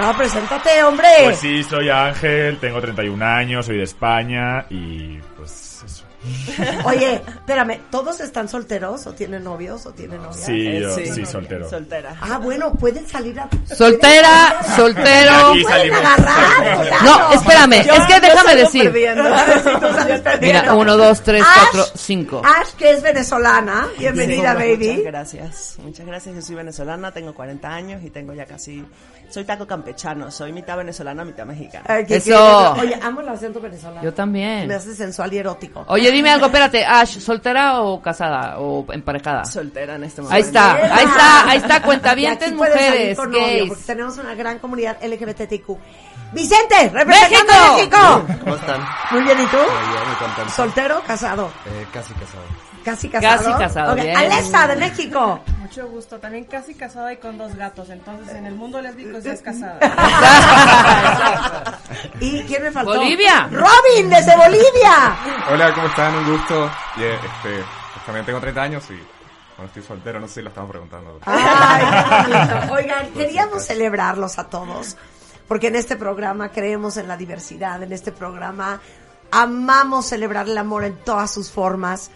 [0.02, 1.08] No, preséntate, hombre.
[1.24, 5.67] Pues sí, soy Ángel, tengo 31 años, soy de España y pues.
[6.86, 10.46] Oye, espérame, ¿todos están solteros o tienen novios o tienen novias?
[10.46, 11.70] Sí, yo, sí, soltero.
[11.70, 12.16] Soltera.
[12.22, 13.50] Ah, bueno, pueden salir a...
[13.74, 15.54] Soltera, soltero.
[15.64, 15.94] Pueden.
[17.04, 18.92] No, espérame, es que déjame decir.
[18.92, 20.42] Si.
[20.42, 22.42] Mira, uno, dos, tres, Ash, cuatro, cinco.
[22.44, 23.88] Ash, que es venezolana.
[23.98, 24.88] Bienvenida, Sí, baby.
[24.90, 25.76] Muchas gracias.
[25.84, 26.36] Muchas gracias.
[26.36, 28.84] Yo soy venezolana, tengo 40 años y tengo ya casi.
[29.30, 31.84] Soy taco campechano, soy mitad venezolana, mitad mexicana.
[31.88, 32.74] Ay, qué Eso.
[32.76, 34.02] qué- Oye, amo el acento venezolano.
[34.04, 34.68] Yo también.
[34.68, 35.84] Me hace sensual y erótico.
[35.88, 39.44] Oye, dime algo, espérate, Ash, ¿soltera o casada o emparejada?
[39.46, 40.36] Soltera en este momento.
[40.36, 43.68] Ahí está, ahí está, ahí está, cuentavientes aquí pueden salir mujeres, con novio, gays.
[43.70, 45.78] porque tenemos una gran comunidad LGBTQ.
[46.34, 47.98] Vicente, representando a ¡México!
[48.28, 48.40] México.
[48.44, 48.82] ¿Cómo están?
[49.12, 49.58] Muy bien, ¿y tú?
[49.58, 50.52] Muy bien, muy contento.
[50.52, 51.50] ¿Soltero o casado?
[51.66, 52.44] Eh, casi casado.
[52.84, 53.38] Casi casado.
[53.54, 54.16] Casi casado, Ok, bien.
[54.18, 55.40] Alexa, de México.
[55.60, 59.30] Mucho gusto, también casi casada y con dos gatos, entonces en el mundo lésbico sí
[59.30, 59.80] es casada.
[62.20, 62.96] ¿Y quién me faltó?
[62.96, 63.50] Bolivia.
[63.52, 65.16] Robin, desde Bolivia.
[65.52, 66.16] Hola, ¿cómo están?
[66.16, 66.70] Un gusto.
[66.98, 67.64] Y, eh, este,
[67.94, 69.00] pues también tengo 30 años y
[69.58, 71.20] bueno, estoy soltero, no sé si lo estamos preguntando.
[71.26, 72.70] Ay.
[72.72, 74.98] Oigan, queríamos celebrarlos a todos,
[75.48, 78.80] porque en este programa creemos en la diversidad, en este programa
[79.32, 82.12] amamos celebrar el amor en todas sus formas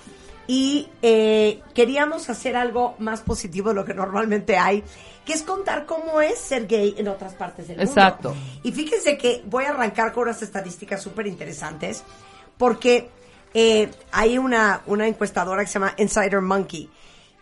[0.53, 4.83] y eh, queríamos hacer algo más positivo de lo que normalmente hay,
[5.23, 7.89] que es contar cómo es ser gay en otras partes del mundo.
[7.89, 8.35] Exacto.
[8.61, 12.03] Y fíjense que voy a arrancar con unas estadísticas súper interesantes,
[12.57, 13.07] porque
[13.53, 16.89] eh, hay una, una encuestadora que se llama Insider Monkey,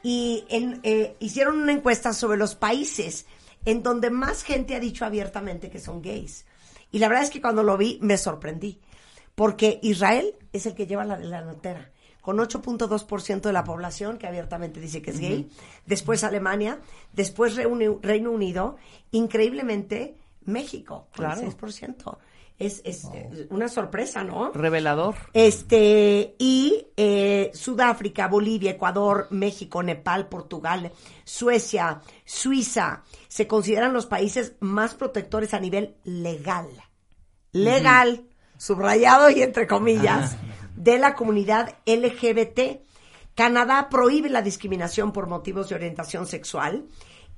[0.04, 3.26] y en- eh, hicieron una encuesta sobre los países
[3.66, 6.46] en donde más gente ha dicho abiertamente que son gays.
[6.92, 8.80] Y la verdad es que cuando lo vi me sorprendí,
[9.34, 11.90] porque Israel es el que lleva la delantera,
[12.22, 15.50] con 8.2% de la población que abiertamente dice que es gay,
[15.86, 16.80] después Alemania,
[17.14, 18.78] después Reino Unido,
[19.12, 20.16] increíblemente
[20.46, 21.42] México, con Claro.
[21.42, 22.18] 6%.
[22.58, 23.08] Es, es
[23.52, 24.52] una sorpresa, ¿no?
[24.52, 25.16] Revelador.
[25.32, 30.92] Este, y eh, Sudáfrica, Bolivia, Ecuador, México, Nepal, Portugal,
[31.24, 36.68] Suecia, Suiza, se consideran los países más protectores a nivel legal.
[37.54, 38.26] Legal,
[38.58, 40.36] subrayado y entre comillas,
[40.80, 42.80] de la comunidad LGBT.
[43.36, 46.86] Canadá prohíbe la discriminación por motivos de orientación sexual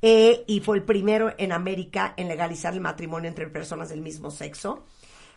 [0.02, 4.30] eh, y fue el primero en América en legalizar el matrimonio entre personas del mismo
[4.32, 4.86] sexo.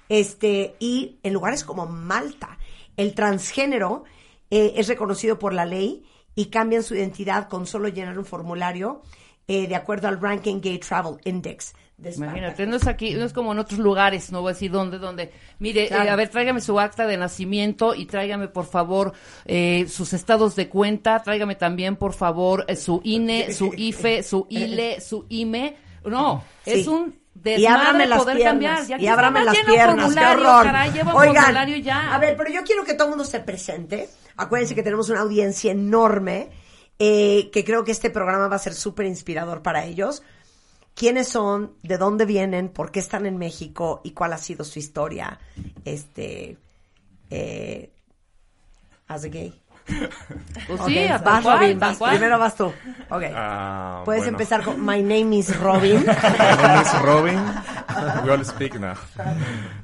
[0.08, 2.58] Este, y en lugares como Malta,
[2.96, 4.04] el transgénero
[4.50, 9.00] eh, es reconocido por la ley y cambian su identidad con solo llenar un formulario
[9.48, 11.74] eh, de acuerdo al Ranking Gay Travel Index.
[11.96, 12.10] De.
[12.14, 14.98] Imagínate, no es aquí, no es como en otros lugares, no voy a decir dónde,
[14.98, 15.32] dónde.
[15.58, 16.04] Mire, Claro.
[16.04, 19.12] eh, a ver, tráigame su acta de nacimiento y tráigame, por favor,
[19.44, 24.46] eh, sus estados de cuenta, tráigame también, por favor, eh, su INE, su IFE, su
[24.50, 25.76] ILE, su IME.
[26.04, 27.14] No, es un
[27.44, 28.80] y ábrame las poder piernas.
[28.80, 29.00] cambiar.
[29.00, 30.14] Y que ábrame las piernas.
[30.14, 30.64] Qué horror.
[30.64, 32.14] caray, Oigan, y ya.
[32.14, 34.08] a ver, pero yo quiero que todo el mundo se presente.
[34.36, 36.50] Acuérdense que tenemos una audiencia enorme,
[36.98, 40.22] eh, que creo que este programa va a ser súper inspirador para ellos.
[40.94, 41.74] ¿Quiénes son?
[41.82, 42.68] ¿De dónde vienen?
[42.68, 44.00] ¿Por qué están en México?
[44.04, 45.38] ¿Y cuál ha sido su historia?
[45.84, 46.56] Este,
[47.30, 47.90] eh,
[49.08, 49.60] as a gay.
[50.66, 51.98] Pues sí, vas cual, Robin, vas.
[51.98, 52.64] Primero vas tú.
[53.10, 53.22] Ok.
[53.34, 54.36] Ah, Puedes bueno.
[54.38, 55.96] empezar con My name is Robin.
[56.06, 57.38] My name is Robin.
[58.24, 58.94] We all speak now.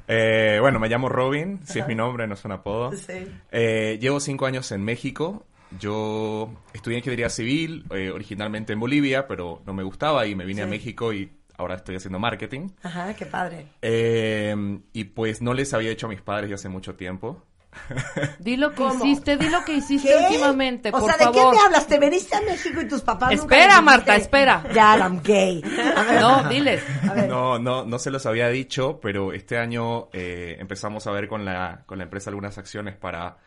[0.07, 2.91] Eh, bueno, me llamo Robin, si es mi nombre, no es un apodo.
[2.93, 3.27] Sí.
[3.51, 5.45] Eh, llevo cinco años en México.
[5.79, 10.63] Yo estudié ingeniería civil, eh, originalmente en Bolivia, pero no me gustaba y me vine
[10.63, 10.67] a.
[10.67, 12.69] México y ahora estoy haciendo marketing.
[12.83, 13.67] Ajá, qué padre.
[13.81, 14.55] Eh,
[14.93, 17.43] y pues no les había hecho a mis padres ya hace mucho tiempo.
[18.39, 19.05] Di lo que ¿Cómo?
[19.05, 20.25] hiciste, di lo que hiciste ¿Qué?
[20.25, 21.51] últimamente, O por sea, ¿de favor.
[21.53, 21.87] qué me hablas?
[21.87, 24.61] ¿Te veniste a México y tus papás Espera, Marta, espera.
[24.73, 25.63] Ya, I'm gay.
[25.95, 26.19] A ver.
[26.21, 26.83] No, diles.
[27.09, 27.29] A ver.
[27.29, 31.45] No, no, no se los había dicho, pero este año eh, empezamos a ver con
[31.45, 33.37] la, con la empresa algunas acciones para,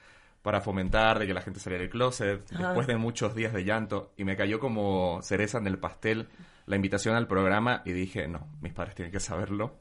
[0.44, 2.66] para fomentar de que la gente saliera del closet, Ajá.
[2.66, 6.28] después de muchos días de llanto, y me cayó como cereza en el pastel
[6.66, 9.78] la invitación al programa y dije, no, mis padres tienen que saberlo.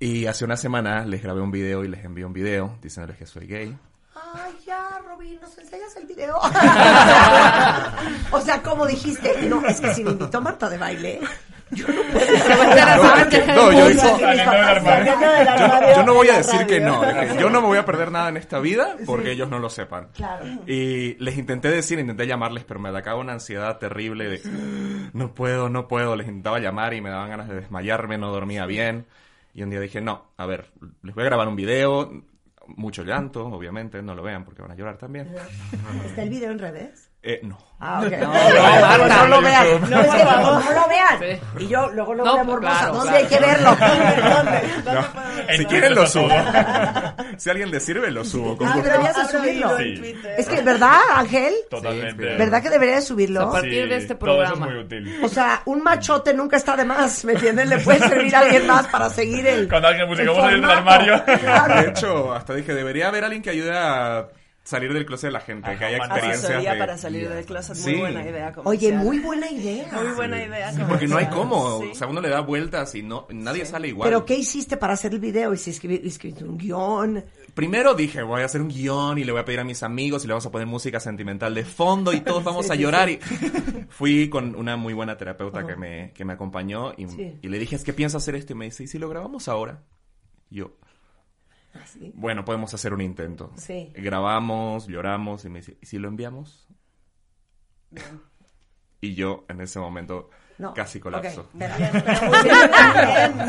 [0.00, 3.26] Y hace una semana les grabé un video y les envié un video diciéndoles que
[3.26, 3.78] soy gay.
[4.16, 6.36] Ay, ya, Robin, ¿nos enseñas el video?
[8.32, 11.20] o sea, como dijiste, no, es que si me invitó Marta de baile,
[11.74, 14.30] yo no puedo No, no, yo dije- Saliendo
[15.30, 17.02] del armario Yo, yo no voy a decir que no.
[17.38, 20.08] Yo no me voy a perder nada en esta vida porque ellos no lo sepan.
[20.14, 20.44] Claro.
[20.66, 24.40] Y les intenté decir, intenté llamarles, pero me atacaba una ansiedad terrible de
[25.12, 26.16] no puedo, no puedo.
[26.16, 29.06] Les intentaba llamar y me daban ganas de desmayarme, no dormía bien.
[29.54, 30.66] Y un día dije, no, a ver,
[31.02, 32.10] les voy a grabar un video,
[32.66, 35.32] mucho llanto, obviamente, no lo vean porque van a llorar también.
[36.04, 37.10] ¿Está el video en redes?
[37.26, 37.56] Eh, no.
[37.80, 38.12] Ah, ok.
[39.08, 39.66] No, lo vean.
[39.90, 41.40] No, es que lo vean.
[41.58, 42.72] Y yo luego lo No, voy a morbosa.
[42.78, 43.24] claro, ¿Dónde claro.
[43.24, 43.76] hay que verlo?
[44.94, 45.56] No.
[45.56, 46.28] Si quieren lo subo.
[47.38, 48.56] si a alguien le sirve, lo subo.
[48.56, 49.76] con Ah, deberías de subirlo.
[49.78, 50.14] Sí.
[50.36, 51.54] Es que, ¿verdad, Ángel?
[51.70, 52.24] Totalmente.
[52.36, 53.40] ¿Verdad que debería de subirlo?
[53.42, 54.66] A partir de este todo eso programa.
[54.66, 55.20] es muy útil.
[55.24, 57.68] O sea, un machote nunca está de más, ¿me entienden?
[57.70, 59.68] Le puede servir a alguien más para seguir el.
[59.68, 61.24] Cuando alguien busca el cómo salir del armario.
[61.24, 61.74] Claro.
[61.82, 64.26] De hecho, hasta dije, debería haber alguien que ayude a
[64.64, 66.78] salir del closet de la gente, que haya experiencias Asesoría de...
[66.78, 67.98] para salir del closet, muy Sí.
[68.00, 68.46] buena idea.
[68.64, 68.94] Oye, comercial.
[68.96, 69.92] muy buena idea.
[69.92, 70.72] Muy buena idea.
[70.72, 71.48] Sí, porque no hay comercial.
[71.50, 71.88] cómo, Sí.
[71.92, 74.08] o sea, uno le da vueltas y no nadie sale igual.
[74.08, 75.52] ¿Pero qué hiciste para hacer el video?
[75.52, 77.24] ¿Y si escribir, escribiste un guion?
[77.54, 80.24] Primero dije, voy a hacer un guion y le voy a pedir a mis amigos
[80.24, 83.08] y le vamos a poner música sentimental de fondo y todos vamos Sí, a llorar.
[83.10, 83.18] sí.
[83.20, 87.38] Y fui con una muy buena terapeuta que me, que me acompañó y, Sí.
[87.42, 89.46] y le dije, es que pienso hacer esto y me dice, ¿y si lo grabamos
[89.48, 89.82] ahora?
[90.50, 90.62] Y
[91.74, 93.52] yo, bueno, podemos hacer un intento.
[93.56, 93.92] Sí.
[93.94, 96.66] Grabamos, lloramos y me dice, ¿y si lo enviamos?
[99.00, 100.72] Y yo en ese momento No.
[100.74, 101.42] casi colapso.
[101.42, 101.76] Ok, espera.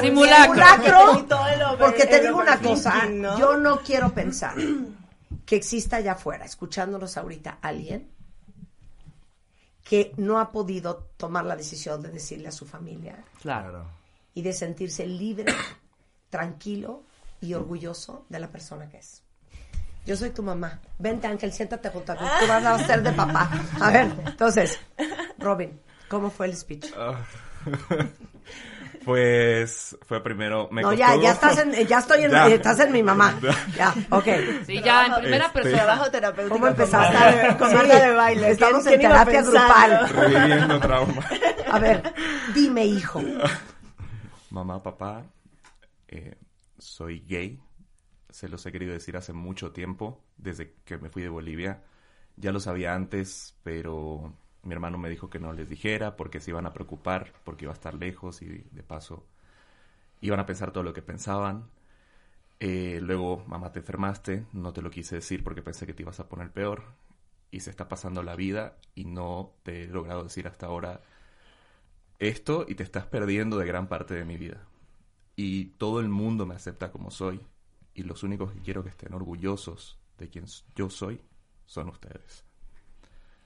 [0.01, 0.53] Simulacro.
[0.55, 3.37] Simulacro, porque te digo una cosa, ¿no?
[3.39, 4.55] yo no quiero pensar
[5.45, 8.09] que exista allá afuera, escuchándonos ahorita, alguien
[9.83, 13.85] que no ha podido tomar la decisión de decirle a su familia Claro.
[14.33, 15.53] y de sentirse libre,
[16.31, 17.03] tranquilo
[17.41, 19.21] y orgulloso de la persona que es.
[20.05, 20.79] Yo soy tu mamá.
[20.99, 22.21] Vente, Ángel, siéntate junto a mí.
[22.39, 23.49] Tú vas a ser de papá.
[23.81, 24.79] A ver, entonces,
[25.39, 26.91] Robin, ¿cómo fue el speech?
[26.95, 27.15] Ah.
[29.03, 30.67] Pues fue primero.
[30.71, 32.47] Me no, costó- ya, ya estás en, ya estoy en, Ya.
[32.47, 33.39] estás en mi mamá.
[33.77, 34.25] Ya, ok.
[34.65, 35.83] Sí, ya, en primera Este- persona.
[35.83, 36.55] Trabajo terapéutico.
[36.55, 37.57] ¿Cómo empezaste?
[37.57, 38.49] Con Sí, de baile.
[38.51, 40.09] estamos ¿Quién- en terapia grupal.
[40.09, 41.23] Reviviendo trauma.
[41.71, 42.13] A ver,
[42.55, 43.21] dime, hijo.
[44.49, 45.23] Mamá, papá,
[46.07, 46.35] eh,
[46.77, 47.59] soy gay.
[48.29, 51.83] Se los he querido decir hace mucho tiempo, desde que me fui de Bolivia.
[52.37, 56.51] Ya lo sabía antes, pero mi hermano me dijo que no les dijera porque se
[56.51, 59.25] iban a preocupar, porque iba a estar lejos y de paso
[60.21, 61.69] iban a pensar todo lo que pensaban.
[62.59, 66.19] Eh, luego, mamá, te enfermaste, no te lo quise decir porque pensé que te ibas
[66.19, 66.83] a poner peor.
[67.51, 71.01] Y se está pasando la vida y no te he logrado decir hasta ahora
[72.19, 74.65] esto y te estás perdiendo de gran parte de mi vida.
[75.35, 77.41] Y todo el mundo me acepta como soy.
[77.93, 81.21] Y los únicos que quiero que estén orgullosos de quien yo soy
[81.65, 82.43] son ustedes.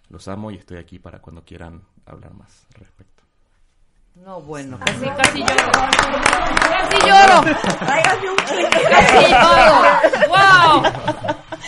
[0.09, 3.23] Los amo y estoy aquí para cuando quieran hablar más al respecto.
[4.15, 5.71] No, bueno, casi, casi lloro.
[5.71, 7.41] Casi lloro.
[7.79, 10.27] Tráigame un Casi lloro.
[10.27, 10.83] ¡Wow!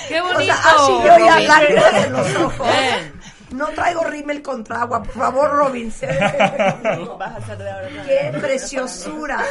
[0.08, 0.42] ¡Qué bonito!
[0.42, 1.48] O sea, así yo ya Robin.
[1.48, 2.68] lágrimas en los ojos.
[2.68, 3.11] Bien.
[3.54, 5.92] No traigo rímel contra agua, por favor, Robin.
[8.08, 9.44] ¡Qué preciosura!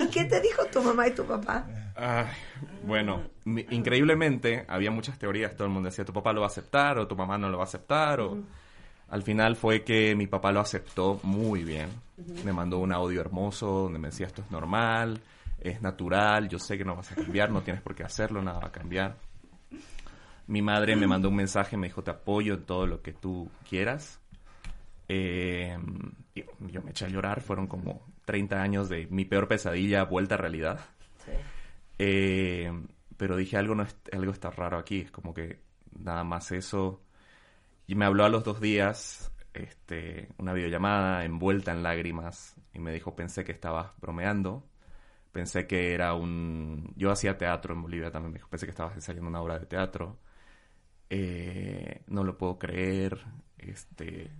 [0.00, 1.64] ¿Y qué te dijo tu mamá y tu papá?
[1.96, 2.26] Ay,
[2.84, 5.54] bueno, mi- increíblemente había muchas teorías.
[5.56, 7.58] Todo el mundo decía, tu papá lo va a aceptar o tu mamá no lo
[7.58, 8.20] va a aceptar.
[8.20, 8.38] O...
[9.10, 11.88] Al final fue que mi papá lo aceptó muy bien.
[12.44, 15.20] Me mandó un audio hermoso donde me decía, esto es normal,
[15.60, 18.60] es natural, yo sé que no vas a cambiar, no tienes por qué hacerlo, nada
[18.60, 19.16] va a cambiar.
[20.52, 23.48] Mi madre me mandó un mensaje, me dijo, te apoyo en todo lo que tú
[23.68, 24.20] quieras.
[25.08, 25.78] Eh,
[26.70, 30.38] yo me eché a llorar, fueron como 30 años de mi peor pesadilla vuelta a
[30.38, 30.80] realidad.
[31.98, 32.70] Eh,
[33.16, 35.60] pero dije, algo, no es- algo está raro aquí, es como que
[35.98, 37.00] nada más eso.
[37.86, 42.92] Y me habló a los dos días, este, una videollamada envuelta en lágrimas, y me
[42.92, 44.64] dijo, pensé que estabas bromeando,
[45.32, 46.92] pensé que era un...
[46.96, 49.66] Yo hacía teatro en Bolivia también, me dijo, pensé que estabas ensayando una obra de
[49.66, 50.18] teatro.
[51.14, 53.18] Eh, no lo puedo creer,
[53.58, 54.30] este...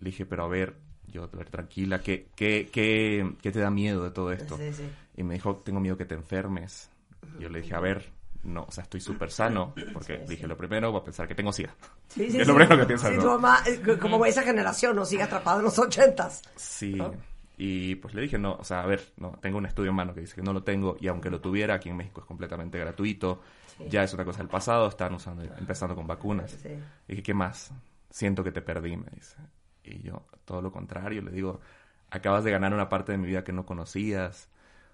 [0.00, 0.74] Le dije, pero a ver,
[1.06, 4.56] yo, a ver, tranquila, ¿qué, qué, qué, qué te da miedo de todo esto?
[4.56, 4.82] Sí, sí.
[5.16, 6.90] Y me dijo, tengo miedo que te enfermes.
[7.38, 8.10] Yo le dije, a ver,
[8.42, 11.52] no, o sea, estoy súper sano, porque dije, lo primero va a pensar que tengo
[11.52, 11.74] SIDA.
[12.08, 13.22] Sí, sí, es lo primero que piensas, Sí, ¿no?
[13.22, 16.42] tu mamá, eh, como esa generación, no sigue atrapado en los ochentas.
[16.56, 16.94] Sí.
[16.94, 17.14] ¿No?
[17.56, 20.12] Y pues le dije, no, o sea, a ver, no, tengo un estudio en mano
[20.12, 22.78] que dice que no lo tengo, y aunque lo tuviera, aquí en México es completamente
[22.78, 23.40] gratuito,
[23.76, 23.84] Sí.
[23.88, 26.50] ya es una cosa del pasado, están usando, empezando con vacunas.
[26.50, 26.68] Sí.
[27.08, 27.72] Y dije, ¿qué más?
[28.10, 29.36] Siento que te perdí, me dice.
[29.84, 31.60] Y yo, todo lo contrario, le digo,
[32.10, 34.48] acabas de ganar una parte de mi vida que no conocías.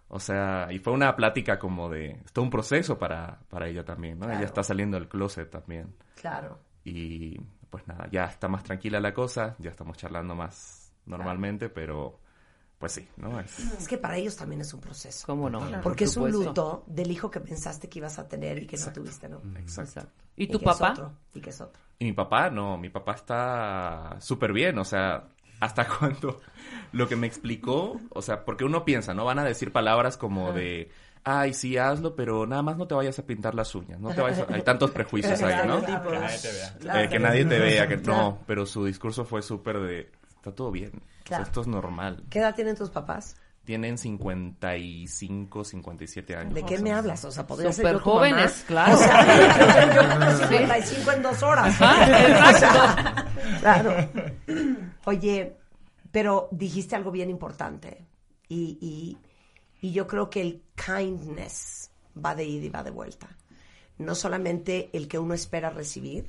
[0.08, 3.84] O sea, y fue una plática como de, es todo un proceso para, para ella
[3.84, 4.26] también, ¿no?
[4.26, 4.38] Claro.
[4.38, 5.94] Ella está saliendo del closet también.
[6.16, 6.58] Claro.
[6.84, 12.20] Y pues nada, ya está más tranquila la cosa, ya estamos charlando más normalmente, pero
[12.82, 13.38] pues sí, ¿no?
[13.38, 15.24] Es, Es que para ellos también es un proceso.
[15.24, 15.60] ¿Cómo no?
[15.84, 18.76] Porque Por es un luto del hijo que pensaste que ibas a tener y que
[18.76, 19.40] no tuviste, ¿no?
[19.56, 20.08] Exacto.
[20.34, 20.90] ¿Y tu papá?
[20.90, 21.80] otro, y que es otro.
[22.00, 25.28] Y mi papá, no, mi papá está súper bien, o sea,
[25.60, 26.40] hasta cuando
[26.90, 29.24] lo que me explicó, o sea, porque uno piensa, ¿no?
[29.24, 30.58] Van a decir palabras como Ajá.
[30.58, 30.90] de,
[31.22, 34.22] ay, sí, hazlo, pero nada más no te vayas a pintar las uñas, no te
[34.22, 34.52] vayas a...
[34.52, 35.78] Hay tantos prejuicios ahí, ¿no?
[35.78, 36.12] Estereotipos.
[36.12, 36.74] Que nadie te vea.
[36.80, 37.00] Claro.
[37.00, 40.10] Eh, que nadie te vea, que no, pero su discurso fue súper de,
[40.42, 41.44] está todo bien, o sea, Claro.
[41.44, 42.24] esto es normal.
[42.28, 43.36] ¿Qué edad tienen tus papás?
[43.64, 46.52] Tienen 55, 57 años.
[46.52, 47.24] ¿De qué me hablas?
[47.24, 48.94] O sea, podría ser jóvenes, claro.
[48.94, 51.80] O sea, yo con 55 en dos horas.
[51.80, 54.08] Ajá, O sea, claro.
[55.04, 55.56] Oye,
[56.10, 58.04] pero dijiste algo bien importante.
[58.48, 59.18] Y, y,
[59.80, 63.28] y yo creo que el kindness va de ida y va de vuelta.
[63.98, 66.26] No solamente el que uno espera recibir,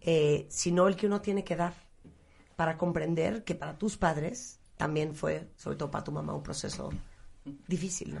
[0.00, 1.74] eh, sino el que uno tiene que dar
[2.56, 6.90] para comprender que para tus padres también fue, sobre todo para tu mamá, un proceso
[7.68, 8.20] difícil, ¿no?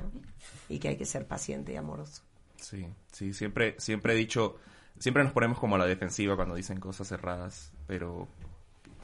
[0.68, 2.22] Y que hay que ser paciente y amoroso.
[2.56, 4.56] Sí, sí, siempre, siempre he dicho,
[4.98, 8.28] siempre nos ponemos como a la defensiva cuando dicen cosas erradas, pero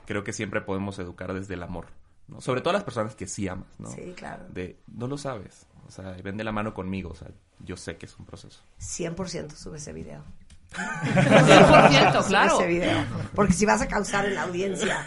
[0.06, 1.86] creo que siempre podemos educar desde el amor,
[2.28, 2.40] ¿no?
[2.40, 3.90] Sobre todo a las personas que sí amas, ¿no?
[3.90, 4.46] Sí, claro.
[4.48, 7.28] De, no lo sabes, o sea, ven de la mano conmigo, o sea,
[7.58, 8.62] yo sé que es un proceso.
[8.80, 10.24] 100% sube ese video.
[10.72, 12.58] 100%, claro.
[12.60, 13.04] Ese video.
[13.34, 15.04] Porque si vas a causar en la audiencia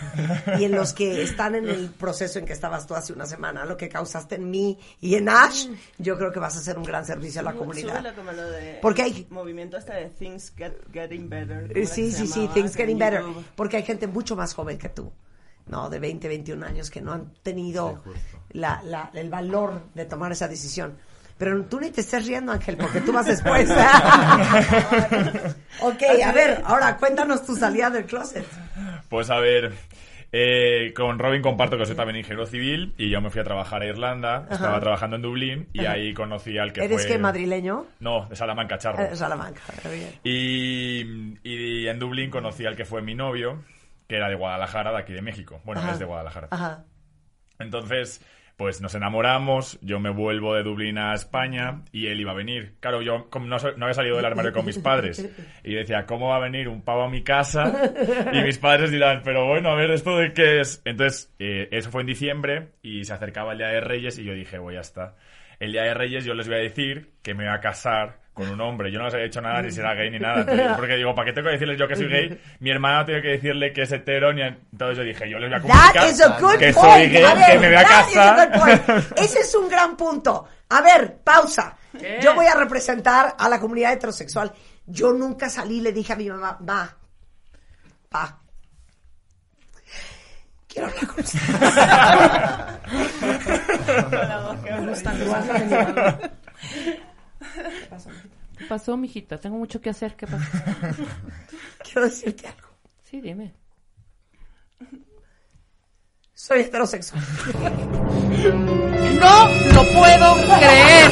[0.59, 3.65] y en los que están en el proceso en que estabas tú hace una semana,
[3.65, 6.83] lo que causaste en mí y en Ash, yo creo que vas a hacer un
[6.83, 8.13] gran servicio a la comunidad.
[8.15, 11.61] Como lo de Porque hay- movimiento este de Things Get, Getting Better.
[11.67, 12.49] ¿cómo Eh, era Sí, sí, sí?
[12.53, 13.21] Things Getting Better.
[13.21, 13.45] YouTube.
[13.55, 15.11] Porque hay gente mucho más joven que tú,
[15.67, 15.89] ¿no?
[15.89, 18.03] De 20, 21 años que no han tenido
[18.51, 20.97] la, la- el valor de tomar esa decisión.
[21.43, 23.69] Pero tú ni te estés riendo, Ángel, porque tú vas después.
[25.81, 28.45] ok, a ver, ahora cuéntanos tu salida del closet.
[29.09, 29.73] Pues a ver,
[30.31, 33.81] eh, con Robin comparto que soy también ingeniero civil y yo me fui a trabajar
[33.81, 34.55] a Irlanda, Ajá.
[34.55, 35.95] estaba trabajando en Dublín y Ajá.
[35.95, 37.11] ahí conocí al que ¿Eres fue...
[37.11, 37.87] que madrileño?
[37.99, 39.03] No, de Salamanca, Charro.
[39.03, 39.59] Eh, Salamanca,
[39.91, 40.13] bien.
[40.23, 43.61] Y, y en Dublín conocí al que fue mi novio,
[44.07, 45.59] que era de Guadalajara, de aquí de México.
[45.65, 45.91] Bueno, Ajá.
[45.91, 46.47] es de Guadalajara.
[46.51, 46.85] Ajá.
[47.59, 48.21] Entonces,
[48.57, 52.75] pues nos enamoramos, yo me vuelvo de Dublín a España y él iba a venir.
[52.79, 55.27] Claro, yo como no, había salido del armario con mis padres
[55.63, 57.93] y decía, ¿cómo va a venir un pavo a mi casa?
[58.31, 60.81] Y mis padres dirán, pero bueno, a ver, ¿esto de qué es?
[60.85, 64.33] Entonces, eh, eso fue en diciembre y se acercaba el Día de Reyes y yo
[64.33, 65.15] dije, voy, ya está.
[65.59, 68.49] El Día de Reyes yo les voy a decir que me voy a casar con
[68.49, 68.91] un hombre.
[68.91, 70.41] Yo no les había dicho nada, ni si era gay ni nada.
[70.41, 72.41] Entonces, porque digo, ¿para qué tengo que decirles yo que soy gay?
[72.59, 74.33] Mi hermana tiene que decirle que es hetero.
[74.33, 76.89] Ni Entonces yo dije, yo les voy a comunicar That is a good que point.
[76.89, 78.49] soy gay, A ver, que me voy a casar.
[78.49, 78.81] good point.
[79.17, 80.47] Ese es un gran punto.
[80.69, 81.77] A ver, pausa.
[82.21, 84.51] Yo voy a representar a la comunidad heterosexual.
[84.87, 86.89] Yo nunca salí y le dije a mi mamá, va,
[88.13, 88.39] va.
[90.67, 91.39] Quiero hablar con usted.
[97.55, 98.23] Me gustan Tú los vas a hombres.
[98.23, 98.37] venir.
[98.57, 99.37] ¿Qué pasó, mijita?
[99.37, 100.15] Tengo mucho que hacer.
[100.15, 100.45] ¿Qué pasó?
[101.83, 102.67] Quiero decirte algo.
[103.09, 103.53] Sí, dime.
[106.33, 107.23] Soy heterosexual.
[109.19, 111.11] ¡No lo puedo creer!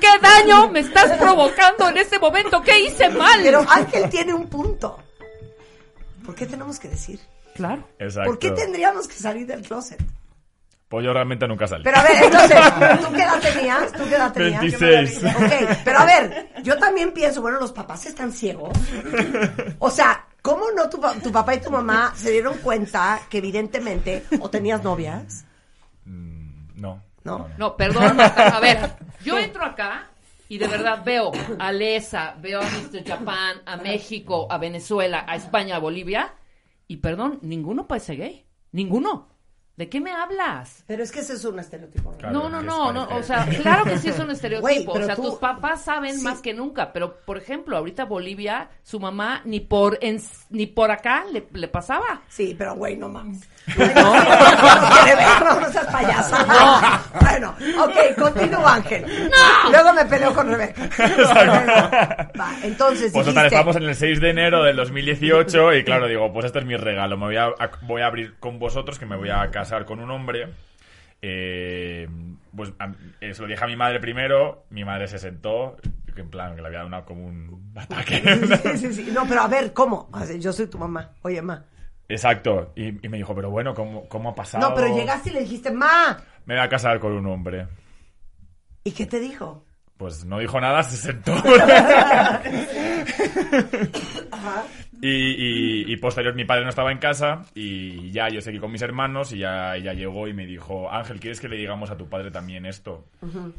[0.00, 2.60] ¿Qué daño me estás provocando en este momento?
[2.62, 3.40] ¿Qué hice mal?
[3.42, 4.98] Pero Ángel tiene un punto.
[6.24, 7.18] ¿Por qué tenemos que decir?
[7.54, 7.88] Claro.
[7.98, 8.30] Exacto.
[8.30, 10.00] ¿Por qué tendríamos que salir del closet?
[10.92, 11.82] Pues yo realmente nunca salí.
[11.84, 12.58] Pero a ver, entonces,
[13.00, 13.92] ¿tú qué edad tenías?
[13.92, 14.60] ¿Tú qué edad tenías?
[14.60, 15.24] 26.
[15.24, 18.76] Ok, pero a ver, yo también pienso, bueno, los papás están ciegos.
[19.78, 23.38] O sea, ¿cómo no tu, pa- tu papá y tu mamá se dieron cuenta que
[23.38, 25.46] evidentemente o tenías novias?
[26.04, 27.02] No.
[27.24, 27.48] ¿No?
[27.56, 28.48] No, perdón, Marta.
[28.54, 28.90] A ver,
[29.24, 30.10] yo entro acá
[30.48, 33.02] y de verdad veo a Lesa, veo a Mr.
[33.06, 36.34] Japan, a México, a Venezuela, a España, a Bolivia.
[36.86, 38.44] Y perdón, ninguno parece gay.
[38.72, 39.31] Ninguno.
[39.76, 40.84] ¿De qué me hablas?
[40.86, 42.14] Pero es que ese es un estereotipo.
[42.30, 44.92] no, no, no, no, o sea, claro que sí es un estereotipo.
[44.92, 46.22] O sea, tú- tus papás saben Sí.
[46.24, 50.20] más que nunca, pero por ejemplo, ahorita Bolivia, su mamá ni por en-
[50.50, 52.20] ni por acá le, le pasaba.
[52.28, 53.40] Sí, pero güey, no mames.
[53.76, 54.24] No, no,
[55.04, 56.44] quiere ver, no, seas payasa.
[56.46, 57.20] No.
[57.20, 57.54] Bueno,
[57.84, 59.04] ok, continúa Ángel.
[59.30, 59.70] No.
[59.70, 60.82] Luego me peleo con Rebeca.
[62.38, 66.08] Va, entonces Pues dijiste, total, estamos en el 6 de enero del 2018 y claro,
[66.08, 67.16] digo, pues este es mi regalo.
[67.16, 70.00] Me voy a, a- voy a abrir con vosotros que me voy a casar con
[70.00, 70.48] un hombre.
[71.22, 72.08] Eh,
[72.54, 75.76] pues a- eh, se lo dije a mi madre primero, mi madre se sentó,
[76.14, 78.22] que en plan, que le había dado una, como un ataque.
[78.64, 79.10] Sí, sí, sí.
[79.12, 80.08] No, pero a ver, ¿cómo?
[80.12, 81.10] O sea, Yo soy tu mamá.
[81.22, 81.64] Oye, ma.
[82.08, 82.72] Exacto.
[82.76, 84.68] Y, y me dijo, pero bueno, ¿cómo, cómo ha pasado?
[84.68, 86.22] No, pero llegaste y le dijiste, ma.
[86.46, 87.66] Me voy a casar con un hombre.
[88.84, 89.64] ¿Y qué te dijo?
[89.96, 91.32] Pues no dijo nada, se sentó.
[95.04, 98.70] Y, y- y posterior mi padre no estaba en casa y ya yo seguí con
[98.70, 101.96] mis hermanos y ya ella llegó y me dijo, Ángel, ¿quieres que le digamos a
[101.96, 103.04] tu padre también esto?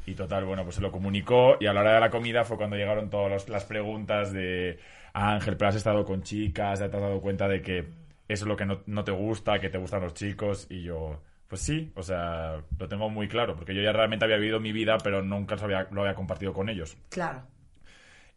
[0.06, 2.56] Y total, bueno, pues se lo comunicó y a la hora de la comida fue
[2.56, 4.80] cuando llegaron todas las preguntas de
[5.12, 7.90] Ángel, pero has estado con chicas, ya te has dado cuenta de que
[8.28, 11.22] eso es lo que no, no te gusta, que te gustan los chicos y yo...
[11.46, 14.72] Pues sí, o sea, lo tengo muy claro, porque yo ya realmente había vivido mi
[14.72, 16.98] vida, pero nunca lo había, lo había compartido con ellos.
[17.10, 17.44] Claro.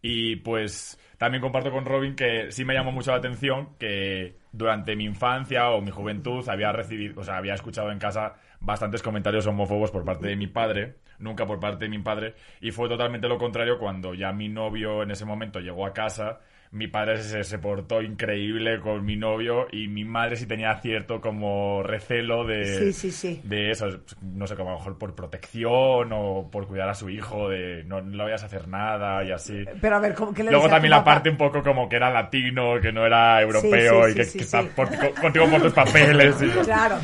[0.03, 4.95] Y pues también comparto con Robin que sí me llamó mucho la atención que durante
[4.97, 9.47] mi infancia o mi juventud había recibido, o sea, había escuchado en casa bastantes comentarios
[9.47, 13.28] homófobos por parte de mi padre, nunca por parte de mi padre, y fue totalmente
[13.28, 16.41] lo contrario cuando ya mi novio en ese momento llegó a casa.
[16.76, 21.20] Mi padre se, se portó increíble con mi novio y mi madre sí tenía cierto
[21.20, 23.40] como recelo de, Sí, sí, sí.
[23.44, 23.86] de eso,
[24.20, 27.82] no sé, como a lo mejor por protección o por cuidar a su hijo, de
[27.84, 29.64] no, no le vayas a hacer nada y así.
[29.80, 31.14] Pero a ver, ¿cómo que le Luego también la papá?
[31.14, 34.62] parte un poco como que era latino, que no era europeo y que, que está
[34.62, 36.36] por- co- contigo por tus papeles.
[36.42, 36.96] y- Claro.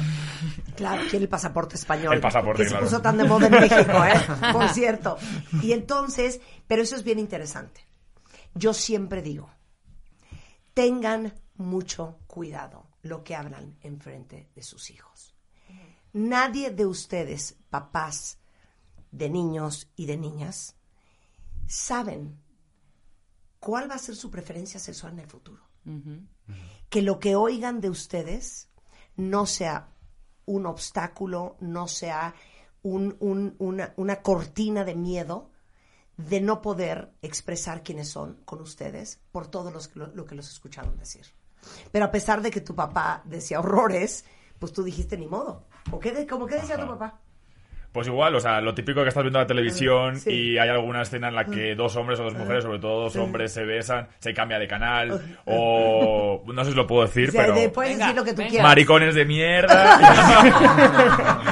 [0.77, 2.15] Claro, quiere el pasaporte español.
[2.15, 2.85] El pasaporte, que claro.
[2.87, 4.53] se puso tan de moda en México, ¿eh?
[4.53, 5.19] Por cierto.
[5.63, 7.83] Y entonces, pero eso es bien interesante.
[8.55, 9.51] Yo siempre digo,
[10.75, 15.35] tengan mucho cuidado lo que hablan enfrente de sus hijos.
[16.13, 18.39] Nadie de ustedes, papás
[19.11, 20.77] de niños y de niñas,
[21.67, 22.39] saben
[23.61, 25.63] cuál va a ser su preferencia sexual en el futuro.
[26.89, 28.69] Que lo que oigan de ustedes
[29.17, 29.89] no sea
[30.47, 32.35] un obstáculo, no sea
[32.83, 35.51] un- un- una, una cortina de miedo
[36.29, 40.51] de no poder expresar quiénes son con ustedes por todo los- lo, lo que los
[40.51, 41.27] escucharon decir.
[41.93, 44.25] Pero a pesar de que tu papá decía horrores,
[44.59, 45.65] pues tú dijiste ni modo.
[45.91, 47.19] ¿O qué, como qué decía tu papá?
[47.93, 50.31] Pues igual, o sea, lo típico que estás viendo en la televisión Sí.
[50.31, 53.17] y hay alguna escena en la que dos hombres o dos mujeres, sobre todo dos
[53.17, 56.43] hombres, se besan, se cambia de canal o...
[56.47, 57.55] No sé si lo puedo decir, O sea, pero...
[57.55, 58.63] de- puedes decir lo que tú quieras.
[58.63, 59.99] Maricones de mierda.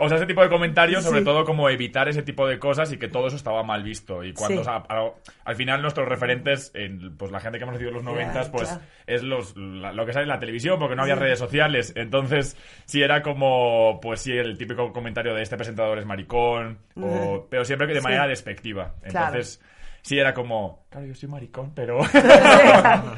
[0.00, 1.24] O sea, ese tipo de comentarios, sobre Sí.
[1.24, 4.22] todo como evitar ese tipo de cosas y que todo eso estaba mal visto.
[4.24, 4.60] Y cuando, Sí.
[4.60, 5.10] o sea, a-
[5.44, 8.68] al final nuestros referentes, en, pues la gente que hemos nacido en los noventas, pues
[8.68, 8.82] claro.
[9.06, 11.20] es los, la- lo que sale en la televisión, porque no había Sí.
[11.20, 11.92] redes sociales.
[11.96, 17.46] Entonces, sí era como, pues sí, el típico comentario de este presentador es maricón, o-
[17.50, 18.94] pero siempre que de manera despectiva.
[19.08, 19.38] Claro.
[20.06, 21.98] Sí era como, claro, yo soy maricón, pero...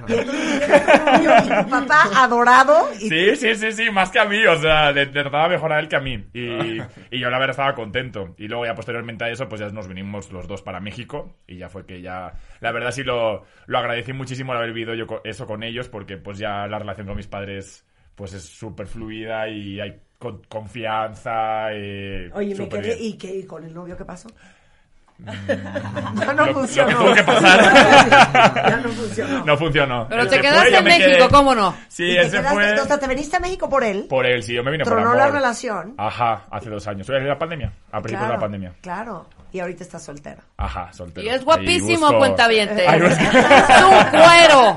[0.08, 4.56] Y y tu papá adorado y Sí, sí, sí, sí, más que a mí, o
[4.56, 6.14] sea, le, le trataba mejor a él que a mí.
[6.32, 6.78] Y,
[7.10, 8.34] y yo la verdad estaba contento.
[8.38, 11.58] Y luego ya posteriormente a eso, pues ya nos vinimos los dos para México y
[11.58, 15.06] ya fue que ya, la verdad sí lo, lo agradecí muchísimo el haber vivido yo
[15.24, 17.84] eso con ellos porque pues ya la relación con mis padres
[18.14, 21.68] pues es súper fluida y hay con- confianza.
[21.72, 23.08] eh, Oye, ¿me súper quedé, bien.
[23.12, 24.28] ¿y qué y con el novio qué pasó?
[25.18, 26.98] Ya no Lo- lo funcionó.
[26.98, 27.60] tuvo que pasar.
[28.70, 29.44] Ya no funcionó.
[29.44, 30.06] No funcionó.
[30.08, 31.28] Pero Él te quedaste fue, en México, quedé.
[31.28, 31.74] ¿cómo no?
[31.88, 32.80] Sí, te se quedaste, fue.
[32.80, 34.06] o sea, te viniste a México por él.
[34.08, 35.18] Por él, sí, yo me vine por Tronó amor.
[35.18, 35.94] la relación.
[35.98, 37.06] Ajá, hace dos años.
[37.06, 38.72] Fue la pandemia, a principios de la pandemia.
[38.80, 39.26] Claro.
[39.50, 40.44] Y ahorita estás soltera.
[40.58, 41.26] Ajá, soltero.
[41.26, 42.86] Y es guapísimo, cuentaviente.
[42.86, 43.06] Busco-
[43.68, 44.76] Es un cuero.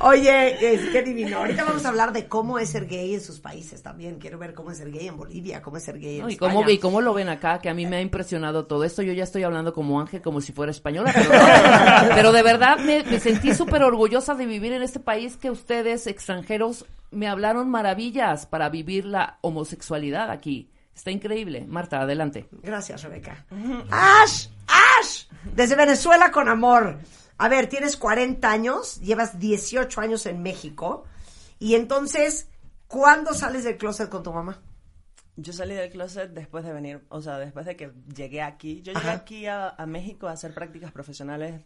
[0.02, 1.38] Oye, es, qué divino.
[1.38, 4.18] Ahorita vamos a hablar de cómo es ser gay en sus países también.
[4.18, 6.32] Quiero ver cómo es ser gay en Bolivia, cómo es ser gay en No, y,
[6.34, 6.54] España.
[6.54, 9.02] cómo, y cómo lo ven acá, que a mí me ha impresionado todo esto.
[9.02, 11.28] Yo ya estoy hablando como Ángel, como si fuera española, pero,
[12.08, 12.14] no.
[12.14, 16.06] Pero de verdad me, me sentí súper orgullosa de vivir en este país que ustedes,
[16.06, 20.70] extranjeros, me hablaron maravillas para vivir la homosexualidad aquí.
[20.94, 21.64] Está increíble.
[21.66, 22.48] Marta, adelante.
[22.62, 23.46] Gracias, Rebeca.
[23.90, 26.98] Ash, Ash, desde Venezuela con amor.
[27.38, 31.04] A ver, tienes 40 años, llevas 18 años en México.
[31.58, 32.48] Y entonces,
[32.86, 34.60] ¿cuándo sales del closet con tu mamá?
[35.36, 38.82] Yo salí del closet después de venir, o sea, después de que llegué aquí.
[38.82, 39.12] Yo llegué Ajá.
[39.12, 41.62] aquí a, a México a hacer prácticas profesionales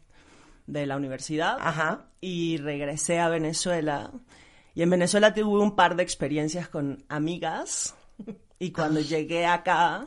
[0.66, 2.06] de la universidad Ajá.
[2.20, 4.12] y regresé a Venezuela.
[4.74, 7.96] Y en Venezuela tuve un par de experiencias con amigas.
[8.64, 10.06] Y cuando llegué acá,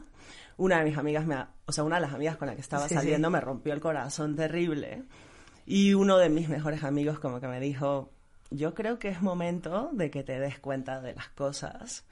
[0.57, 1.35] una de mis amigas, me,
[1.67, 3.31] o sea, una de las amigas con la que estaba Sí, saliendo sí.
[3.33, 5.03] me rompió el corazón terrible.
[5.67, 8.09] Y uno de mis mejores amigos como que me dijo,
[8.49, 12.03] yo creo que es momento de que te des cuenta de las cosas.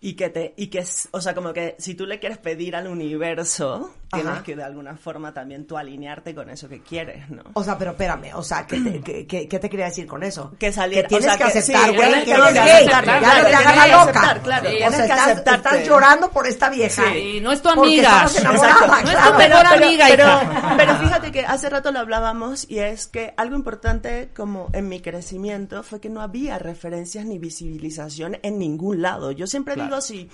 [0.00, 2.74] Y que te, y que, es- o sea, como que si tú le quieres pedir
[2.74, 4.42] al universo, tienes Ajá.
[4.42, 7.42] que de alguna forma también tú alinearte con eso que quieres, ¿no?
[7.52, 10.22] O sea, pero espérame, o sea, ¿qué te, qué, qué- qué te quería decir con
[10.22, 10.52] eso?
[10.58, 12.88] Que saliera- Que tienes o sea, que que- aceptar, sí, güey, tienes que eres gay.
[12.88, 14.20] ya no te tienes hagas que la loca.
[14.20, 15.68] aceptar, claro, o tienes sea, que estás, aceptarte.
[15.68, 17.02] estás llorando por esta vieja.
[17.12, 18.22] Sí, no es tu amiga.
[18.22, 20.74] No es tu mejor amiga, pero, hija.
[20.78, 25.00] pero fíjate que hace rato lo hablábamos y es que algo importante como en mi
[25.00, 29.32] crecimiento fue que no había referencias ni visibilización en ningún lado.
[29.32, 29.88] Yo siempre Claro.
[29.88, 30.28] digo si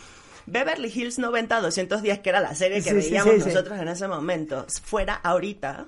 [0.47, 4.67] Beverly Hills 90-210, que era la serie que Sí, veíamos sí, nosotros en ese momento,
[4.85, 5.87] fuera ahorita,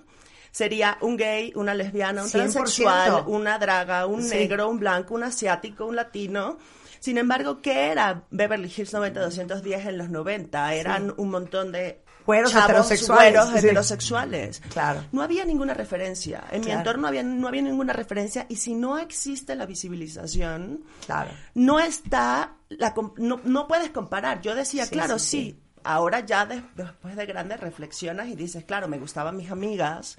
[0.51, 2.33] sería un gay, una lesbiana, un 100%.
[2.33, 6.57] transexual, una draga, un negro, un blanco, un asiático, un latino.
[7.01, 10.75] Sin embargo, ¿qué era Beverly Hills 90-210 en los 90?
[10.75, 13.59] Eran un montón de Güeros chavos, heterosexuales, güeros sí.
[13.67, 14.63] heterosexuales.
[14.73, 15.05] Claro.
[15.13, 16.43] No había ninguna referencia.
[16.51, 18.47] En mi entorno había, no había ninguna referencia.
[18.49, 21.31] Y si no existe la visibilización, Claro.
[21.55, 24.41] no está, la, no, no puedes comparar.
[24.41, 25.61] Yo decía, Sí, claro, sí.
[25.85, 30.19] Ahora ya de- después de grandes reflexionas y dices, claro, me gustaban mis amigas,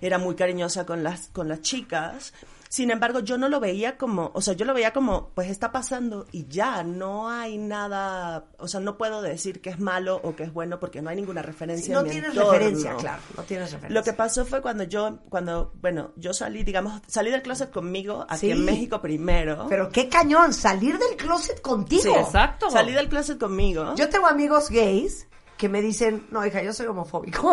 [0.00, 2.32] era muy cariñosa con las, con las chicas.
[2.72, 5.72] Sin embargo, yo no lo veía como, o sea, yo lo veía como, pues está
[5.72, 10.36] pasando y ya, no hay nada, o sea, no puedo decir que es malo o
[10.36, 11.92] que es bueno porque no hay ninguna referencia.
[11.92, 12.52] No en mi tienes entorno.
[12.52, 14.00] referencia, claro, no tienes referencia.
[14.00, 18.24] Lo que pasó fue cuando yo, cuando, bueno, yo salí, digamos, salí del closet conmigo
[18.28, 18.50] aquí Sí.
[18.52, 19.66] en México primero.
[19.68, 22.02] Pero qué cañón, salir del closet contigo.
[22.04, 22.70] Sí, exacto.
[22.70, 23.96] Salí del closet conmigo.
[23.96, 25.26] Yo tengo amigos gays
[25.58, 27.52] que me dicen, no, hija, yo soy homofóbico.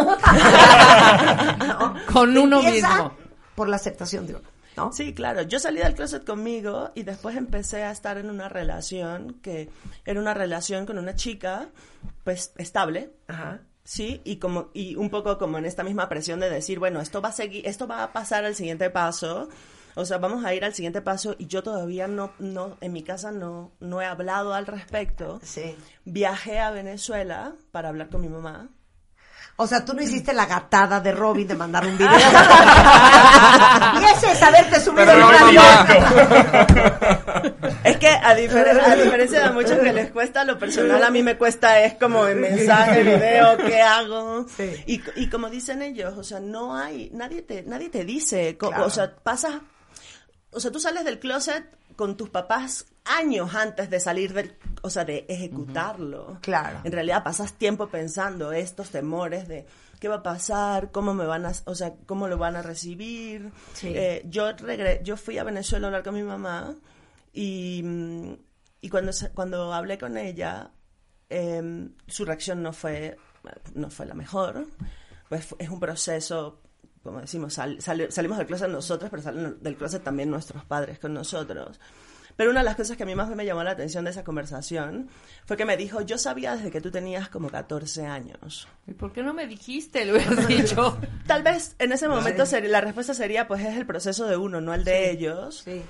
[1.66, 1.94] ¿No?
[2.14, 3.12] Con uno Empieza mismo.
[3.56, 4.48] Por la aceptación de uno.
[4.78, 4.94] ¿No?
[4.94, 5.42] Sí, claro.
[5.42, 9.70] Yo salí del closet conmigo y después empecé a estar en una relación que
[10.06, 11.70] era una relación con una chica,
[12.24, 13.12] pues estable.
[13.28, 13.62] Ajá.
[13.84, 17.22] Sí, y como y un poco como en esta misma presión de decir, bueno, esto
[17.22, 19.48] va a seguir, esto va a pasar al siguiente paso.
[19.96, 23.02] O sea, vamos a ir al siguiente paso y yo todavía no no en mi
[23.02, 25.40] casa no no he hablado al respecto.
[25.42, 25.76] Sí.
[26.04, 28.70] Viajé a Venezuela para hablar con mi mamá.
[29.60, 32.12] O sea, tú no hiciste la gatada de Robin de mandar un video.
[34.00, 35.64] y ese es haberte subido en un avión.
[37.84, 41.24] Es que a, difer- a diferencia de muchos que les cuesta, lo personal a mí
[41.24, 44.46] me cuesta es como el mensaje, video, qué hago.
[44.86, 48.86] Y, y como dicen ellos, o sea, no hay, nadie te, nadie te dice, Claro.
[48.86, 49.56] o sea, pasas,
[50.52, 54.90] o sea, tú sales del closet con tus papás años antes de salir del, o
[54.90, 56.38] sea, de ejecutarlo.
[56.42, 56.80] Claro.
[56.84, 59.66] En realidad pasas tiempo pensando estos temores de
[60.00, 63.52] qué va a pasar, cómo me van a, o sea, cómo lo van a recibir.
[63.74, 63.92] Sí.
[63.96, 66.76] Eh, yo regre yo fui a Venezuela a hablar con mi mamá
[67.34, 68.34] y, mm,
[68.82, 70.72] y cuando, cuando hablé con ella,
[71.30, 73.18] em, su reacción no fue,
[73.74, 74.68] no fue la mejor.
[75.30, 76.62] Pues es un proceso,
[77.04, 81.00] como decimos, sal- sale- salimos del closet nosotros, pero salen del closet también nuestros padres
[81.00, 81.80] con nosotros.
[82.38, 84.24] Pero una de las cosas que a mí más me llamó la atención de esa
[84.24, 85.10] conversación
[85.46, 88.68] fue que me dijo, yo sabía desde que tú tenías como 14 años.
[88.88, 90.06] ¿Y por qué no me dijiste?
[90.06, 90.98] Lo hubieras dicho.
[91.26, 92.56] Tal vez en ese momento Sí.
[92.62, 95.64] la respuesta sería, pues es el proceso de uno, no el de ellos.
[95.66, 95.82] Sí.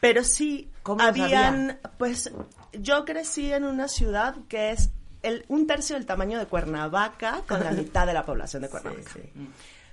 [0.00, 2.30] Pero sí, ¿Cómo lo habían, pues
[2.74, 4.90] yo crecí en una ciudad que es
[5.22, 9.10] el, un tercio del tamaño de Cuernavaca con la mitad de la población de Cuernavaca.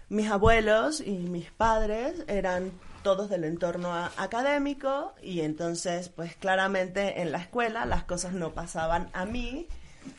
[0.09, 2.74] Mis abuelos y mis padres eran
[3.04, 9.10] todos del entorno académico y entonces pues claramente en la escuela las cosas no pasaban
[9.14, 9.68] a mí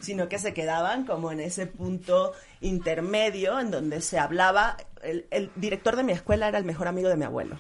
[0.01, 5.97] sino que se quedaban como en ese punto intermedio en donde se hablaba, el director
[5.97, 7.59] de mi escuela era el mejor amigo de mi abuelo,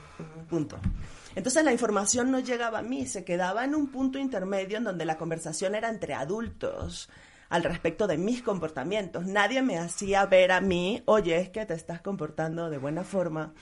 [0.48, 0.78] punto.
[1.34, 5.04] Entonces la información no llegaba a mí, se quedaba en un punto intermedio en donde
[5.04, 7.08] la conversación era entre adultos
[7.52, 9.26] al respecto de mis comportamientos.
[9.26, 13.52] Nadie me hacía ver a mí, oye, es que te estás comportando de buena forma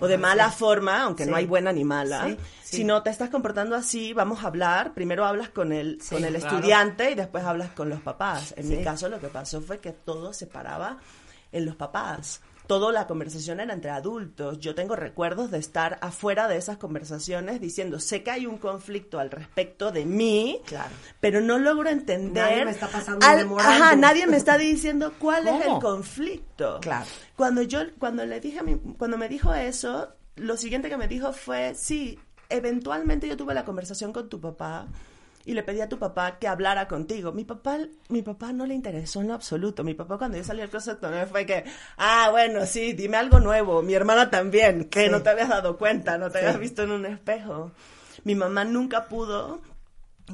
[0.00, 1.30] o de Ajá, mala forma, aunque Sí.
[1.30, 2.26] no hay buena ni mala.
[2.26, 2.76] Sí, sí.
[2.78, 4.94] Si no te estás comportando así, vamos a hablar.
[4.94, 6.56] Primero hablas con el, con el claro.
[6.56, 8.54] estudiante y después hablas con los papás.
[8.56, 10.98] En mi caso lo que pasó fue que todo se paraba
[11.52, 12.40] en los papás.
[12.70, 14.60] Toda la conversación era entre adultos.
[14.60, 19.18] Yo tengo recuerdos de estar afuera de esas conversaciones diciendo, sé que hay un conflicto
[19.18, 20.60] al respecto de mí,
[21.18, 22.44] pero no logro entender.
[22.44, 23.48] Nadie me está pasando al-.
[23.58, 26.78] Ajá, nadie me está diciendo cuál es el conflicto.
[26.80, 27.06] Claro.
[27.34, 31.08] Cuando yo, cuando le dije a mi, cuando me dijo eso, lo siguiente que me
[31.08, 34.86] dijo fue, sí, eventualmente yo tuve la conversación con tu papá
[35.44, 37.32] y le pedí a tu papá que hablara contigo.
[37.32, 37.78] Mi papá,
[38.08, 39.82] mi papá no le interesó en lo absoluto.
[39.84, 41.64] Mi papá cuando yo salí al closet con él fue que,
[41.96, 43.82] ah, bueno, sí, dime algo nuevo.
[43.82, 45.10] Mi hermana también, que Sí.
[45.10, 46.44] no te habías dado cuenta, no te Sí.
[46.44, 47.72] habías visto en un espejo.
[48.24, 49.60] Mi mamá nunca pudo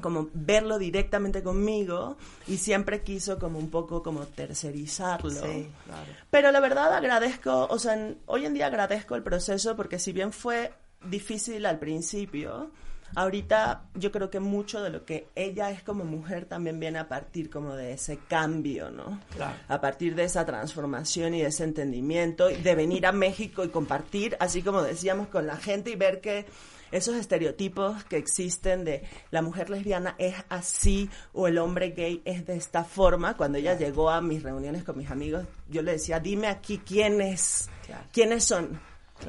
[0.02, 5.30] como verlo directamente conmigo y siempre quiso como un poco como tercerizarlo.
[5.30, 6.12] Sí, claro.
[6.30, 10.12] Pero la verdad agradezco, o sea, en- hoy en día agradezco el proceso porque si
[10.12, 12.70] bien fue difícil al principio,
[13.16, 17.08] ahorita yo creo que mucho de lo que ella es como mujer también viene a
[17.08, 19.20] partir como de ese cambio, ¿no?
[19.34, 19.56] Claro.
[19.66, 24.36] A partir de esa transformación y de ese entendimiento, de venir a México y compartir,
[24.38, 26.46] así como decíamos, con la gente y ver que
[26.92, 32.46] esos estereotipos que existen de la mujer lesbiana es así o el hombre gay es
[32.46, 33.36] de esta forma.
[33.36, 37.70] Cuando ella llegó a mis reuniones con mis amigos, yo le decía, dime aquí quiénes,
[38.12, 38.78] quiénes son.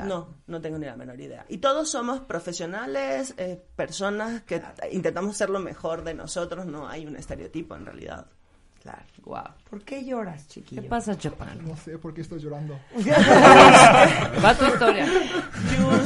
[0.06, 1.46] No, no tengo ni la menor idea.
[1.50, 4.62] Y todos somos profesionales, eh, personas que
[4.92, 8.28] intentamos ser lo mejor de nosotros, no hay un estereotipo en realidad.
[8.82, 9.04] Claro.
[9.24, 9.44] Wow.
[9.70, 10.82] ¿Por qué lloras, chiquillo?
[10.82, 11.66] ¿Qué pasa, Chapán?
[11.68, 12.80] No sé por qué estoy llorando.
[14.44, 15.06] Va tu historia.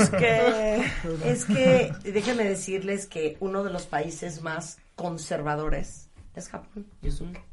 [0.10, 0.84] que...
[1.26, 6.88] Es que déjenme decirles que uno de los países más conservadores es Japón.
[7.02, 7.44] Yusuke.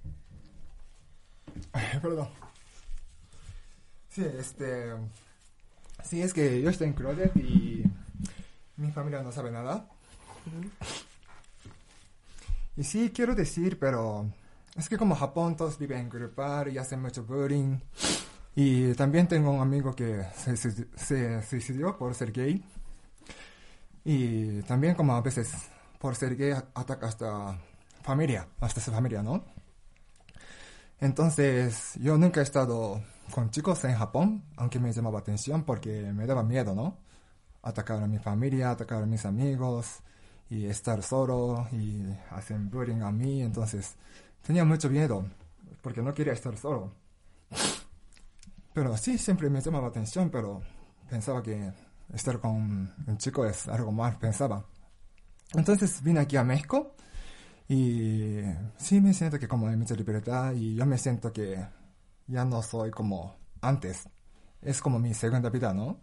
[2.02, 2.28] Perdón.
[4.08, 4.94] Sí, este...
[6.02, 7.84] Sí, es que yo estoy en closet y
[8.76, 9.88] mi familia no sabe nada.
[12.76, 14.30] Y sí, quiero decir, pero
[14.76, 17.78] es que como Japón todos viven en grupal y hacen mucho bullying.
[18.54, 22.64] Y también tengo un amigo que se, se suicidó por ser gay.
[24.04, 25.50] Y también como a veces
[25.98, 27.58] por ser gay ataca hasta
[28.02, 29.44] familia, hasta su familia, ¿no?
[31.00, 36.26] Entonces, yo nunca he estado con chicos en Japón, aunque me llamaba atención porque me
[36.26, 36.98] daba miedo, ¿no?
[37.62, 40.00] Atacar a mi familia, atacar a mis amigos
[40.50, 43.96] y estar solo y hacen bullying a mí, entonces
[44.42, 45.24] tenía mucho miedo
[45.82, 46.92] porque no quería estar solo.
[48.72, 50.62] Pero sí, siempre me llamaba atención, pero
[51.10, 51.72] pensaba que
[52.12, 54.64] estar con un chico es algo más, pensaba.
[55.54, 56.94] Entonces vine aquí a México
[57.68, 58.40] y
[58.76, 61.64] sí me siento que como hay mucha libertad y yo me siento que
[62.28, 64.08] ya no soy como antes.
[64.62, 65.98] Es como mi segunda vida, ¿no?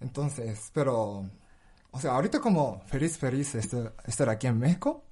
[0.00, 1.24] Entonces, pero,
[1.90, 5.04] o sea, ahorita como feliz, feliz estar, estar aquí en México,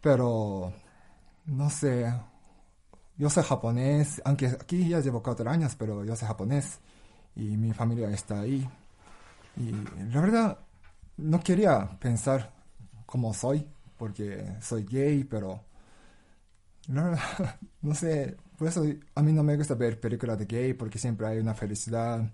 [0.00, 0.72] pero,
[1.46, 2.12] no sé,
[3.16, 6.80] yo soy japonés, aunque aquí ya llevo cuatro años, pero yo soy japonés
[7.34, 8.68] y mi familia está ahí.
[9.56, 9.72] Y
[10.12, 10.58] la verdad,
[11.16, 12.52] no quería pensar
[13.06, 13.66] como soy,
[13.96, 15.62] porque soy gay, pero
[16.88, 17.16] no,
[17.82, 18.84] no sé, por eso
[19.14, 22.30] a mí no me gusta ver películas de gay, porque siempre hay una felicidad.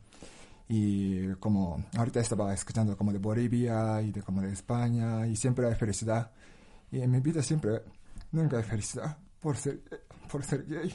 [0.69, 5.67] Y como ahorita estaba escuchando como de Bolivia y de como de España, y siempre
[5.67, 6.31] hay felicidad.
[6.91, 7.83] Y en mi vida siempre,
[8.31, 9.81] nunca hay felicidad por ser,
[10.31, 10.95] por ser gay.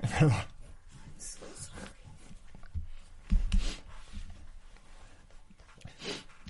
[0.18, 0.54] Perdón.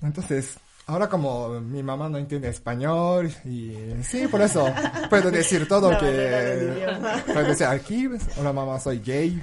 [0.02, 4.66] Entonces, ahora como mi mamá no entiende español y sí, por eso
[5.09, 8.09] puedo decir todo No, que no, puedo decir aquí,
[8.39, 9.43] hola mamá, soy gay.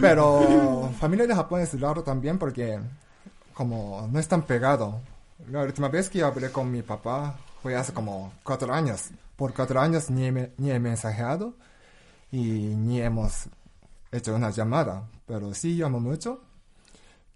[0.00, 2.78] Pero familia de Japón es raro también porque
[3.54, 5.00] como no es tan pegado.
[5.50, 9.10] La última vez que hablé con mi papá fue hace como cuatro años.
[9.36, 11.54] Por cuatro años ni, he- ni he mensajeado
[12.32, 13.44] y ni hemos
[14.10, 15.04] hecho una llamada.
[15.26, 16.40] Pero sí llamo mucho.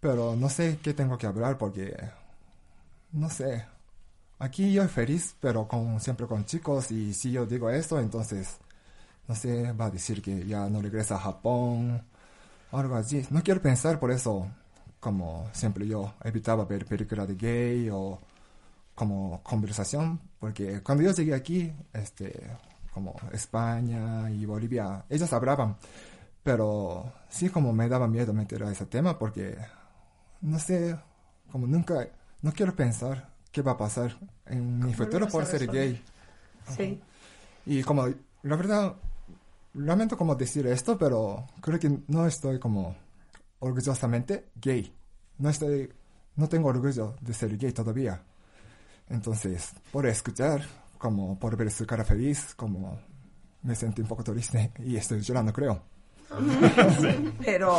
[0.00, 1.96] Pero no sé qué tengo que hablar porque
[3.12, 3.66] no sé.
[4.38, 8.58] Aquí yo feliz, pero con, siempre con chicos y si yo digo esto, entonces,
[9.28, 12.02] no sé, va a decir que ya no regresa a Japón,
[12.72, 13.26] algo así.
[13.30, 14.48] No quiero pensar por eso
[15.02, 18.20] como siempre yo evitaba ver películas de gay o
[18.94, 22.32] como conversación, porque cuando yo llegué aquí, este,
[22.94, 25.76] como España y Bolivia, ellos hablaban,
[26.44, 29.58] pero sí como me daba miedo meter a ese tema porque,
[30.40, 30.96] no sé,
[31.50, 32.08] como nunca,
[32.42, 34.16] no quiero pensar qué va a pasar
[34.46, 35.88] en mi ¿Cómo lo futuro por ser resolver?
[35.92, 36.02] gay.
[36.76, 37.00] Sí.
[37.66, 38.06] Y como,
[38.42, 38.94] la verdad,
[39.74, 42.96] lamento como decir esto, pero creo que no estoy como
[43.60, 44.92] orgullosamente gay.
[45.38, 45.92] No estoy,
[46.36, 48.22] no tengo orgullo de ser gay todavía.
[49.08, 50.62] Entonces, por escuchar,
[50.98, 52.98] como por ver su cara feliz, como
[53.62, 55.82] me sentí un poco triste y estoy llorando, creo.
[57.44, 57.78] Pero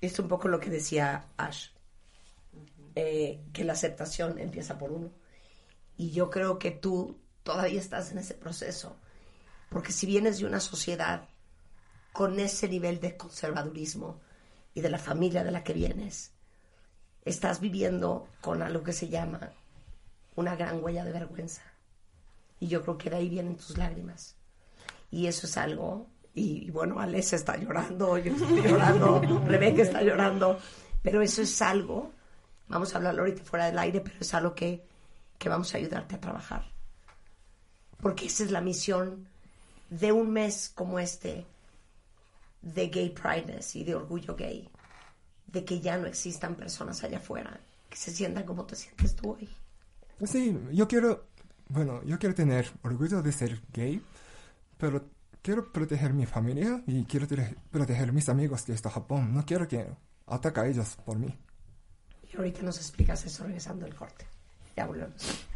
[0.00, 1.68] es un poco lo que decía Ash,
[2.94, 5.10] eh, que la aceptación empieza por uno.
[5.96, 8.96] Y yo creo que tú todavía estás en ese proceso,
[9.68, 11.28] porque si vienes de una sociedad
[12.12, 14.20] con ese nivel de conservadurismo
[14.74, 16.32] y de la familia de la que vienes,
[17.24, 19.52] estás viviendo con algo que se llama
[20.36, 21.62] una gran huella de vergüenza.
[22.58, 24.36] Y yo creo que de ahí vienen tus lágrimas.
[25.10, 30.58] Y eso es algo, y, bueno, Alex está llorando, yo estoy llorando, Rebeca está llorando,
[31.02, 32.12] pero eso es algo,
[32.68, 34.84] vamos a hablarlo ahorita fuera del aire, pero es algo que,
[35.38, 36.64] que vamos a ayudarte a trabajar.
[38.00, 39.26] Porque esa es la misión
[39.90, 41.44] de un mes como este,
[42.62, 44.68] de gay prideness y de orgullo gay,
[45.46, 47.60] de que ya no existan personas allá afuera
[47.90, 49.48] que se sientan como te sientes tú hoy.
[50.24, 51.26] Sí, yo quiero,
[51.68, 54.00] bueno, yo quiero tener orgullo de ser gay,
[54.78, 55.04] pero
[55.42, 57.26] quiero proteger mi familia y quiero
[57.70, 59.34] proteger mis amigos que están en Japón.
[59.34, 59.86] No quiero que
[60.26, 61.36] ataque a ellos por mí.
[62.32, 64.26] Y ahorita nos explicas eso regresando del corte.
[64.76, 65.46] Ya volvemos.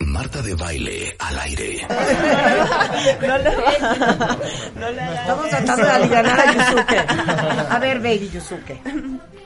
[0.00, 1.86] Marta de baile al aire.
[3.20, 3.50] No le,
[4.78, 6.98] no le hagas Estamos tratando de aliviar a Yusuke.
[7.70, 8.80] A ver, baby Yusuke,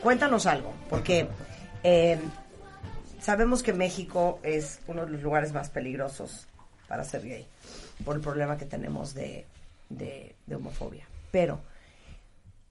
[0.03, 1.29] cuéntanos algo, porque
[1.83, 2.19] eh,
[3.21, 6.47] sabemos que México es uno de los lugares más peligrosos
[6.89, 7.47] para ser gay,
[8.05, 9.47] por el problema que tenemos de,
[9.89, 11.07] de, de homofobia.
[11.31, 11.61] Pero,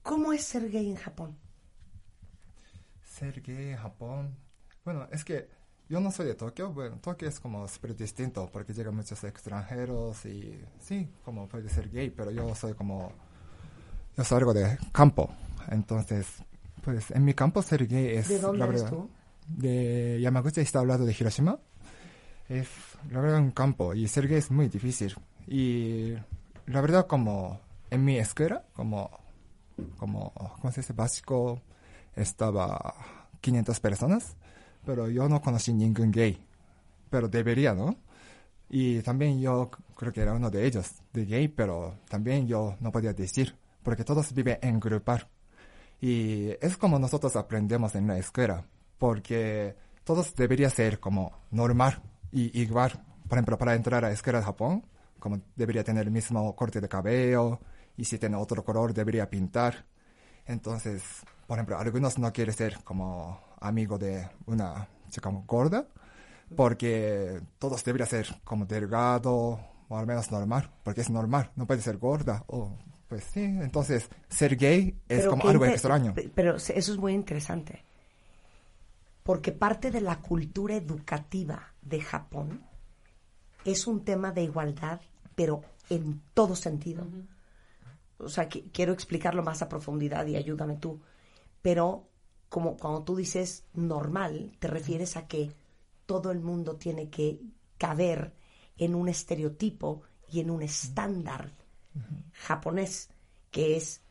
[0.03, 1.37] ¿cómo es ser gay en Japón?
[3.03, 4.35] Ser gay en Japón.
[4.83, 5.49] Bueno, es que
[5.89, 6.71] yo no soy de Tokio.
[6.71, 11.89] Bueno, Tokio es como súper distinto porque llegan muchos extranjeros y sí, como puede ser
[11.89, 13.11] gay, pero yo soy como.
[14.17, 15.29] Yo soy algo de campo.
[15.69, 16.27] Entonces,
[16.83, 18.27] pues en mi campo ser gay es.
[18.27, 19.09] ¿De dónde la eres verdad, tú?
[19.47, 21.57] De Yamaguchi, está hablando de Hiroshima.
[22.49, 22.67] Es
[23.11, 25.15] la verdad un campo y ser gay es muy difícil.
[25.47, 26.15] Y
[26.67, 27.59] la verdad, como
[27.89, 29.09] en mi escuela, como.
[29.97, 30.93] como ¿Cómo se dice?
[30.93, 31.61] Básico
[32.15, 32.95] estaba
[33.41, 34.35] 500 personas,
[34.85, 36.37] pero yo no conocí ningún gay,
[37.09, 37.95] pero debería, ¿no?
[38.69, 42.91] Y también yo creo que era uno de ellos, de gay, pero también yo no
[42.91, 45.29] podía decir, porque todos viven en grupar.
[46.01, 48.65] Y es como nosotros aprendemos en la escuela,
[48.97, 52.01] porque todos debería ser como normal
[52.31, 52.91] y igual.
[53.27, 54.83] Por ejemplo, para entrar a la escuela de Japón,
[55.19, 57.59] como debería tener el mismo corte de cabello,
[57.97, 59.85] y si tiene otro color debería pintar.
[60.45, 61.03] Entonces,
[61.47, 65.87] por ejemplo, algunos no quieren ser como amigo de una chica gorda,
[66.55, 69.59] porque todos deberían ser como delgado
[69.89, 74.09] o al menos normal, porque es normal, no puede ser gorda o pues sí, entonces
[74.29, 76.13] ser gay es Pero como algo extraño.
[76.13, 77.83] pe- Pero eso es muy interesante.
[79.23, 82.61] Porque parte de la cultura educativa de Japón
[83.71, 85.01] es un tema de igualdad,
[85.35, 87.05] pero en todo sentido.
[88.17, 90.99] O sea, que- quiero explicarlo más a profundidad y ayúdame tú.
[91.61, 92.07] Pero
[92.49, 95.51] como cuando tú dices normal, te refieres a que
[96.05, 97.41] todo el mundo tiene que
[97.77, 98.33] caber
[98.77, 100.01] en un estereotipo
[100.31, 101.51] y en un estándar
[102.33, 103.09] japonés,
[103.51, 104.01] que es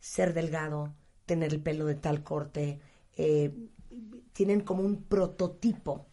[0.00, 0.94] ser delgado,
[1.26, 2.80] tener el pelo de tal corte,
[3.16, 3.52] eh,
[4.32, 6.06] tienen como un prototipo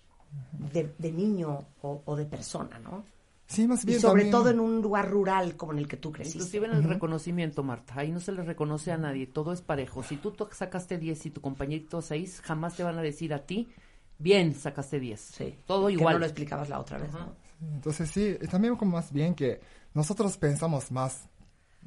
[0.73, 3.03] de, de niño o, o de persona, ¿no?
[3.47, 5.97] Sí, más Y bien sobre también- todo en un lugar rural como en el que
[5.97, 6.37] tú creciste.
[6.37, 10.03] Inclusive en el reconocimiento, Marta, ahí no se le reconoce a nadie, todo es parejo.
[10.03, 13.67] Si tú sacaste 10 y tu compañerito 6, jamás te van a decir a ti,
[14.19, 15.19] bien, sacaste 10.
[15.19, 15.55] Sí.
[15.65, 16.13] Todo Que igual.
[16.15, 17.33] no lo explicabas la otra vez, ¿no?
[17.73, 19.59] Entonces sí, y también como más bien que
[19.95, 21.23] nosotros pensamos más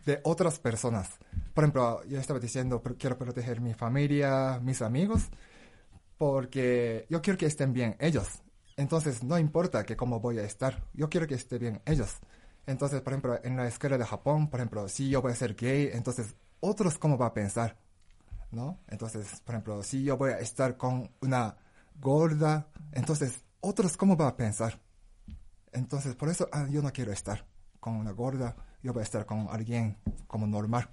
[0.05, 1.10] de otras personas.
[1.55, 5.28] Por ejemplo, yo estaba diciendo, "Pro- quiero proteger mi familia, mis amigos,
[6.23, 8.28] porque yo quiero que estén bien ellos.
[8.77, 12.19] Entonces no importa que cómo voy a estar, yo quiero que estén bien ellos.
[12.65, 15.57] Entonces, por ejemplo, en la escuela de Japón, por ejemplo, si yo voy a ser
[15.57, 17.77] gay, entonces otros cómo va a pensar,
[18.53, 18.78] ¿no?
[18.86, 21.57] Entonces, por ejemplo, si yo voy a estar con una
[22.01, 24.81] gorda, entonces otros cómo va a pensar.
[25.73, 27.44] Entonces, por eso ah, yo no quiero estar
[27.81, 29.97] con una gorda, yo voy a estar con alguien
[30.28, 30.89] como normal.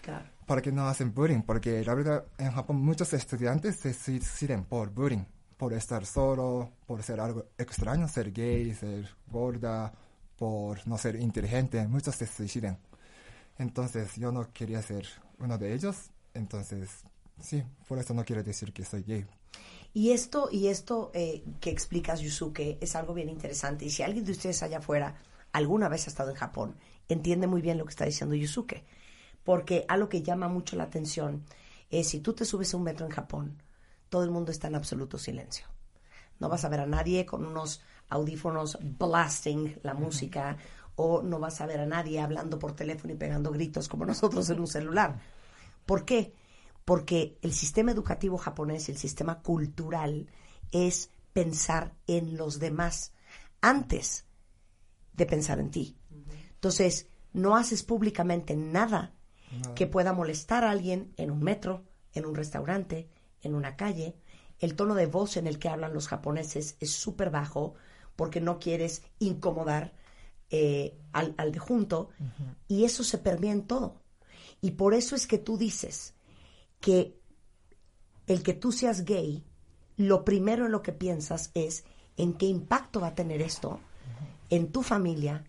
[0.00, 0.24] Claro.
[0.50, 4.90] Para que no hacen bullying, porque la verdad en Japón muchos estudiantes se suicidan por
[4.90, 5.24] bullying,
[5.56, 9.92] por estar solo, por ser algo extraño, ser gay, ser gorda,
[10.36, 12.80] por no ser inteligente, muchos se suicidan.
[13.58, 15.06] Entonces yo no quería ser
[15.38, 16.90] uno de ellos, entonces
[17.40, 19.24] sí, por eso no quiero decir que soy gay.
[19.94, 23.84] Y esto, y esto eh, que explicas, Yusuke, es algo bien interesante.
[23.84, 25.14] Y si alguien de ustedes allá afuera
[25.52, 26.74] alguna vez ha estado en Japón,
[27.08, 28.84] entiende muy bien lo que está diciendo Yusuke.
[29.50, 31.44] Porque algo que llama mucho la atención
[31.90, 33.60] es si tú te subes a un metro en Japón,
[34.08, 35.66] todo el mundo está en absoluto silencio.
[36.38, 40.56] No vas a ver a nadie con unos audífonos blasting la música
[40.94, 44.48] o no vas a ver a nadie hablando por teléfono y pegando gritos como nosotros
[44.50, 45.18] en un celular.
[45.84, 46.32] ¿Por qué?
[46.84, 50.28] Porque el sistema educativo japonés, el sistema cultural,
[50.70, 53.14] es pensar en los demás
[53.60, 54.26] antes
[55.12, 55.96] de pensar en ti.
[56.54, 59.16] Entonces, no haces públicamente nada
[59.74, 63.08] que pueda molestar a alguien en un metro, en un restaurante,
[63.42, 64.16] en una calle.
[64.58, 67.74] El tono de voz en el que hablan los japoneses es súper bajo
[68.16, 69.94] porque no quieres incomodar
[70.50, 72.10] eh, al, al de junto
[72.68, 74.02] y eso se permea en todo.
[74.60, 76.14] Y por eso es que tú dices
[76.80, 77.18] que
[78.26, 79.44] el que tú seas gay,
[79.96, 81.84] lo primero en lo que piensas es
[82.16, 83.80] en qué impacto va a tener esto
[84.50, 85.44] en tu familia,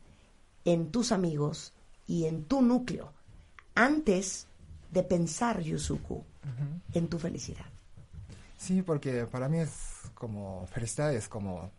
[0.64, 1.74] en tus amigos
[2.08, 3.14] y en tu núcleo,
[3.76, 4.48] antes
[4.92, 6.24] de pensar, Yusuku,
[6.94, 7.66] en tu felicidad.
[8.58, 9.72] Sí, porque para mí es
[10.14, 11.72] como felicidad, es como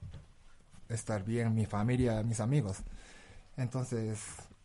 [0.88, 2.78] estar bien, mi familia, mis amigos.
[3.56, 4.18] Entonces,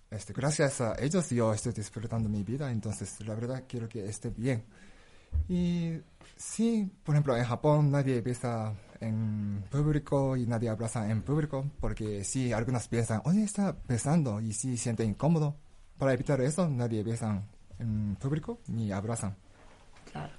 [0.10, 4.30] este, gracias a ellos yo estoy disfrutando mi vida, entonces la verdad quiero que esté
[4.30, 4.64] bien.
[5.50, 6.00] Y
[6.36, 12.24] sí, por ejemplo, en Japón nadie besa en público y nadie abraza en público, porque
[12.24, 15.56] sí, algunas piensan, oye, está besando y sí siente incómodo.
[15.98, 17.44] Para evitar eso, nadie besa
[17.80, 19.36] en público ni abrazan.
[20.12, 20.34] Claro.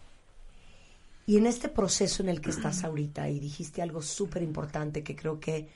[1.26, 5.14] Y en este proceso en el que estás ahorita, y dijiste algo súper importante que
[5.14, 5.68] creo que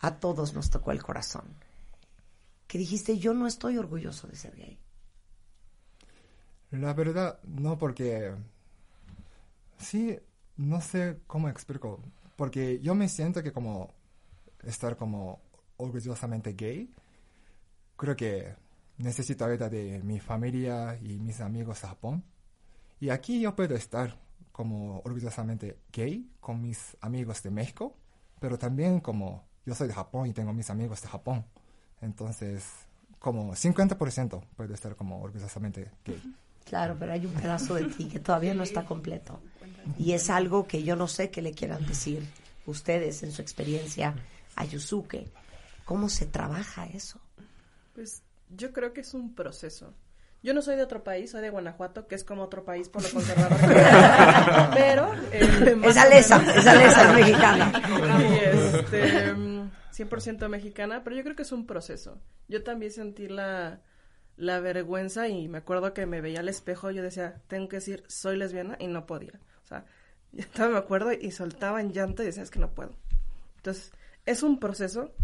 [0.00, 1.44] a todos nos tocó el corazón,
[2.68, 4.78] que dijiste, yo no estoy orgulloso de ser gay.
[6.70, 8.34] La verdad, no porque...
[9.78, 10.18] Sí,
[10.56, 12.00] no sé cómo explico.
[12.36, 13.92] Porque yo me siento que como
[14.62, 15.40] estar como
[15.76, 16.92] orgullosamente gay,
[17.96, 18.54] creo que
[18.98, 22.24] necesito ayuda de mi familia y mis amigos de Japón.
[23.00, 24.18] Y aquí yo puedo estar
[24.52, 27.96] como orgullosamente gay con mis amigos de México,
[28.40, 31.44] pero también como yo soy de Japón y tengo mis amigos de Japón.
[32.00, 32.64] Entonces,
[33.18, 36.22] como 50% puedo estar como orgullosamente gay.
[36.64, 39.40] Claro, pero hay un pedazo de ti que todavía no está completo.
[39.98, 42.26] Y es algo que yo no sé qué le quieran decir
[42.66, 44.14] ustedes en su experiencia
[44.56, 45.30] a Yusuke.
[45.84, 47.20] ¿Cómo se trabaja eso?
[47.94, 49.94] Pues yo creo que es un proceso.
[50.42, 53.02] Yo no soy de otro país, soy de Guanajuato, que es como otro país por
[53.02, 53.58] lo conservador.
[54.74, 55.14] pero...
[55.32, 57.72] Eh, esa lesa, esa lesa es mexicana.
[58.20, 58.34] Y
[58.76, 62.20] este, 100% mexicana, pero yo creo que es un proceso.
[62.46, 63.80] Yo también sentí la,
[64.36, 67.76] la vergüenza y me acuerdo que me veía al espejo y yo decía, tengo que
[67.76, 69.40] decir, soy lesbiana y no podía.
[69.62, 69.86] O sea,
[70.32, 72.96] yo estaba, me acuerdo y soltaba en llanto y decía, es que no puedo.
[73.56, 73.92] Entonces,
[74.26, 75.14] es un proceso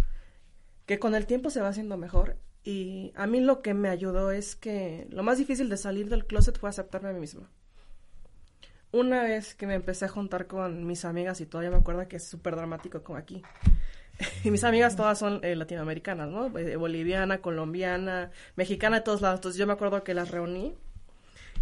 [0.87, 4.31] que con el tiempo se va haciendo mejor y a mí lo que me ayudó
[4.31, 7.49] es que lo más difícil de salir del closet fue aceptarme a mí misma.
[8.93, 12.17] Una vez que me empecé a juntar con mis amigas y todavía me acuerdo que
[12.17, 13.43] es súper dramático como aquí.
[14.45, 16.59] y mis amigas todas son eh, latinoamericanas, ¿no?
[16.59, 19.39] Eh, boliviana, colombiana, mexicana de todos lados.
[19.39, 20.75] Entonces yo me acuerdo que las reuní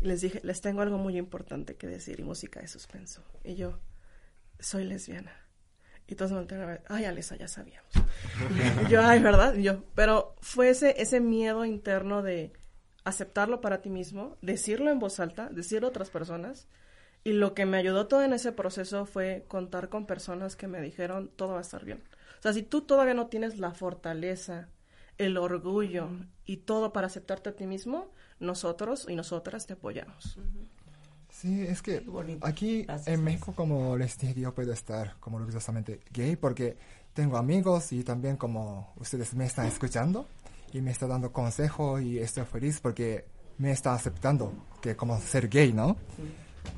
[0.00, 3.22] y les dije, les tengo algo muy importante que decir y música de suspenso.
[3.44, 3.78] Y yo,
[4.58, 5.32] soy lesbiana.
[6.08, 7.92] Y todos me voltearon ay, Alesa, ya sabíamos.
[8.88, 9.54] yo, ay, ¿verdad?
[9.54, 12.52] Yo, pero fue ese, ese miedo interno de
[13.04, 16.66] aceptarlo para ti mismo, decirlo en voz alta, decirlo a otras personas.
[17.24, 20.80] Y lo que me ayudó todo en ese proceso fue contar con personas que me
[20.80, 22.02] dijeron, todo va a estar bien.
[22.38, 24.68] O sea, si tú todavía no tienes la fortaleza,
[25.18, 26.08] el orgullo
[26.46, 30.38] y todo para aceptarte a ti mismo, nosotros y nosotras te apoyamos.
[31.40, 32.02] Sí, es que
[32.40, 36.76] aquí en México, como les dije, yo puedo estar como orgullosamente gay porque
[37.14, 40.26] tengo amigos y también como ustedes me están escuchando
[40.72, 43.24] y me están dando consejo y estoy feliz porque
[43.58, 44.52] me está aceptando
[44.82, 45.96] que como ser gay, ¿no?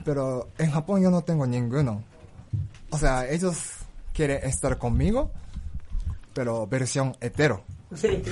[0.05, 2.05] Pero en Japón yo no tengo ninguno.
[2.91, 3.57] O sea, ellos
[4.13, 5.31] quieren estar conmigo,
[6.35, 7.65] pero versión hetero.
[7.93, 8.23] Sí,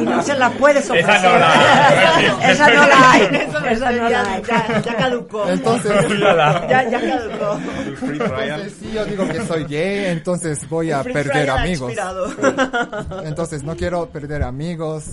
[0.00, 1.14] y no se la puedes ofrecer.
[1.14, 2.50] Esa no la hay.
[2.50, 3.22] Esa no la hay.
[3.70, 4.42] Esa no la hay.
[4.42, 5.48] Ya, ya caducó.
[5.48, 5.92] Entonces,
[6.68, 7.60] ya, ya caducó.
[8.02, 11.92] entonces, si yo digo que soy gay, entonces voy a perder amigos.
[13.24, 15.04] Entonces no quiero perder amigos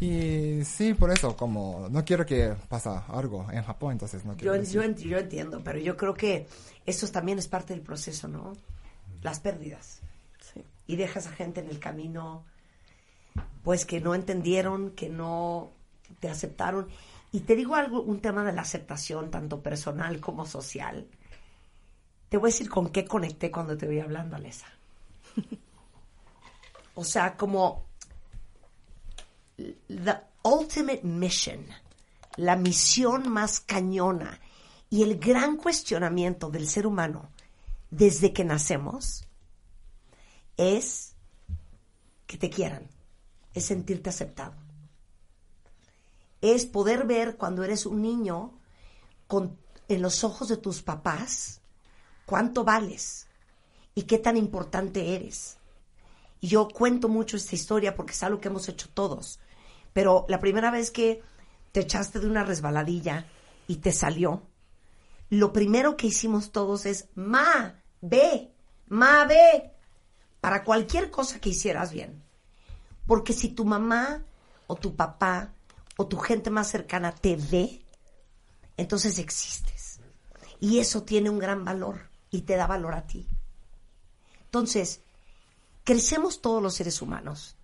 [0.00, 4.56] Y sí, por eso, como no quiero que pasa algo en Japón, entonces no quiero
[4.56, 6.48] Yo, yo, yo entiendo, pero yo creo que
[6.86, 8.54] eso también es parte del proceso, ¿no?
[9.22, 9.99] Las pérdidas.
[10.90, 12.44] Y dejas a gente en el camino,
[13.62, 15.70] pues que no entendieron, que no
[16.18, 16.88] te aceptaron.
[17.30, 21.06] Y te digo algo, un tema de la aceptación, tanto personal como social.
[22.28, 24.66] Te voy a decir con qué conecté cuando te voy hablando, Alesa.
[26.96, 27.86] O sea, como
[29.56, 31.64] the ultimate mission,
[32.34, 34.40] la misión más cañona
[34.90, 37.30] y el gran cuestionamiento del ser humano
[37.90, 39.29] desde que nacemos
[40.60, 41.14] es
[42.26, 42.86] que te quieran,
[43.54, 44.54] es sentirte aceptado.
[46.42, 48.52] Es poder ver cuando eres un niño
[49.26, 49.58] con,
[49.88, 51.60] en los ojos de tus papás
[52.26, 53.26] cuánto vales
[53.94, 55.56] y qué tan importante eres.
[56.40, 59.40] Y yo cuento mucho esta historia porque es algo que hemos hecho todos.
[59.92, 61.22] Pero la primera vez que
[61.72, 63.26] te echaste de una resbaladilla
[63.66, 64.42] y te salió,
[65.30, 68.52] lo primero que hicimos todos es, ma, ve,
[68.88, 69.72] ma, ve,
[70.40, 72.22] para cualquier cosa que hicieras bien.
[73.06, 74.24] Porque si tu mamá
[74.66, 75.52] o tu papá
[75.96, 77.84] o tu gente más cercana te ve,
[78.76, 80.00] entonces existes.
[80.60, 83.26] Y eso tiene un gran valor y te da valor a ti.
[84.44, 85.02] Entonces,
[85.84, 87.56] crecemos todos los seres humanos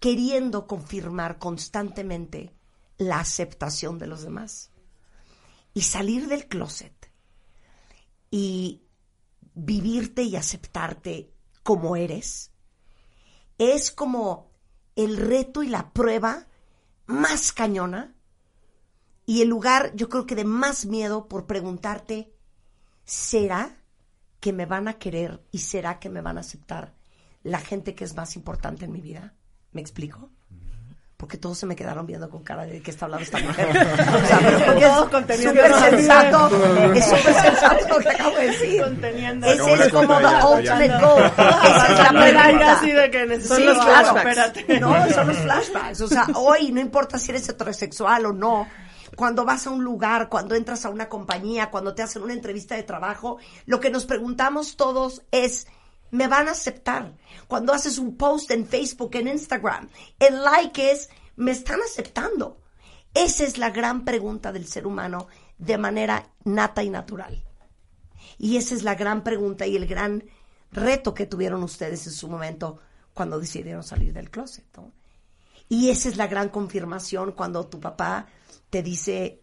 [0.00, 2.54] queriendo confirmar constantemente
[2.98, 4.70] la aceptación de los demás.
[5.74, 7.10] Y salir del closet
[8.30, 8.82] y
[9.54, 11.32] vivirte y aceptarte
[11.68, 12.50] como eres
[13.58, 14.50] es como
[14.96, 16.46] el reto y la prueba
[17.04, 18.14] más cañona
[19.26, 22.32] y el lugar yo creo que de más miedo por preguntarte,
[23.04, 23.82] ¿será
[24.40, 26.94] que me van a querer y será que me van a aceptar
[27.42, 29.34] la gente que es más importante en mi vida?
[29.72, 30.30] ¿Me explico?
[31.18, 33.68] Porque todos se me quedaron viendo con cara de que está hablando esta mujer.
[33.70, 35.60] O sea, pero porque es conteniendo.
[35.60, 36.46] súper sensato.
[36.94, 38.82] Es súper sensato lo que acabo de decir.
[38.82, 39.46] Conteniendo.
[39.48, 41.24] Ese es como the ultimate goal.
[41.24, 42.72] Esa es la pregunta.
[42.72, 44.16] así de que Sí, Son los flashbacks.
[44.28, 44.80] Espérate.
[44.80, 46.00] No, son los flashbacks.
[46.02, 48.68] O sea, hoy no importa si eres heterosexual o no.
[49.16, 52.76] Cuando vas a un lugar, cuando entras a una compañía, cuando te hacen una entrevista
[52.76, 55.66] de trabajo, lo que nos preguntamos todos es,
[56.10, 57.16] ¿me van a aceptar?
[57.46, 62.60] Cuando haces un post en Facebook, en Instagram, el like es, ¿me están aceptando?
[63.14, 65.28] Esa es la gran pregunta del ser humano
[65.58, 67.44] de manera nata y natural.
[68.38, 70.24] Y esa es la gran pregunta y el gran
[70.70, 72.78] reto que tuvieron ustedes en su momento
[73.14, 74.64] cuando decidieron salir del closet.
[75.68, 78.26] Y esa es la gran confirmación cuando tu papá
[78.70, 79.42] te dice,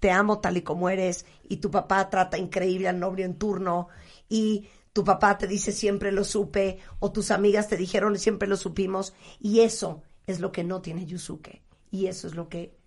[0.00, 3.88] te amo tal y como eres, y tu papá trata increíble al novio en turno,
[4.28, 8.56] y tu papá te dice siempre lo supe, o tus amigas te dijeron siempre lo
[8.56, 11.60] supimos, y eso es lo que no tiene Yusuke,
[11.90, 12.78] y eso es lo que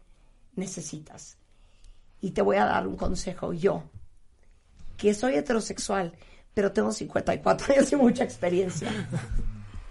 [0.55, 1.37] necesitas.
[2.19, 3.83] Y te voy a dar un consejo yo,
[4.97, 6.17] que soy heterosexual,
[6.55, 8.91] pero tengo 54 años y mucha experiencia.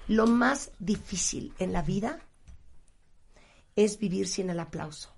[0.08, 2.18] Lo más difícil en la vida
[3.76, 5.14] es vivir sin el aplauso.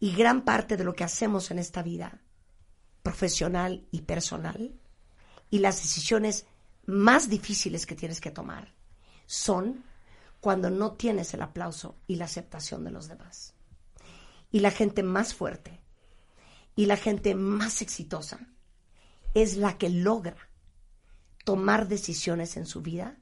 [0.00, 2.20] Y gran parte de lo que hacemos en esta vida,
[3.02, 4.78] profesional y personal,
[5.50, 6.46] y las decisiones
[6.86, 8.72] más difíciles que tienes que tomar,
[9.26, 9.84] son
[10.40, 13.54] cuando no tienes el aplauso y la aceptación de los demás.
[14.50, 15.80] Y la gente más fuerte
[16.74, 18.40] y la gente más exitosa
[19.34, 20.36] es la que logra
[21.44, 23.18] tomar decisiones en su vida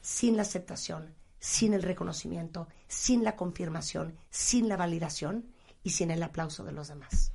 [0.00, 5.52] sin la aceptación, sin el reconocimiento, sin la confirmación, sin la validación
[5.82, 7.32] y sin el aplauso de los demás.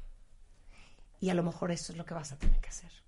[1.19, 3.02] Y a lo mejor eso es lo que vas a tener que hacer.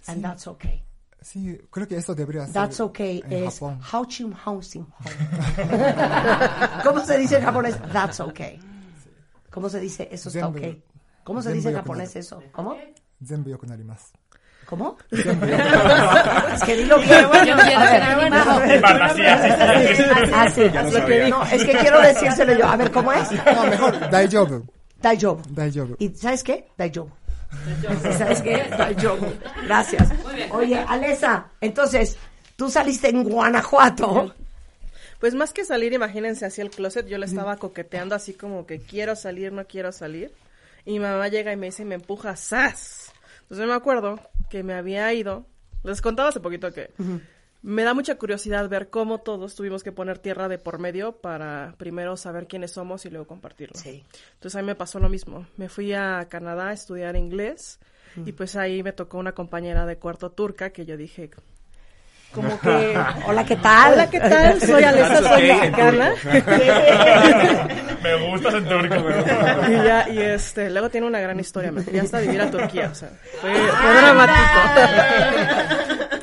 [0.00, 0.12] Sí.
[0.12, 0.84] And that's okay.
[1.20, 2.54] Sí, creo que eso debería ser.
[2.54, 3.22] That's okay.
[3.26, 3.80] En es Japón.
[3.92, 4.86] Hauchim Hausim
[6.84, 7.76] ¿Cómo se dice en japonés?
[7.92, 8.60] That's okay.
[9.50, 10.82] ¿Cómo se dice eso está okay?
[11.24, 12.42] ¿Cómo se dice en japonés eso?
[12.52, 12.76] ¿Cómo?
[13.24, 14.12] Zenbu yokunarimasu.
[14.66, 14.96] ¿Cómo?
[15.10, 15.22] es
[16.62, 17.56] que digo que bueno,
[20.34, 20.62] así,
[21.52, 22.66] es que quiero decírselo yo.
[22.66, 23.30] A ver, ¿cómo es?
[23.32, 24.66] No, mejor, daijobu.
[25.00, 25.42] Daijobu.
[25.50, 25.96] Daijobu.
[25.98, 26.68] ¿Y sabes qué?
[26.76, 27.10] Daijobu.
[28.18, 28.64] ¿Sabes qué?
[29.64, 30.08] Gracias.
[30.50, 32.16] Oye, Alesa, entonces,
[32.56, 34.34] tú saliste en Guanajuato.
[35.20, 38.80] Pues más que salir, imagínense así el closet, yo le estaba coqueteando así como que
[38.80, 40.32] quiero salir, no quiero salir.
[40.84, 43.12] Y mi mamá llega y me dice y me empuja, ¡zas!
[43.42, 45.44] Entonces me acuerdo que me había ido,
[45.82, 46.90] les contaba hace poquito que
[47.68, 51.74] me da mucha curiosidad ver cómo todos tuvimos que poner tierra de por medio para
[51.76, 53.78] primero saber quiénes somos y luego compartirlo.
[53.84, 55.46] Entonces a mí me pasó lo mismo.
[55.58, 57.78] Me fui a Canadá a estudiar inglés
[58.24, 61.28] y pues ahí me tocó una compañera de cuarto turca que yo dije,
[62.32, 62.98] como que...
[63.26, 63.92] Hola, ¿qué tal?
[63.92, 64.60] Hola, ¿qué tal?
[64.62, 66.14] Soy Alessa, soy mexicana.
[68.02, 68.94] Me gustas en turco.
[69.68, 72.88] y ya, y este, luego tiene una gran historia, me fui hasta vivir a Turquía,
[72.90, 73.10] o sea,
[73.42, 74.38] fue, fue dramático.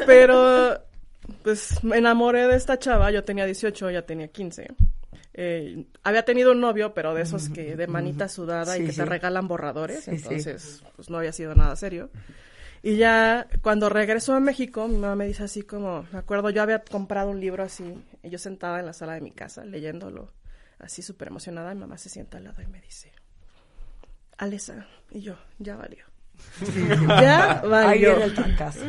[0.07, 0.84] Pero,
[1.45, 4.67] pues, me enamoré de esta chava, yo tenía 18, ella tenía 15.
[5.35, 8.97] Eh, había tenido un novio, pero de esos que de manita sudada y que sí.
[8.97, 12.09] te regalan borradores, Sí, entonces, pues no había sido nada serio.
[12.81, 16.63] Y ya cuando regresó a México, mi mamá me dice así como, me acuerdo, yo
[16.63, 17.93] había comprado un libro así,
[18.23, 20.31] y yo sentada en la sala de mi casa leyéndolo,
[20.79, 23.11] así súper emocionada, mi mamá se sienta al lado y me dice,
[24.37, 26.05] Alesa, y yo, ya valió.
[27.21, 28.09] ya Ahí valió.
[28.09, 28.81] viene el trancazo.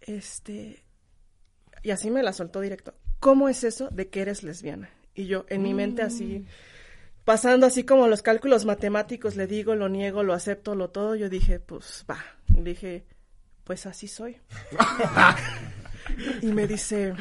[0.00, 0.82] Este,
[1.82, 2.94] y así me la soltó directo.
[3.20, 4.90] ¿Cómo es eso de que eres lesbiana?
[5.14, 6.44] Y yo, en mi mente así,
[7.24, 11.28] pasando así como los cálculos matemáticos, le digo, lo niego, lo acepto, lo todo, yo
[11.28, 12.18] dije, pues va.
[12.46, 13.04] Dije,
[13.64, 14.36] pues así soy.
[16.42, 17.14] y me dice,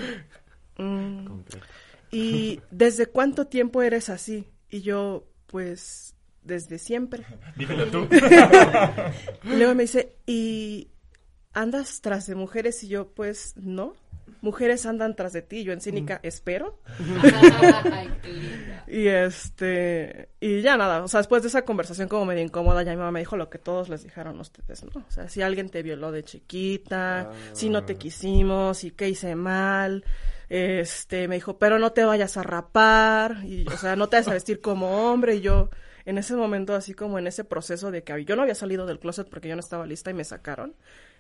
[0.78, 1.40] "Mm,
[2.12, 4.48] ¿y desde cuánto tiempo eres así?
[4.70, 7.26] Y yo, pues, desde siempre.
[7.56, 8.08] Dímelo tú.
[9.44, 10.90] y luego me dice, ¿y
[11.54, 12.84] andas tras de mujeres?
[12.84, 13.96] Y yo, pues, no.
[14.48, 15.66] Mujeres andan tras de ti.
[15.66, 16.80] Yo en cínica espero.
[17.92, 18.86] Ay, qué linda.
[18.88, 22.92] Y este, y ya nada, o sea, después de esa conversación como medio incómoda, ya
[22.92, 25.04] mi mamá me dijo lo que todos les dijeron a ustedes, ¿no?
[25.06, 29.36] O sea, si alguien te violó de chiquita, si no te quisimos, y qué hice
[29.36, 30.06] mal,
[30.48, 34.30] este, me dijo, pero no te vayas a rapar, y, o sea, no te vayas
[34.30, 35.70] a vestir como hombre, y yo,
[36.06, 39.00] en ese momento, así como en ese proceso de que yo no había salido del
[39.00, 40.76] closet porque yo no estaba lista y me sacaron,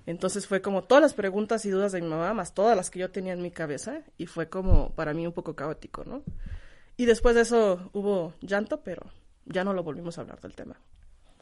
[0.08, 2.98] entonces fue como todas las preguntas y dudas de mi mamá, más todas las que
[2.98, 6.24] yo tenía en mi cabeza, y fue como para mí un poco caótico, ¿no?
[6.96, 9.04] Y después de eso hubo llanto, pero
[9.46, 10.78] ya no lo volvimos a hablar del tema.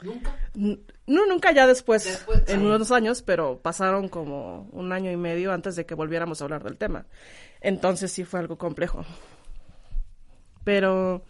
[0.02, 0.36] ¿Nunca?
[0.54, 2.66] No, nunca ya después, Después, en sí.
[2.66, 6.64] unos años, pero pasaron como un año y medio antes de que volviéramos a hablar
[6.64, 7.06] del tema.
[7.60, 9.06] Entonces sí fue algo complejo.
[10.64, 11.22] Pero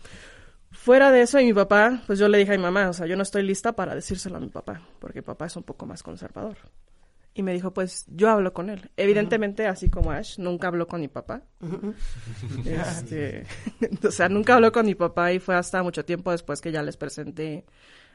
[0.72, 3.06] fuera de eso, y mi papá, pues yo le dije a mi mamá, o sea,
[3.06, 5.84] yo no estoy lista para decírselo a mi papá, porque mi papá es un poco
[5.84, 6.56] más conservador.
[7.38, 8.90] Y me dijo, pues yo hablo con él.
[8.96, 11.42] Evidentemente, así como Ash, nunca habló con mi papá.
[12.64, 13.44] Este,
[14.08, 16.82] o sea, nunca habló con mi papá y fue hasta mucho tiempo después que ya
[16.82, 17.64] les presenté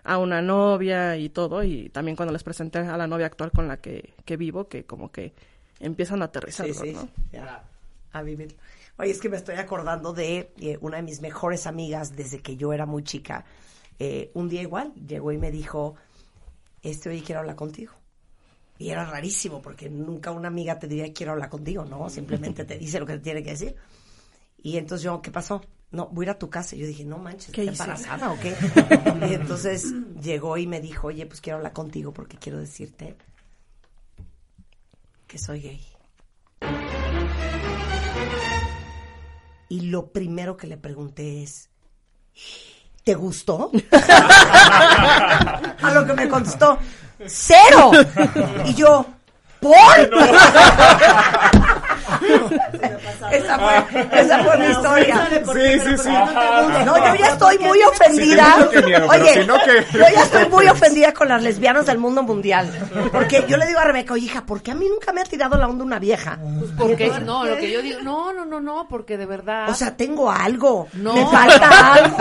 [0.04, 3.68] a una novia y todo, y también cuando les presenté a la novia actual con
[3.68, 5.34] la que, que vivo, que como que
[5.80, 7.08] empiezan a aterrizar, Sí, sí, ¿no?
[7.32, 7.64] ya,
[8.12, 8.56] a vivir.
[8.98, 12.58] Oye, es que me estoy acordando de eh, una de mis mejores amigas desde que
[12.58, 13.46] yo era muy chica.
[14.00, 15.96] Eh, un día igual llegó y me dijo,
[16.82, 17.94] este, oye, quiero hablar contigo.
[18.82, 22.10] Y era rarísimo porque nunca una amiga te diría quiero hablar contigo, ¿no?
[22.10, 23.76] Simplemente te dice lo que te tiene que decir.
[24.64, 25.64] Y entonces yo, ¿qué pasó?
[25.92, 26.76] No, voy a ir a tu casa.
[26.76, 27.84] Y yo dije, no manches, ¿Qué ¿estás hice?
[27.84, 28.56] embarazada o qué?
[29.30, 33.16] y entonces llegó y me dijo, oye, pues quiero hablar contigo porque quiero decirte
[35.28, 35.82] que soy gay.
[39.70, 41.70] Y lo primero que le pregunté es,
[43.04, 43.70] ¿te gustó?
[43.92, 46.80] A lo que me contestó,
[47.28, 47.92] ¡cero!
[48.66, 49.06] Y yo,
[49.60, 49.76] ¿por?
[53.32, 55.30] esa, fue, esa fue mi historia.
[55.32, 56.10] Sí, sí, sí.
[56.86, 58.56] No, yo ya estoy muy ofendida.
[59.10, 62.70] Oye, no, yo ya estoy muy ofendida con las lesbianas del mundo mundial.
[63.12, 65.26] Porque yo le digo a Rebeca, oye, hija, ¿por qué a mí nunca me ha
[65.26, 66.40] tirado la onda una vieja?
[66.78, 69.70] Porque, ¿Por no, lo que yo digo, no, no, no, no, porque de verdad.
[69.70, 70.88] O sea, tengo algo.
[70.94, 71.14] No.
[71.14, 72.18] Me falta algo.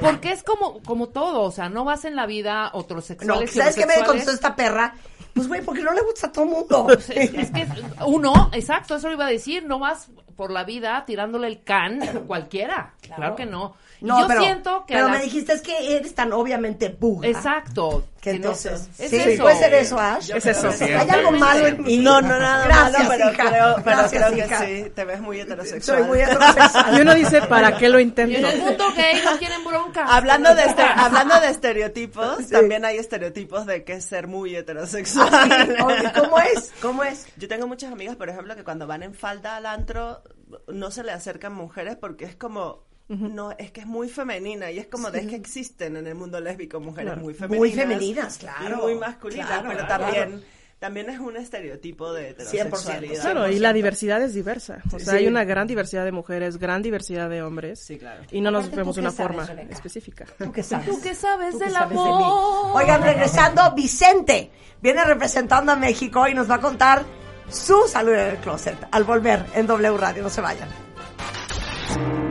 [0.00, 3.54] Porque es como, como todo, o sea, no vas en la vida No, heterosexuales.
[3.54, 4.94] y ¿sabes qué me contestó esta perra?
[5.34, 6.88] Pues, güey, porque no le gusta a todo mundo.
[7.08, 7.66] Es que
[8.06, 12.02] uno, exacto, eso lo iba a decir, no vas por la vida tirándole el can
[12.02, 12.94] a cualquiera.
[13.00, 13.74] Claro, que no.
[14.02, 14.94] No, yo pero, siento que.
[14.94, 17.28] pero la- me dijiste, es que eres tan obviamente buga.
[17.28, 18.04] Exacto.
[18.20, 19.42] Que entonces, es sí, eso.
[19.42, 20.28] puede ser eso, Ash.
[20.28, 20.84] Yo creo que sí.
[20.84, 21.96] Hay algo malo en mí.
[21.96, 23.48] No, no, nada Gracias, malo, pero hija.
[23.50, 24.58] creo, pero Gracias, creo que hija.
[24.64, 25.98] sí, te ves muy heterosexual.
[25.98, 26.96] Soy muy heterosexual.
[26.96, 28.38] Y uno dice, ¿para qué lo Y intento?
[28.38, 30.04] en el mundo gay no quieren bronca.
[30.04, 35.28] Hablando de, este- hablando de estereotipos, también hay estereotipos de que es ser muy heterosexual.
[35.32, 35.84] Ah.
[35.84, 36.70] Oye, ¿Cómo es?
[36.80, 37.26] ¿Cómo es?
[37.36, 40.22] Yo tengo muchas amigas, por ejemplo, que cuando van en falda al antro
[40.68, 42.84] no se le acercan mujeres porque es como
[43.16, 46.14] no, es que es muy femenina y es como de es que existen en el
[46.14, 47.58] mundo lésbico mujeres muy femeninas.
[47.58, 48.76] Muy femeninas, claro.
[48.78, 50.04] Y muy masculinas, Claro, pero claro.
[50.04, 50.44] también
[50.78, 53.22] también es un estereotipo de 100%, heterosexualidad.
[53.22, 54.82] Claro, y la diversidad es diversa.
[54.92, 55.18] O sea, Sí.
[55.18, 57.78] hay una gran diversidad de mujeres, gran diversidad de hombres.
[57.78, 58.22] Sí, claro.
[58.32, 59.74] Y no nos Aparte, vemos ¿tú de una sabes, forma Rebeca?
[59.74, 60.24] específica.
[60.38, 60.86] ¿Tú qué sabes?
[60.88, 62.72] ¿Tú qué sabes ¿Tú del sabes de amor?
[62.82, 64.50] Oigan, regresando, Vicente
[64.82, 67.04] viene representando a México y nos va a contar
[67.48, 70.24] su salud en el closet al volver en W Radio.
[70.24, 70.68] No se vayan.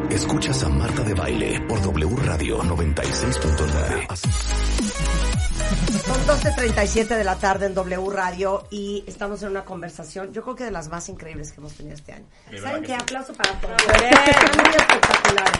[0.09, 4.15] Escuchas a Marta de Baile por W Radio 96.9.
[6.05, 10.55] Son 12.37 de la tarde en W Radio y estamos en una conversación, yo creo
[10.55, 12.25] que de las más increíbles que hemos tenido este año.
[12.61, 12.93] ¿Saben qué?
[12.93, 13.75] Aplauso para todos.
[13.81, 15.59] Espectaculares.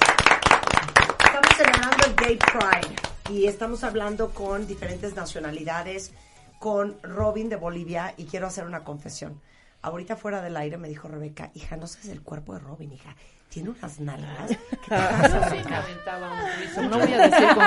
[1.24, 2.96] Estamos celebrando el Gay Pride
[3.30, 6.12] y estamos hablando con diferentes nacionalidades,
[6.60, 9.42] con Robin de Bolivia y quiero hacer una confesión.
[9.82, 13.16] Ahorita fuera del aire me dijo Rebeca, hija, no sabes el cuerpo de Robin, hija.
[13.52, 14.50] Tiene unas nalgas.
[14.50, 14.58] ¿Qué
[14.88, 16.82] te.
[16.84, 17.66] No voy a decir con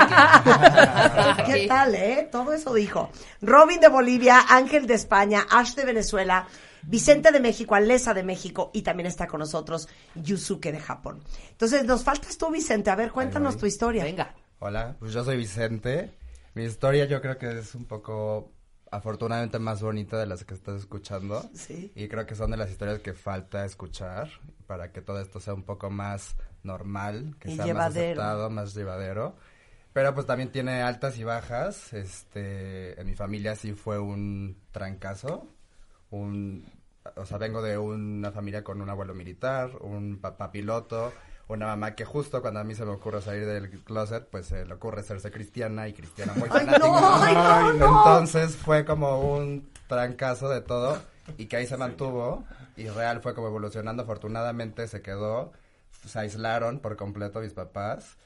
[1.44, 1.46] quién.
[1.46, 2.26] ¿Qué tal, eh?
[2.32, 3.10] Todo eso dijo.
[3.42, 6.46] Robin de Bolivia, Ángel de España, Ash de Venezuela,
[6.84, 11.22] Vicente de México, Alesa de México y también está con nosotros Yusuke de Japón.
[11.50, 12.88] Entonces, nos faltas tú, Vicente.
[12.88, 14.04] A ver, cuéntanos tu historia.
[14.04, 14.34] Venga.
[14.60, 16.14] Hola, pues yo soy Vicente.
[16.54, 18.53] Mi historia yo creo que es un poco
[18.96, 21.42] afortunadamente más bonita de las que estás escuchando.
[21.54, 21.92] Sí.
[21.94, 24.28] Y creo que son de las historias que falta escuchar
[24.66, 27.76] para que todo esto sea un poco más normal, que Y sea llevadero.
[27.76, 29.36] más aceptado, más llevadero.
[29.92, 31.92] Pero pues también tiene altas y bajas.
[31.92, 35.46] Este, en mi familia sí fue un trancazo.
[36.10, 36.64] Un,
[37.16, 41.12] o sea, vengo de una familia con un abuelo militar, un papá piloto,
[41.48, 44.64] una mamá que justo cuando a mí se me ocurre salir del closet, pues se
[44.64, 46.78] le ocurre serse cristiana y cristiana muy ¡Ay, fanática.
[46.88, 47.22] no!
[47.22, 47.98] ¡Ay, no, no!
[47.98, 50.98] Entonces fue como un trancazo de todo
[51.38, 52.44] y que ahí se mantuvo
[52.76, 54.02] y real fue como evolucionando.
[54.04, 55.52] Afortunadamente se quedó,
[56.06, 58.16] se aislaron por completo mis papás,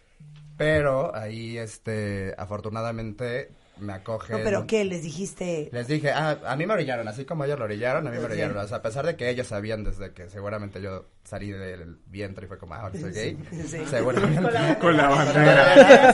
[0.57, 4.39] pero ahí, este, afortunadamente me acogen.
[4.39, 4.85] No, pero ¿qué?
[4.85, 5.69] ¿Les dijiste?
[5.73, 8.25] Les dije, ah, a mí me orillaron, así como ellos lo orillaron, a mí me
[8.25, 8.57] orillaron.
[8.59, 12.47] O sea, a pesar de que ellos sabían desde que seguramente yo salí del vientre
[12.47, 13.39] y fue como, ah, ahora soy gay.
[13.67, 13.85] Sí.
[13.87, 14.43] Seguramente.
[14.43, 16.13] Con la- Con la bandera.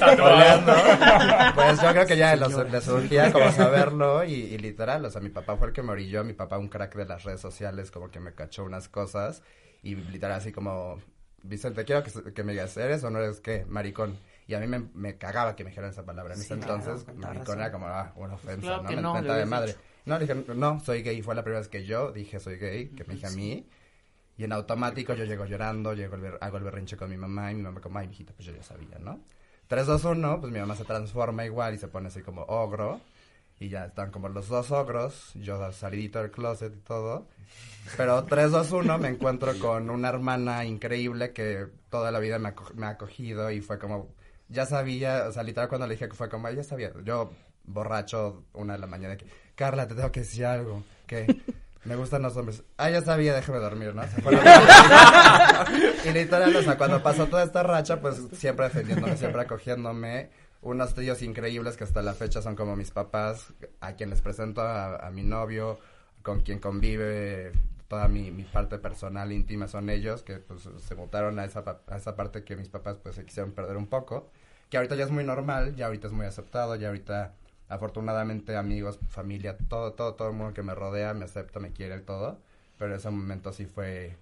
[1.55, 5.21] Pues yo creo que ya los, les surgía como saberlo y, y literal, o sea,
[5.21, 7.91] mi papá fue el que me orilló, mi papá un crack de las redes sociales,
[7.91, 9.43] como que me cachó unas cosas
[9.83, 11.01] y literal así como,
[11.43, 13.65] Vicente, quiero que, que me digas, ¿eres o no eres qué?
[13.69, 14.19] Maricón.
[14.47, 16.35] Y a mí me, me cagaba que me dijeran esa palabra.
[16.35, 19.15] En ese claro, entonces, maricón era como, ah, una ofensa, Claro ¿no?
[19.15, 19.69] Me- no, de madre.
[19.69, 19.81] dicho.
[20.05, 21.23] No, le dije, no, soy gay.
[21.23, 23.67] Fue la primera vez que yo dije soy gay, que me dije a mí.
[24.37, 27.55] Y en automático yo llego llorando, llego el hago el berrinche con mi mamá y
[27.55, 29.21] mi mamá como, ay, mijita, pues yo ya sabía, ¿no?
[29.69, 33.01] 3, 2, 1, pues mi mamá se transforma igual y se pone así como ogro.
[33.61, 37.29] Y ya están como los dos ogros, yo salidito del closet y todo.
[37.97, 42.49] Pero 3, 2, 1 me encuentro con una hermana increíble que toda la vida me
[42.87, 44.09] ha acogido y fue como,
[44.49, 47.33] ya sabía, o sea, literal cuando le dije que fue como, ya sabía, yo
[47.65, 49.17] borracho una de la mañana,
[49.55, 51.27] Carla, te tengo que decir algo, que
[51.85, 52.63] me gustan los hombres.
[52.77, 54.03] Ah, ya sabía, déjame dormir, ¿no?
[54.09, 55.67] Se fue la-
[56.05, 60.31] y literal, o sea, cuando pasó toda esta racha, pues siempre defendiéndome, siempre acogiéndome.
[60.63, 63.49] Unos tíos increíbles que hasta la fecha son como mis papás,
[63.81, 65.79] a quien les presento a, a mi novio,
[66.23, 67.53] con quien convive
[67.95, 71.97] toda mi, mi parte personal, íntima, son ellos, que pues se mutaron a esa, a
[71.97, 74.31] esa parte que mis papás pues se quisieron perder un poco,
[74.69, 77.35] que ahorita ya es muy normal, ya ahorita es muy aceptado, ya ahorita
[77.69, 82.01] afortunadamente amigos, familia, todo, todo, todo el mundo que me rodea me acepta, me quiere,
[82.01, 82.41] todo,
[82.81, 84.17] pero ese momento sí fue,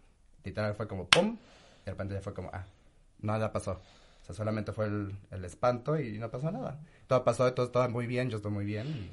[0.45, 1.39] literal fue como pum,
[1.81, 2.67] y de repente ya fue como, ah,
[3.23, 3.81] nada pasó.
[4.21, 6.79] O sea, solamente fue el, el espanto y no pasó nada.
[7.07, 9.11] Todo pasó, todo estaba muy bien, yo estoy muy bien y,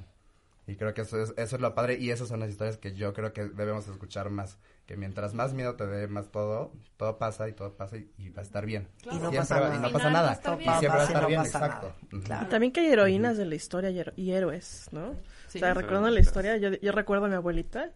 [0.72, 2.94] y creo que eso es, eso es lo padre y esas son las historias que
[2.94, 4.58] yo creo que debemos escuchar más.
[4.86, 8.30] Que mientras más miedo te dé, más todo, todo pasa y todo pasa y, y
[8.30, 8.88] va a estar bien.
[9.04, 9.76] Y no Siempre pasa nada.
[9.76, 10.34] Y no pasa final va a nada.
[10.34, 10.80] estar Y bien.
[10.80, 11.94] siempre va a estar no bien, exacto.
[12.24, 12.48] Claro.
[12.48, 15.14] También que hay heroínas de la historia y, hero- y héroes, ¿no?
[15.48, 15.58] Sí.
[15.58, 17.92] o sea, recordando la historia, yo, yo recuerdo a mi abuelita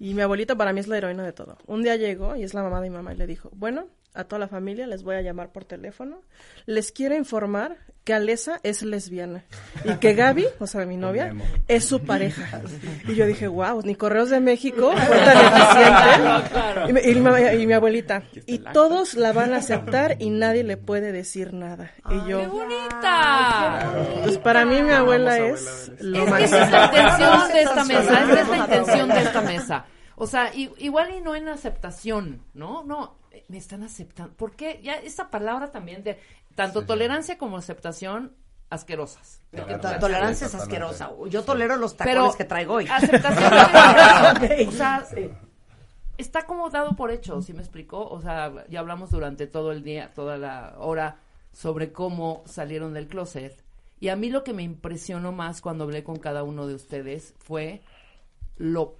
[0.00, 1.58] y mi abuelita para mí es la heroína de todo.
[1.66, 4.24] Un día llegó y es la mamá de mi mamá y le dijo, bueno, a
[4.24, 6.20] toda la familia les voy a llamar por teléfono.
[6.66, 9.44] Les quiero informar que Alesa es lesbiana
[9.84, 11.32] y que Gaby, o sea, mi novia,
[11.68, 12.60] es su pareja.
[13.08, 16.52] Y yo dije, wow, ni Correos de México fue tan eficiente.
[16.88, 20.64] Y, mi- y mi, y mi abuelita, y todos la van a aceptar y nadie
[20.64, 21.92] le puede decir nada.
[22.10, 23.94] Y yo, ¡Qué bonita!
[24.24, 26.42] pues para mí mi abuela es lo Es que más.
[26.42, 29.84] esa es la intención de esta mesa, esa es la intención de esta mesa.
[30.16, 32.82] O sea, i- igual y no en aceptación, ¿no?
[32.84, 33.16] No,
[33.48, 34.34] me están aceptando.
[34.34, 34.80] ¿Por qué?
[34.82, 36.18] Ya esa palabra también de
[36.54, 38.34] tanto tolerancia como aceptación
[38.70, 39.40] asquerosas.
[39.54, 41.10] To- Tolerancia es asquerosa.
[41.28, 42.86] Yo tolero los tacones Pero que traigo hoy.
[42.88, 43.52] aceptación
[44.68, 45.06] o sea,
[46.18, 48.08] está como dado por hecho, ¿sí me explicó?
[48.08, 51.18] O sea, ya hablamos durante todo el día, toda la hora
[51.52, 53.62] sobre cómo salieron del closet.
[54.00, 57.34] Y a mí lo que me impresionó más cuando hablé con cada uno de ustedes
[57.38, 57.82] fue
[58.56, 58.96] lo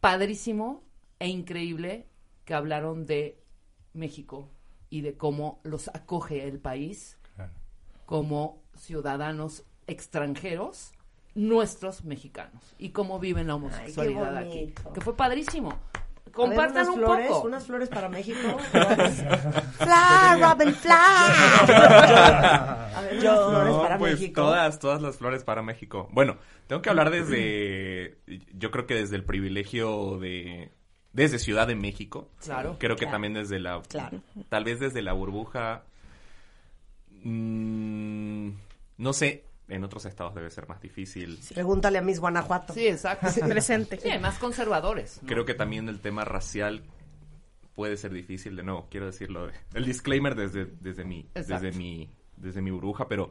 [0.00, 0.82] padrísimo
[1.18, 2.06] e increíble
[2.52, 3.40] que hablaron de
[3.94, 4.50] México
[4.90, 7.18] y de cómo los acoge el país
[8.04, 10.92] como ciudadanos extranjeros
[11.34, 14.74] nuestros mexicanos y cómo viven la homosexualidad aquí.
[14.92, 15.70] Que fue padrísimo.
[15.70, 17.46] A ver, Compartan un flores, poco.
[17.46, 18.38] Unas flores para México.
[19.78, 20.92] fly, Robin, fly.
[23.02, 24.42] ver, Yo- unas flores No, para pues México.
[24.42, 26.06] todas, todas las flores para México.
[26.12, 28.18] Bueno, tengo que hablar desde,
[28.52, 30.70] yo creo que desde el privilegio de,
[31.12, 32.28] desde Ciudad de México.
[32.42, 33.12] Claro, Creo que claro.
[33.14, 34.20] también desde la, Claro.
[34.48, 35.84] tal vez desde la burbuja,
[37.22, 38.48] mm,
[38.98, 41.38] no sé, en otros estados debe ser más difícil.
[41.54, 42.74] Pregúntale a Miss Guanajuato.
[42.74, 43.28] Sí, exacto.
[43.48, 43.98] Presente.
[44.00, 45.20] Sí, más conservadores.
[45.22, 45.28] ¿no?
[45.28, 46.82] Creo que también el tema racial
[47.74, 49.48] puede ser difícil de nuevo, quiero decirlo.
[49.74, 51.64] El disclaimer desde, desde mi, Exacto.
[51.64, 53.30] desde mi, desde mi burbuja, pero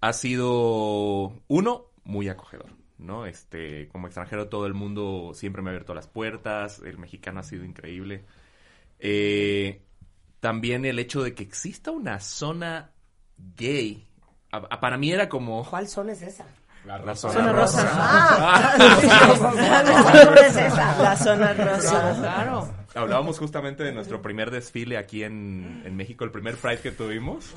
[0.00, 3.26] ha sido uno muy acogedor, ¿no?
[3.26, 7.44] Este, como extranjero todo el mundo siempre me ha abierto las puertas, el mexicano ha
[7.44, 8.24] sido increíble.
[8.98, 9.82] Eh,
[10.40, 12.90] también el hecho de que exista una zona
[13.56, 14.06] gay,
[14.52, 15.64] a- a- para mí era como...
[15.68, 16.44] ¿Cuál zona es esa?
[16.84, 17.86] La Zona rosa.
[17.92, 21.02] Ah, La zona esa.
[21.02, 22.14] La zona rosa.
[22.18, 22.68] Claro.
[22.94, 27.52] Hablábamos justamente de nuestro primer desfile aquí en, en México, el primer Pride que tuvimos.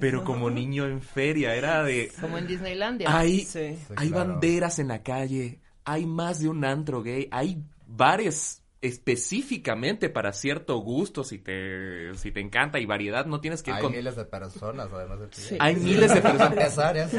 [0.00, 2.12] Pero como niño en feria, era de...
[2.20, 3.16] Como en Disneylandia.
[3.16, 3.76] Hay, Sí.
[3.96, 4.30] hay claro.
[4.32, 10.78] banderas en la calle, hay más de un antro gay, hay bares específicamente para cierto
[10.78, 13.92] gusto, si te, si te encanta, y variedad, no tienes que ir Hay con...
[13.92, 15.42] miles de personas, además de ti.
[15.58, 16.52] Hay miles de personas.
[16.56, 17.12] Exacto.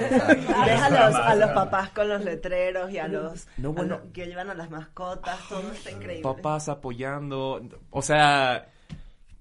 [0.65, 3.95] Ves a los, a los papás con los letreros y a los, No, bueno.
[3.95, 6.23] a los que llevan a las mascotas, todo está increíble.
[6.23, 8.69] papás apoyando, o sea,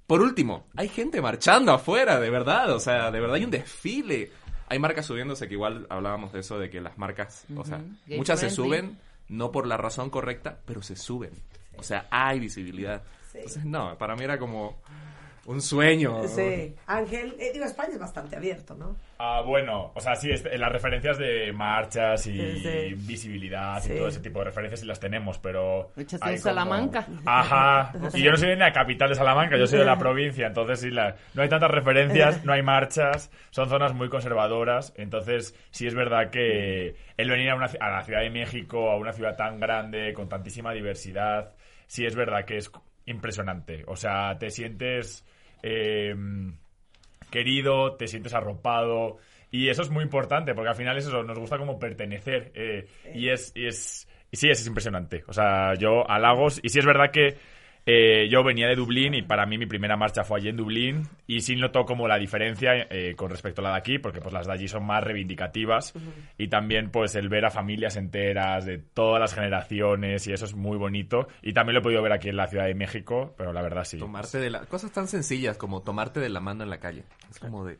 [0.06, 4.30] por último, hay gente marchando afuera, de verdad, o sea, de verdad hay un desfile.
[4.70, 8.18] Hay marcas subiéndose que igual hablábamos de eso de que las marcas, o sea, Gay
[8.18, 11.30] muchas se suben no por la razón correcta, pero se suben.
[11.78, 13.02] O sea, hay visibilidad.
[13.34, 14.76] Entonces, no, para mí era como
[15.46, 16.26] un sueño.
[16.28, 16.74] Sí.
[16.86, 18.96] Ángel, eh, digo, España es bastante abierto, ¿no?
[19.18, 22.94] Ah, bueno, o sea, sí, este, las referencias de marchas y Sí, sí.
[22.94, 23.94] visibilidad Sí.
[23.94, 25.90] y todo ese tipo de referencias sí las tenemos, pero...
[26.20, 27.06] Hay en Salamanca.
[27.24, 27.92] Ajá.
[28.14, 30.80] Y yo no soy de la capital de Salamanca, yo soy de la provincia, entonces
[30.80, 35.86] sí, la- no hay tantas referencias, no hay marchas, son zonas muy conservadoras, entonces sí
[35.86, 39.34] es verdad que el venir a, una a la Ciudad de México, a una ciudad
[39.36, 41.54] tan grande, con tantísima diversidad,
[41.88, 42.70] sí es verdad que es
[43.06, 43.82] impresionante.
[43.88, 45.24] O sea, te sientes...
[45.64, 46.14] eh,
[47.30, 49.18] querido, te sientes arropado.
[49.50, 52.52] Y eso es muy importante, porque al final es eso, nos gusta como pertenecer.
[52.54, 55.24] eh, y es, y es, y sí, es, impresionante.
[55.26, 57.36] O sea, yo a Lagos, y sí es verdad que
[57.90, 61.08] eh, yo venía de Dublín y para mí mi primera marcha fue allí en Dublín
[61.26, 64.34] y sí noto como la diferencia eh, con respecto a la de aquí, porque pues
[64.34, 65.94] las de allí son más reivindicativas
[66.36, 70.54] y también pues el ver a familias enteras de todas las generaciones y eso es
[70.54, 73.54] muy bonito y también lo he podido ver aquí en la Ciudad de México, pero
[73.54, 73.96] la verdad sí.
[73.96, 74.66] Tomarte de la...
[74.66, 77.04] Cosas tan sencillas como tomarte de la mano en la calle.
[77.30, 77.78] Es como de...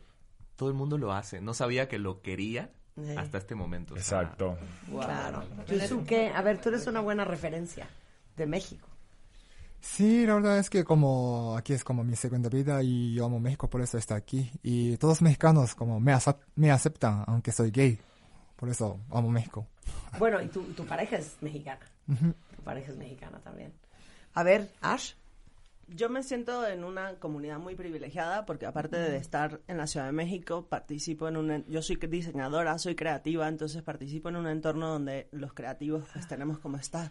[0.56, 1.43] Todo el mundo lo hace.
[1.43, 3.14] No sabía que lo quería Sí.
[3.16, 3.94] hasta este momento.
[3.94, 4.59] o sea, Exacto.
[4.90, 5.44] Claro.
[5.68, 7.86] Yusuke, a ver, tú eres una buena referencia
[8.36, 8.89] de México.
[9.80, 13.38] Sí, la verdad es que como aquí es como mi segunda vida y yo amo
[13.40, 14.50] México, por eso estoy aquí.
[14.62, 17.98] Y todos mexicanos como me, acep- me aceptan, aunque soy gay.
[18.56, 19.66] Por eso amo México.
[20.18, 21.80] Bueno, y tu, tu pareja es mexicana.
[22.06, 23.72] Tu pareja es mexicana también.
[24.34, 25.12] A ver, Ash.
[25.90, 30.05] Yo me siento en una comunidad muy privilegiada porque aparte de estar en la Ciudad
[30.05, 31.64] de México, participo en un...
[31.66, 36.59] Yo soy diseñadora, soy creativa, entonces participo en un entorno donde los creativos pues tenemos
[36.59, 37.10] como esta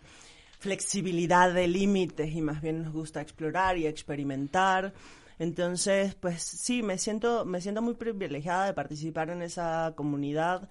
[0.59, 4.93] flexibilidad de límites y más bien nos gusta explorar y experimentar.
[5.39, 10.67] Entonces, pues sí, me siento, me siento muy privilegiada de participar en esa comunidad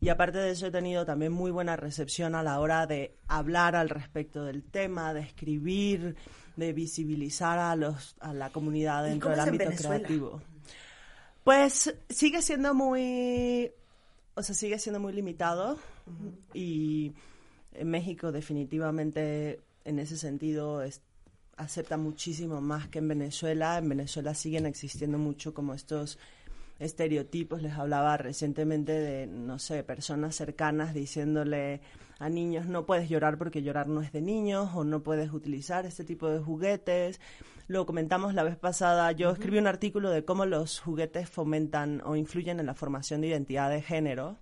[0.00, 3.76] y aparte de eso he tenido también muy buena recepción a la hora de hablar
[3.76, 6.16] al respecto del tema, de escribir,
[6.56, 10.42] de visibilizar a los a la comunidad ¿Y dentro del ámbito creativo.
[11.44, 13.72] Pues sigue siendo muy
[14.34, 15.78] o sea, sigue siendo muy limitado
[16.54, 17.12] y
[17.74, 21.02] en México definitivamente en ese sentido es-
[21.56, 23.78] acepta muchísimo más que en Venezuela.
[23.78, 26.18] En Venezuela siguen existiendo mucho como estos
[26.78, 27.62] estereotipos.
[27.62, 31.80] Les hablaba recientemente de, no sé, personas cercanas diciéndole
[32.18, 35.86] a niños no puedes llorar porque llorar no es de niños o no puedes utilizar
[35.86, 37.20] este tipo de juguetes.
[37.66, 39.12] Lo comentamos la vez pasada.
[39.12, 43.28] Yo escribí un artículo de cómo los juguetes fomentan o influyen en la formación de
[43.28, 44.38] identidad de género.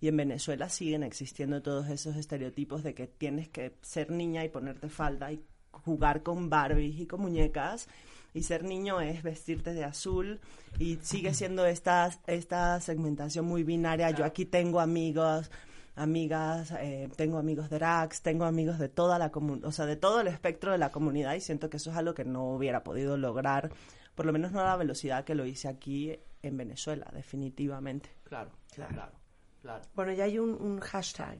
[0.00, 4.48] Y en Venezuela siguen existiendo todos esos estereotipos de que tienes que ser niña y
[4.48, 5.42] ponerte falda y
[5.72, 7.88] jugar con Barbies y con muñecas.
[8.34, 10.40] Y ser niño es vestirte de azul.
[10.78, 14.10] Y sigue siendo esta, esta segmentación muy binaria.
[14.10, 15.50] Yo aquí tengo amigos,
[15.96, 20.20] amigas, eh, tengo amigos drags, tengo amigos de toda la comunidad, o sea, de todo
[20.20, 21.34] el espectro de la comunidad.
[21.34, 23.72] Y siento que eso es algo que no hubiera podido lograr,
[24.14, 28.10] por lo menos no a la velocidad que lo hice aquí en Venezuela, definitivamente.
[28.24, 28.94] Claro, Claro.
[28.94, 29.12] claro,
[29.60, 29.84] claro.
[29.94, 31.38] Bueno, ya hay un, un hashtag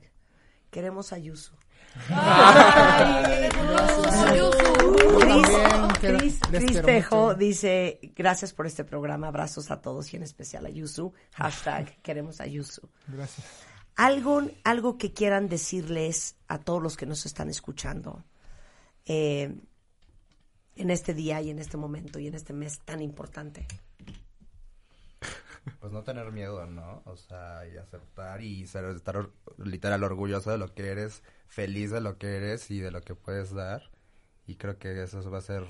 [0.70, 1.52] Queremos a Yusu.
[2.10, 3.48] Ay,
[6.00, 7.38] Cris, Cris, Tejo mucho.
[7.38, 11.12] dice, gracias por este programa, abrazos a todos y en especial a Yusu.
[11.32, 12.88] Hashtag, queremos a Yusu.
[13.06, 13.46] Gracias.
[13.96, 18.24] Algo, algo que quieran decirles a todos los que nos están escuchando
[19.06, 19.56] eh,
[20.76, 23.66] en este día y en este momento y en este mes tan importante.
[25.80, 27.02] Pues no tener miedo, ¿no?
[27.04, 31.90] O sea, y aceptar y ser, estar or- literal orgulloso de lo que eres, feliz
[31.90, 33.90] de lo que eres y de lo que puedes dar.
[34.46, 35.64] Y creo que eso va a hacer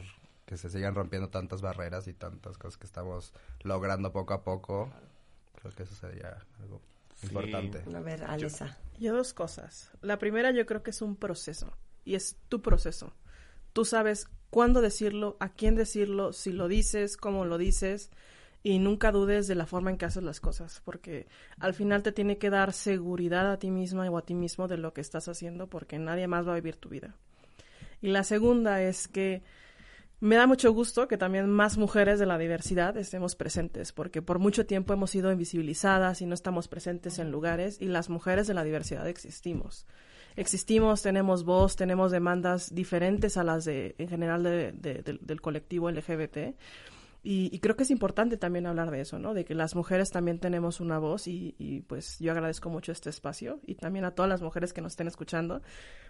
[0.47, 4.91] que se sigan rompiendo tantas barreras y tantas cosas que estamos logrando poco a poco.
[5.61, 6.81] Creo que eso sería algo
[7.23, 7.85] importante.
[7.95, 8.79] A ver, Alesa.
[8.99, 9.91] Yo dos cosas.
[10.01, 11.73] La primera yo creo que es un proceso
[12.05, 13.13] y es tu proceso.
[13.73, 18.11] Tú sabes cuándo decirlo, a quién decirlo, si lo dices, cómo lo dices
[18.63, 21.27] y nunca dudes de la forma en que haces las cosas porque
[21.59, 24.79] al final te tiene que dar seguridad a ti misma o a ti mismo de
[24.79, 27.15] lo que estás haciendo porque nadie más va a vivir tu vida.
[28.03, 29.43] Y la segunda es que
[30.21, 34.41] me da mucho gusto que también más mujeres de la diversidad estemos presentes, porque por
[34.41, 38.55] mucho tiempo hemos sido invisibilizadas y no estamos presentes en lugares y las mujeres de
[38.55, 39.87] la diversidad existimos.
[40.35, 45.41] Existimos, tenemos voz, tenemos demandas diferentes a las de, en general de- de- del- del
[45.41, 46.57] colectivo LGBT.
[47.23, 49.35] Y, y creo que es importante también hablar de eso, ¿no?
[49.35, 53.11] De que las mujeres también tenemos una voz y, y, pues yo agradezco mucho este
[53.11, 55.61] espacio y también a todas las mujeres que nos estén escuchando,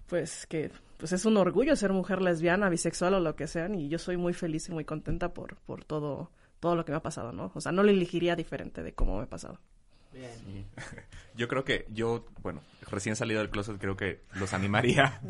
[0.07, 3.89] pues que pues es un orgullo ser mujer lesbiana, bisexual o lo que sean y
[3.89, 6.31] yo soy muy feliz y muy contenta por, por todo,
[6.61, 7.51] todo lo que me ha pasado, ¿no?
[7.55, 9.59] O sea, no lo elegiría diferente de cómo me ha pasado.
[10.13, 10.67] Sí.
[11.37, 12.61] Yo creo que yo, bueno,
[12.91, 15.21] recién salido del closet, creo que los animaría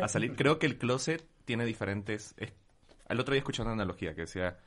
[0.00, 0.36] a salir.
[0.36, 2.34] Creo que el closet tiene diferentes...
[2.36, 2.52] es-
[3.08, 4.58] el otro día escuché una analogía que decía,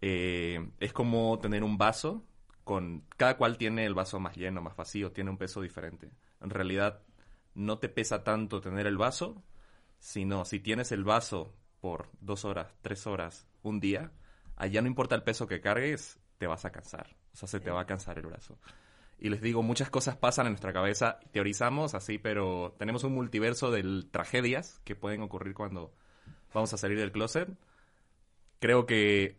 [0.00, 2.24] eh, es como tener un vaso
[2.64, 3.04] con...
[3.16, 6.10] Cada cual tiene el vaso más lleno, más vacío, tiene un peso diferente.
[6.40, 7.02] En realidad,
[7.54, 9.42] no te pesa tanto tener el vaso,
[9.98, 14.12] sino si tienes el vaso por dos horas, tres horas, un día,
[14.56, 17.16] allá no importa el peso que cargues, te vas a cansar.
[17.32, 18.58] O sea, se te va a cansar el brazo.
[19.18, 23.70] Y les digo, muchas cosas pasan en nuestra cabeza, teorizamos así, pero tenemos un multiverso
[23.70, 25.92] de tragedias que pueden ocurrir cuando
[26.54, 27.48] vamos a salir del closet.
[28.60, 29.38] Creo que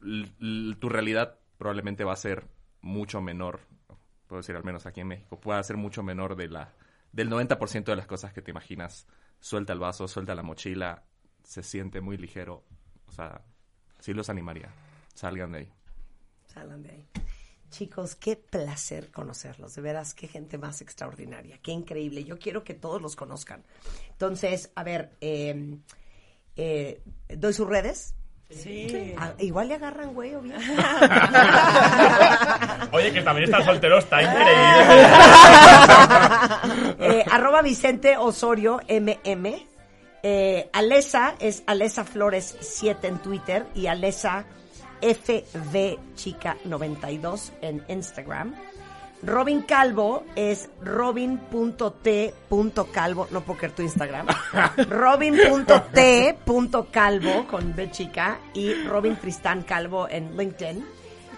[0.00, 2.46] tu realidad probablemente va a ser
[2.80, 3.60] mucho menor,
[4.26, 6.72] puedo decir al menos aquí en México, puede ser mucho menor de la
[7.12, 9.06] del 90% de las cosas que te imaginas.
[9.40, 11.04] Suelta el vaso, suelta la mochila,
[11.42, 12.64] se siente muy ligero.
[13.06, 13.42] O sea,
[13.98, 14.70] sí los animaría.
[15.14, 15.72] Salgan de ahí.
[16.46, 17.08] Salgan de ahí.
[17.70, 22.24] Chicos, qué placer conocerlos, de veras, qué gente más extraordinaria, qué increíble.
[22.24, 23.62] Yo quiero que todos los conozcan.
[24.10, 25.76] Entonces, a ver, eh,
[26.56, 28.14] eh, ¿doy sus redes?
[28.50, 29.14] Sí.
[29.18, 30.56] Ah, igual le agarran, güey, o bien.
[32.92, 35.06] Oye, que también está soltero, está increíble.
[36.98, 39.66] Eh, arroba Vicente Osorio MM.
[40.22, 44.46] Eh, Alesa es Alesa Flores 7 en Twitter y Alesa
[45.02, 48.54] FV Chica 92 en Instagram.
[49.22, 51.28] Robin Calvo es robin.t.calvo,
[53.30, 54.26] no puedo creer tu Instagram.
[54.88, 56.36] robin.t.calvo
[57.48, 60.86] con B chica y Robin Tristán Calvo en LinkedIn.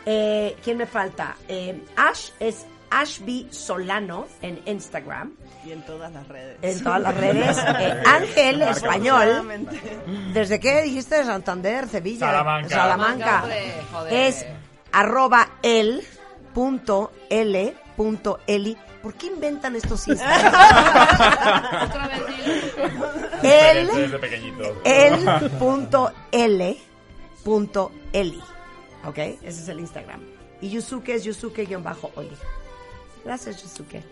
[0.04, 1.36] Eh, ¿Quién me falta?
[1.48, 5.34] Eh, Ash es Ashby Solano en Instagram.
[5.64, 6.56] Y en todas las redes.
[6.62, 7.58] En todas las redes.
[7.80, 9.58] Eh, Ángel Español.
[10.34, 11.24] ¿Desde qué dijiste?
[11.24, 12.26] Santander, Sevilla.
[12.26, 12.68] Salamanca.
[12.68, 13.44] Salamanca.
[13.92, 14.12] Joder.
[14.12, 14.46] Es
[14.92, 16.02] arroba el
[16.54, 18.76] punto l punto eli.
[19.02, 20.46] ¿Por qué inventan estos Instagram?
[21.88, 22.98] Otra vez dilo.
[23.42, 24.82] el Desde pequeñito.
[24.84, 26.76] el punto l
[27.44, 28.42] punto eli.
[29.04, 29.18] ¿Ok?
[29.18, 30.20] Ese es el Instagram.
[30.60, 32.36] Y Yusuke es Yusuke-oli.
[33.24, 34.02] Gracias, Yusuke.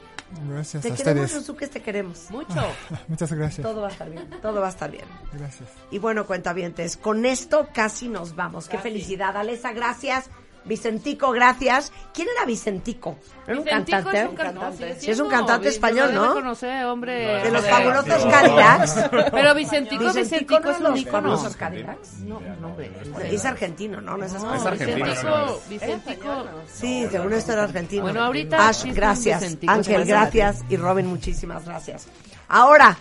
[0.49, 1.47] Gracias Te a queremos, ustedes.
[1.47, 2.31] Yusuke, te queremos.
[2.31, 2.55] Mucho.
[3.09, 3.67] Muchas gracias.
[3.67, 4.29] Todo va a estar bien.
[4.41, 5.05] Todo va a estar bien.
[5.33, 5.69] Gracias.
[5.91, 8.69] Y bueno, cuentavientes, con esto casi nos vamos.
[8.69, 9.37] Qué felicidad.
[9.37, 10.31] Alesa, gracias.
[10.69, 11.93] Vicentico, gracias.
[12.15, 13.17] ¿Quién era Vicentico?
[13.47, 14.21] ¿Era un Vicentico cantante?
[14.21, 15.01] Es un cantante.
[15.01, 16.35] Sí, es un cantante español, ¿no?
[16.35, 17.43] conocer, hombre.
[17.43, 18.25] De los fabulosos.
[18.27, 18.95] Cadillacs.
[19.33, 21.23] Pero Vicentico, Vicentico no es un los ícono.
[21.23, 22.13] fabulosos Cadillacs.
[22.21, 22.91] No, no, hombre.
[23.31, 24.17] Es argentino, ¿no?
[24.17, 26.45] No es argentino, Vicentico, Vicentico.
[26.73, 28.03] Sí, según esto era argentino.
[28.03, 29.57] Bueno, ahorita Ash, gracias.
[29.67, 30.65] Ángel, gracias.
[30.69, 32.07] Y Robin, muchísimas gracias.
[32.49, 32.99] Ahora,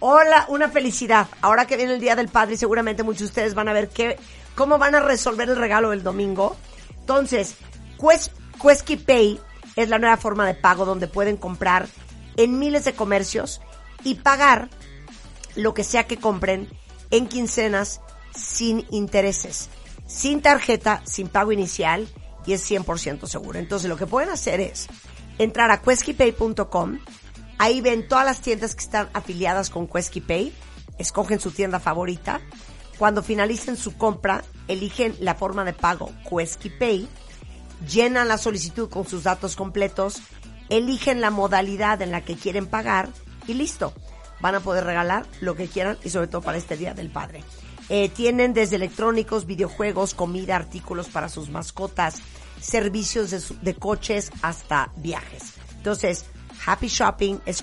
[0.00, 1.26] hola, una felicidad.
[1.40, 4.18] Ahora que viene el Día del Padre, seguramente muchos de ustedes van a ver qué,
[4.54, 6.56] cómo van a resolver el regalo del domingo.
[7.06, 7.54] Entonces,
[8.60, 9.40] Quesky Pay
[9.76, 11.86] es la nueva forma de pago donde pueden comprar
[12.36, 13.60] en miles de comercios
[14.02, 14.68] y pagar
[15.54, 16.68] lo que sea que compren
[17.12, 18.00] en quincenas
[18.34, 19.68] sin intereses,
[20.08, 22.08] sin tarjeta, sin pago inicial
[22.44, 23.60] y es 100% seguro.
[23.60, 24.88] Entonces lo que pueden hacer es
[25.38, 26.98] entrar a queskypay.com
[27.58, 30.52] Ahí ven todas las tiendas que están afiliadas con Quesky Pay.
[30.98, 32.40] Escogen su tienda favorita.
[32.98, 37.08] Cuando finalicen su compra, eligen la forma de pago Quesky Pay.
[37.90, 40.20] Llenan la solicitud con sus datos completos.
[40.68, 43.08] Eligen la modalidad en la que quieren pagar.
[43.46, 43.92] Y listo.
[44.40, 47.42] Van a poder regalar lo que quieran y sobre todo para este Día del Padre.
[47.88, 52.16] Eh, tienen desde electrónicos, videojuegos, comida, artículos para sus mascotas,
[52.60, 53.30] servicios
[53.62, 55.54] de, coches hasta viajes.
[55.76, 56.24] Entonces,
[56.66, 57.62] Happy Shopping es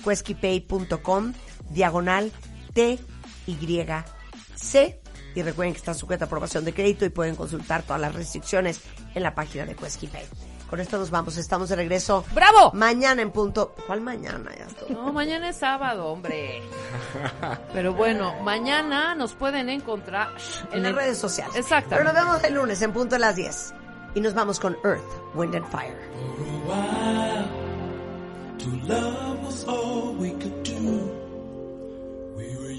[1.70, 2.32] diagonal
[2.72, 2.98] T
[3.46, 3.86] Y
[4.54, 5.03] C.
[5.34, 8.80] Y recuerden que está sujeta a aprobación de crédito y pueden consultar todas las restricciones
[9.14, 10.24] en la página de Quesky Pay.
[10.70, 12.24] Con esto nos vamos, estamos de regreso.
[12.34, 12.72] ¡Bravo!
[12.72, 13.74] Mañana en punto.
[13.86, 14.50] ¿Cuál mañana?
[14.56, 14.90] Ya estoy.
[14.94, 16.62] No, mañana es sábado, hombre.
[17.72, 20.30] Pero bueno, mañana nos pueden encontrar
[20.72, 21.54] en las el- redes sociales.
[21.56, 21.90] Exacto.
[21.90, 23.74] Pero nos vemos el lunes en punto de las 10.
[24.16, 25.02] Y nos vamos con Earth,
[25.34, 25.98] Wind and Fire.
[28.58, 31.23] To love was all we could do.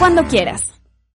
[0.00, 0.79] cuando quieras.